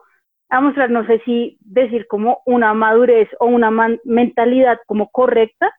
a 0.51 0.61
mostrar, 0.61 0.91
no 0.91 1.07
sé 1.07 1.21
si 1.25 1.57
decir 1.61 2.07
como 2.09 2.43
una 2.45 2.75
madurez 2.75 3.29
o 3.39 3.47
una 3.47 3.71
mentalidad 4.05 4.79
como 4.87 5.11
correcta 5.11 5.73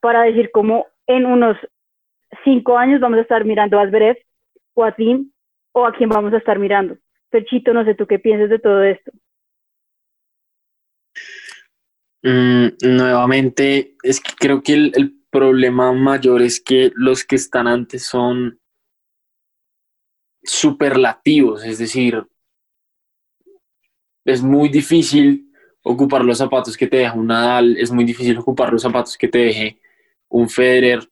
para 0.00 0.22
decir 0.22 0.50
como 0.52 0.86
en 1.06 1.26
unos 1.26 1.56
cinco 2.44 2.76
años 2.76 3.00
vamos 3.00 3.18
a 3.18 3.22
estar 3.22 3.44
mirando 3.44 3.78
a 3.78 3.88
Zverev 3.88 4.18
o 4.74 4.84
a 4.84 4.92
Tim 4.92 5.30
o 5.72 5.86
a 5.86 5.92
quién 5.92 6.10
vamos 6.10 6.32
a 6.34 6.38
estar 6.38 6.58
mirando. 6.58 6.98
Perchito, 7.30 7.72
no 7.72 7.84
sé 7.84 7.94
tú 7.94 8.06
qué 8.06 8.18
piensas 8.18 8.50
de 8.50 8.58
todo 8.58 8.82
esto. 8.82 9.10
Mm, 12.22 12.68
nuevamente, 12.82 13.96
es 14.02 14.20
que 14.20 14.32
creo 14.38 14.62
que 14.62 14.74
el, 14.74 15.14
problema 15.30 15.92
mayor 15.92 16.40
es 16.40 16.58
que 16.58 16.90
los 16.94 17.22
que 17.22 17.36
están 17.36 17.68
antes 17.68 18.06
son 18.06 18.58
superlativos, 20.42 21.64
es 21.64 21.78
decir, 21.78 22.26
es 24.32 24.42
muy 24.42 24.68
difícil 24.68 25.52
ocupar 25.82 26.24
los 26.24 26.38
zapatos 26.38 26.76
que 26.76 26.86
te 26.86 26.98
deja 26.98 27.14
un 27.14 27.26
Nadal, 27.26 27.76
es 27.76 27.90
muy 27.90 28.04
difícil 28.04 28.36
ocupar 28.38 28.72
los 28.72 28.82
zapatos 28.82 29.16
que 29.16 29.28
te 29.28 29.38
deje 29.38 29.80
un 30.28 30.48
Federer, 30.48 31.08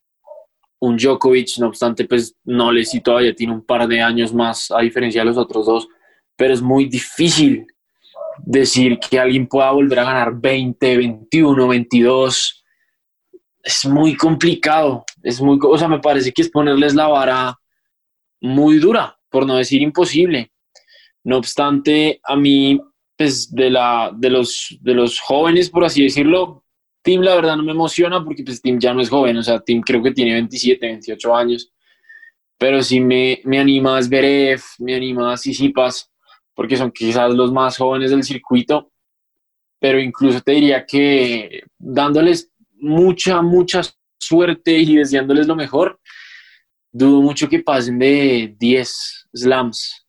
un 0.79 0.97
Djokovic, 0.97 1.59
no 1.59 1.69
obstante, 1.69 2.05
pues 2.05 2.37
no 2.45 2.71
le 2.71 2.85
si 2.85 3.01
todavía 3.01 3.35
tiene 3.35 3.55
un 3.55 3.65
par 3.65 3.89
de 3.89 4.01
años 4.01 4.35
más 4.35 4.71
a 4.71 4.81
diferencia 4.81 5.23
de 5.23 5.27
los 5.27 5.39
otros 5.39 5.67
dos, 5.67 5.89
pero 6.37 6.53
es 6.53 6.61
muy 6.61 6.87
difícil 6.87 7.67
decir 8.39 8.99
que 8.99 9.19
alguien 9.19 9.47
pueda 9.47 9.71
volver 9.71 10.01
a 10.01 10.05
ganar 10.05 10.35
20, 10.35 10.97
21, 10.97 11.69
22 11.69 12.65
es 13.67 13.85
muy 13.85 14.17
complicado, 14.17 15.05
es 15.25 15.41
muy, 15.41 15.59
o 15.61 15.77
sea, 15.77 15.89
me 15.89 15.99
parece 15.99 16.33
que 16.33 16.43
es 16.43 16.49
ponerles 16.49 16.95
la 16.95 17.09
vara 17.09 17.59
muy 18.41 18.79
dura, 18.79 19.19
por 19.29 19.45
no 19.45 19.57
decir 19.57 19.83
imposible. 19.83 20.53
No 21.25 21.39
obstante, 21.39 22.21
a 22.23 22.37
mí, 22.37 22.81
pues 23.17 23.55
de, 23.55 23.71
la, 23.71 24.13
de, 24.15 24.31
los, 24.31 24.77
de 24.81 24.95
los 24.95 25.19
jóvenes, 25.21 25.71
por 25.71 25.85
así 25.85 26.03
decirlo, 26.03 26.65
Tim 27.03 27.23
la 27.23 27.35
verdad 27.35 27.57
no 27.57 27.63
me 27.63 27.73
emociona 27.73 28.23
porque 28.23 28.43
pues 28.43 28.61
Tim 28.61 28.79
ya 28.79 28.93
no 28.93 29.01
es 29.01 29.09
joven, 29.09 29.37
o 29.39 29.43
sea, 29.43 29.61
Tim 29.61 29.81
creo 29.81 30.03
que 30.03 30.11
tiene 30.11 30.35
27, 30.35 30.87
28 30.87 31.37
años, 31.37 31.73
pero 32.59 32.83
sí 32.83 33.01
me, 33.01 33.41
me 33.45 33.59
anima 33.59 33.97
a 33.97 34.03
Zverev, 34.03 34.61
me 34.79 34.95
anima 34.95 35.33
a 35.33 35.37
Sisipas, 35.37 36.11
porque 36.55 36.77
son 36.77 36.91
quizás 36.91 37.33
los 37.33 37.53
más 37.53 37.77
jóvenes 37.77 38.11
del 38.11 38.25
circuito, 38.25 38.91
pero 39.79 40.01
incluso 40.01 40.41
te 40.41 40.53
diría 40.53 40.85
que 40.85 41.63
dándoles 41.79 42.51
mucha, 42.73 43.41
mucha 43.43 43.83
suerte 44.19 44.73
y 44.73 44.97
deseándoles 44.97 45.47
lo 45.47 45.55
mejor, 45.55 46.01
dudo 46.91 47.23
mucho 47.23 47.49
que 47.49 47.63
pasen 47.63 47.99
de 47.99 48.55
10 48.59 49.29
slams. 49.35 50.06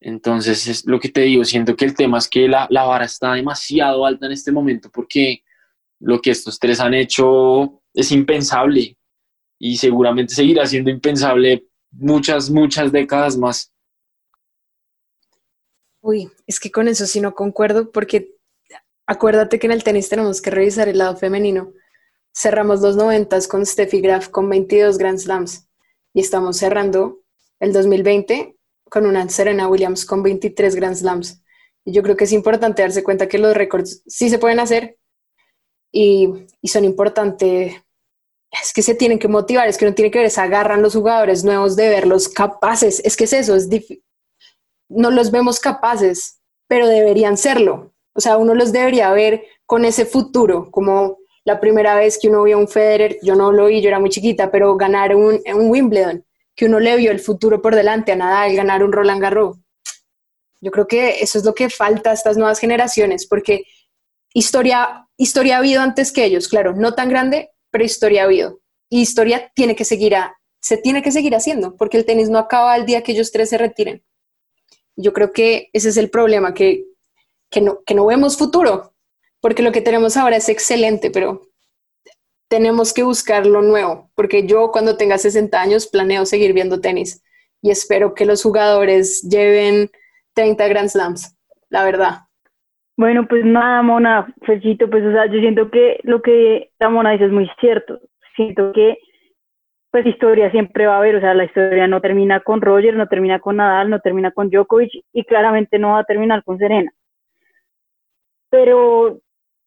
Entonces, 0.00 0.66
es 0.66 0.86
lo 0.86 0.98
que 0.98 1.10
te 1.10 1.22
digo, 1.22 1.44
siento 1.44 1.76
que 1.76 1.84
el 1.84 1.94
tema 1.94 2.18
es 2.18 2.28
que 2.28 2.48
la, 2.48 2.66
la 2.70 2.84
vara 2.84 3.04
está 3.04 3.34
demasiado 3.34 4.06
alta 4.06 4.26
en 4.26 4.32
este 4.32 4.50
momento 4.50 4.90
porque 4.90 5.42
lo 5.98 6.20
que 6.20 6.30
estos 6.30 6.58
tres 6.58 6.80
han 6.80 6.94
hecho 6.94 7.82
es 7.92 8.10
impensable 8.10 8.96
y 9.58 9.76
seguramente 9.76 10.34
seguirá 10.34 10.64
siendo 10.64 10.90
impensable 10.90 11.66
muchas, 11.90 12.48
muchas 12.50 12.90
décadas 12.90 13.36
más. 13.36 13.72
Uy, 16.00 16.30
es 16.46 16.58
que 16.58 16.70
con 16.70 16.88
eso 16.88 17.04
sí 17.04 17.20
no 17.20 17.34
concuerdo 17.34 17.92
porque 17.92 18.40
Acuérdate 19.10 19.58
que 19.58 19.66
en 19.66 19.72
el 19.72 19.82
tenis 19.82 20.08
tenemos 20.08 20.40
que 20.40 20.52
revisar 20.52 20.88
el 20.88 20.98
lado 20.98 21.16
femenino. 21.16 21.72
Cerramos 22.32 22.80
los 22.80 22.94
noventas 22.94 23.48
con 23.48 23.66
Steffi 23.66 24.00
Graf 24.00 24.28
con 24.28 24.48
22 24.48 24.98
Grand 24.98 25.18
Slams 25.18 25.66
y 26.14 26.20
estamos 26.20 26.58
cerrando 26.58 27.18
el 27.58 27.72
2020 27.72 28.56
con 28.90 29.06
una 29.06 29.26
Serena 29.30 29.68
Williams 29.68 30.04
con 30.04 30.22
23 30.22 30.74
Grand 30.74 30.96
Slams. 30.96 31.42
Y 31.84 31.92
yo 31.92 32.02
creo 32.02 32.16
que 32.16 32.24
es 32.24 32.32
importante 32.32 32.82
darse 32.82 33.02
cuenta 33.02 33.28
que 33.28 33.38
los 33.38 33.54
récords 33.54 34.02
sí 34.06 34.28
se 34.28 34.38
pueden 34.38 34.60
hacer 34.60 34.98
y, 35.90 36.28
y 36.60 36.68
son 36.68 36.84
importantes. 36.84 37.74
Es 38.50 38.72
que 38.74 38.82
se 38.82 38.94
tienen 38.94 39.18
que 39.18 39.28
motivar, 39.28 39.68
es 39.68 39.78
que 39.78 39.86
no 39.86 39.94
tiene 39.94 40.10
que 40.10 40.18
ver, 40.18 40.30
se 40.30 40.40
agarran 40.40 40.82
los 40.82 40.94
jugadores 40.94 41.44
nuevos 41.44 41.76
de 41.76 41.88
verlos 41.88 42.28
capaces. 42.28 43.00
Es 43.04 43.16
que 43.16 43.24
es 43.24 43.32
eso, 43.32 43.54
es 43.54 43.68
no 44.88 45.10
los 45.10 45.30
vemos 45.30 45.60
capaces, 45.60 46.40
pero 46.68 46.88
deberían 46.88 47.36
serlo. 47.36 47.94
O 48.12 48.20
sea, 48.20 48.36
uno 48.36 48.54
los 48.54 48.72
debería 48.72 49.12
ver 49.12 49.44
con 49.64 49.84
ese 49.84 50.04
futuro, 50.04 50.68
como 50.70 51.18
la 51.44 51.60
primera 51.60 51.94
vez 51.94 52.18
que 52.20 52.28
uno 52.28 52.42
vio 52.42 52.58
un 52.58 52.68
Federer, 52.68 53.18
yo 53.22 53.34
no 53.36 53.52
lo 53.52 53.66
vi, 53.66 53.80
yo 53.80 53.88
era 53.88 54.00
muy 54.00 54.10
chiquita, 54.10 54.50
pero 54.50 54.76
ganar 54.76 55.14
un, 55.14 55.40
un 55.54 55.70
Wimbledon, 55.70 56.24
que 56.56 56.66
uno 56.66 56.80
le 56.80 56.96
vio 56.96 57.10
el 57.10 57.20
futuro 57.20 57.62
por 57.62 57.74
delante 57.74 58.12
a 58.12 58.16
Nadal, 58.16 58.54
ganar 58.54 58.82
un 58.82 58.92
Roland 58.92 59.20
Garros. 59.20 59.58
Yo 60.60 60.70
creo 60.70 60.86
que 60.86 61.22
eso 61.22 61.38
es 61.38 61.44
lo 61.44 61.54
que 61.54 61.70
falta 61.70 62.10
a 62.10 62.14
estas 62.14 62.36
nuevas 62.36 62.58
generaciones, 62.58 63.26
porque 63.26 63.64
historia, 64.34 65.08
historia 65.16 65.56
ha 65.56 65.58
habido 65.58 65.80
antes 65.80 66.12
que 66.12 66.24
ellos, 66.24 66.48
claro, 66.48 66.74
no 66.74 66.94
tan 66.94 67.08
grande, 67.08 67.50
pero 67.70 67.84
historia 67.84 68.22
ha 68.22 68.24
habido. 68.26 68.60
Y 68.90 69.00
historia 69.00 69.50
tiene 69.54 69.74
que 69.74 69.84
seguir 69.84 70.16
a, 70.16 70.36
se 70.60 70.76
tiene 70.76 71.02
que 71.02 71.12
seguir 71.12 71.34
haciendo, 71.34 71.76
porque 71.76 71.96
el 71.96 72.04
tenis 72.04 72.28
no 72.28 72.38
acaba 72.38 72.76
el 72.76 72.84
día 72.84 73.02
que 73.02 73.12
ellos 73.12 73.32
tres 73.32 73.48
se 73.48 73.58
retiren. 73.58 74.04
Yo 74.96 75.12
creo 75.12 75.32
que 75.32 75.70
ese 75.72 75.88
es 75.88 75.96
el 75.96 76.10
problema, 76.10 76.52
que 76.52 76.84
que 77.50 77.60
no, 77.60 77.82
que 77.84 77.94
no 77.94 78.06
vemos 78.06 78.38
futuro, 78.38 78.94
porque 79.40 79.62
lo 79.62 79.72
que 79.72 79.80
tenemos 79.80 80.16
ahora 80.16 80.36
es 80.36 80.48
excelente, 80.48 81.10
pero 81.10 81.49
tenemos 82.50 82.92
que 82.92 83.04
buscar 83.04 83.46
lo 83.46 83.62
nuevo, 83.62 84.10
porque 84.16 84.44
yo 84.44 84.72
cuando 84.72 84.96
tenga 84.96 85.16
60 85.16 85.58
años 85.58 85.86
planeo 85.86 86.26
seguir 86.26 86.52
viendo 86.52 86.80
tenis 86.80 87.22
y 87.62 87.70
espero 87.70 88.12
que 88.12 88.26
los 88.26 88.42
jugadores 88.42 89.22
lleven 89.22 89.88
30 90.34 90.68
Grand 90.68 90.88
Slams, 90.88 91.38
la 91.68 91.84
verdad. 91.84 92.14
Bueno, 92.96 93.26
pues 93.28 93.44
nada, 93.44 93.82
Mona, 93.82 94.34
Ferchito, 94.44 94.90
pues 94.90 95.04
o 95.04 95.12
sea, 95.12 95.26
yo 95.26 95.38
siento 95.38 95.70
que 95.70 96.00
lo 96.02 96.22
que 96.22 96.70
la 96.80 96.88
Mona 96.88 97.12
dice 97.12 97.26
es 97.26 97.32
muy 97.32 97.48
cierto. 97.60 98.00
Siento 98.34 98.72
que 98.72 98.98
pues 99.92 100.04
historia 100.06 100.50
siempre 100.50 100.86
va 100.86 100.96
a 100.96 100.98
haber, 100.98 101.16
o 101.16 101.20
sea, 101.20 101.34
la 101.34 101.44
historia 101.44 101.86
no 101.86 102.00
termina 102.00 102.40
con 102.40 102.60
Roger, 102.60 102.94
no 102.94 103.06
termina 103.06 103.38
con 103.38 103.56
Nadal, 103.56 103.90
no 103.90 104.00
termina 104.00 104.32
con 104.32 104.50
Djokovic 104.50 105.04
y 105.12 105.24
claramente 105.24 105.78
no 105.78 105.92
va 105.92 106.00
a 106.00 106.04
terminar 106.04 106.42
con 106.42 106.58
Serena. 106.58 106.92
Pero 108.50 109.20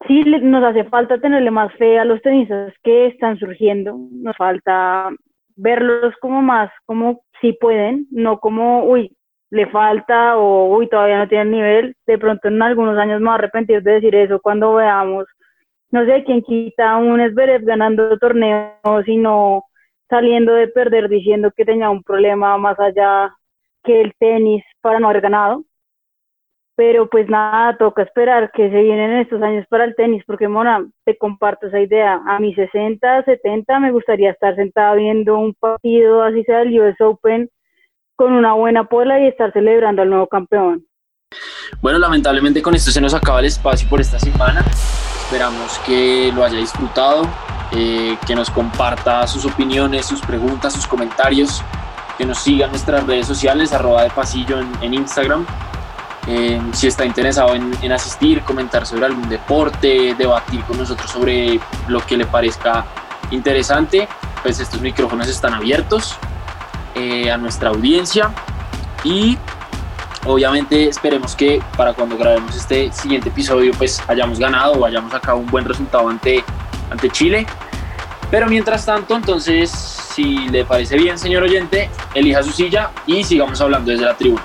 sí 0.08 0.24
nos 0.24 0.64
hace 0.64 0.84
falta 0.86 1.20
tenerle 1.20 1.52
más 1.52 1.74
fe 1.76 2.00
a 2.00 2.06
los 2.06 2.22
tenistas 2.22 2.74
que 2.84 3.08
están 3.08 3.38
surgiendo, 3.38 3.98
nos 4.12 4.36
falta 4.38 5.10
verlos 5.56 6.14
como 6.20 6.42
más, 6.42 6.72
como 6.86 7.22
si 7.42 7.54
pueden, 7.54 8.08
no 8.12 8.40
como, 8.40 8.86
uy, 8.86 9.16
le 9.50 9.68
falta 9.68 10.38
o, 10.38 10.76
uy, 10.76 10.88
todavía 10.90 11.20
no 11.20 11.28
tiene 11.28 11.46
nivel, 11.46 11.96
de 12.08 12.18
pronto 12.18 12.48
en 12.48 12.62
algunos 12.62 12.98
años 12.98 13.20
me 13.20 13.26
voy 13.28 13.34
a 13.34 13.36
arrepentir 13.36 13.84
de 13.84 13.92
decir 13.94 14.16
eso 14.16 14.40
cuando 14.42 14.74
veamos, 14.74 15.26
no 15.92 16.06
sé, 16.06 16.24
quién 16.24 16.42
quita 16.42 16.98
un 16.98 17.22
Esberet 17.22 17.64
ganando 17.64 18.18
torneos 18.18 19.08
y 19.08 19.18
no 19.18 19.66
saliendo 20.10 20.54
de 20.54 20.68
perder 20.68 21.08
diciendo 21.08 21.52
que 21.56 21.66
tenía 21.66 21.90
un 21.90 22.04
problema 22.04 22.58
más 22.58 22.80
allá 22.80 23.32
que 23.84 24.02
el 24.02 24.14
tenis 24.18 24.64
para 24.82 25.00
no 25.00 25.10
haber 25.10 25.22
ganado. 25.22 25.64
Pero 26.76 27.08
pues 27.08 27.30
nada, 27.30 27.78
toca 27.78 28.02
esperar 28.02 28.52
que 28.52 28.70
se 28.70 28.82
vienen 28.82 29.18
estos 29.18 29.42
años 29.44 29.66
para 29.70 29.84
el 29.84 29.96
tenis, 29.96 30.24
porque 30.26 30.48
Mona, 30.48 30.86
te 31.06 31.18
comparto 31.18 31.68
esa 31.68 31.80
idea. 31.80 32.22
A 32.26 32.40
mis 32.40 32.56
60, 32.56 33.24
70 33.26 33.80
me 33.80 33.92
gustaría 33.92 34.32
estar 34.32 34.56
sentada 34.56 34.96
viendo 34.96 35.38
un 35.38 35.54
partido, 35.54 36.24
así 36.24 36.44
sea 36.44 36.62
el 36.62 36.80
US 36.80 37.00
Open, 37.00 37.50
con 38.16 38.34
una 38.34 38.54
buena 38.54 38.86
pola 38.86 39.20
y 39.20 39.28
estar 39.28 39.54
celebrando 39.54 40.02
al 40.02 40.10
nuevo 40.10 40.28
campeón. 40.28 40.86
Bueno, 41.82 42.00
lamentablemente 42.00 42.62
con 42.62 42.76
esto 42.76 42.92
se 42.92 43.02
nos 43.02 43.14
acaba 43.14 43.40
el 43.40 43.46
espacio 43.46 43.88
por 43.90 44.02
esta 44.02 44.20
semana. 44.20 44.64
Esperamos 45.26 45.80
que 45.86 46.32
lo 46.34 46.44
haya 46.44 46.58
disfrutado, 46.58 47.24
eh, 47.72 48.18
que 48.28 48.36
nos 48.36 48.50
comparta 48.50 49.26
sus 49.28 49.46
opiniones, 49.46 50.06
sus 50.06 50.22
preguntas, 50.22 50.74
sus 50.74 50.86
comentarios, 50.86 51.64
que 52.18 52.26
nos 52.26 52.40
siga 52.40 52.66
en 52.66 52.72
nuestras 52.72 53.06
redes 53.08 53.26
sociales, 53.26 53.74
arroba 53.74 54.04
de 54.04 54.12
pasillo 54.12 54.60
en, 54.82 54.94
Instagram. 54.94 55.46
Eh, 56.28 56.62
si 56.72 56.88
está 56.88 57.06
interesado 57.06 57.54
en, 57.54 57.92
asistir, 57.92 58.42
comentar 58.42 58.86
sobre 58.86 59.06
algún 59.06 59.28
deporte, 59.28 60.16
debatir 60.18 60.62
con 60.64 60.78
nosotros 60.78 61.12
sobre 61.12 61.60
lo 61.88 62.00
que 62.06 62.16
le 62.16 62.26
parezca 62.26 62.86
interesante, 63.32 64.08
pues 64.42 64.60
estos 64.60 64.80
micrófonos 64.80 65.28
están 65.28 65.54
abiertos 65.54 66.16
eh, 66.96 67.30
a 67.30 67.38
nuestra 67.38 67.70
audiencia 67.70 68.32
y 69.04 69.38
obviamente 70.26 70.88
esperemos 70.88 71.36
que 71.36 71.62
para 71.76 71.94
cuando 71.94 72.18
grabemos 72.18 72.56
este 72.56 72.92
siguiente 72.94 73.30
episodio 73.30 73.74
pues 73.78 74.02
hayamos 74.08 74.40
ganado 74.40 74.74
o 74.74 74.86
hayamos 74.86 75.12
sacado 75.12 75.38
un 75.40 75.48
buen 75.48 75.66
resultado 75.66 76.08
ante, 76.08 76.44
ante 76.90 77.10
Chile. 77.10 77.46
Pero 78.32 78.48
mientras 78.48 78.84
tanto, 78.84 79.16
entonces, 79.16 79.70
si 79.70 80.48
le 80.50 80.66
parece 80.66 80.98
bien, 80.98 81.20
señor 81.20 81.44
oyente, 81.44 81.92
elija 82.16 82.42
su 82.42 82.52
silla 82.52 82.90
y 83.06 83.24
sigamos 83.24 83.62
hablando 83.62 83.92
desde 83.92 84.06
la 84.06 84.16
tribuna. 84.16 84.44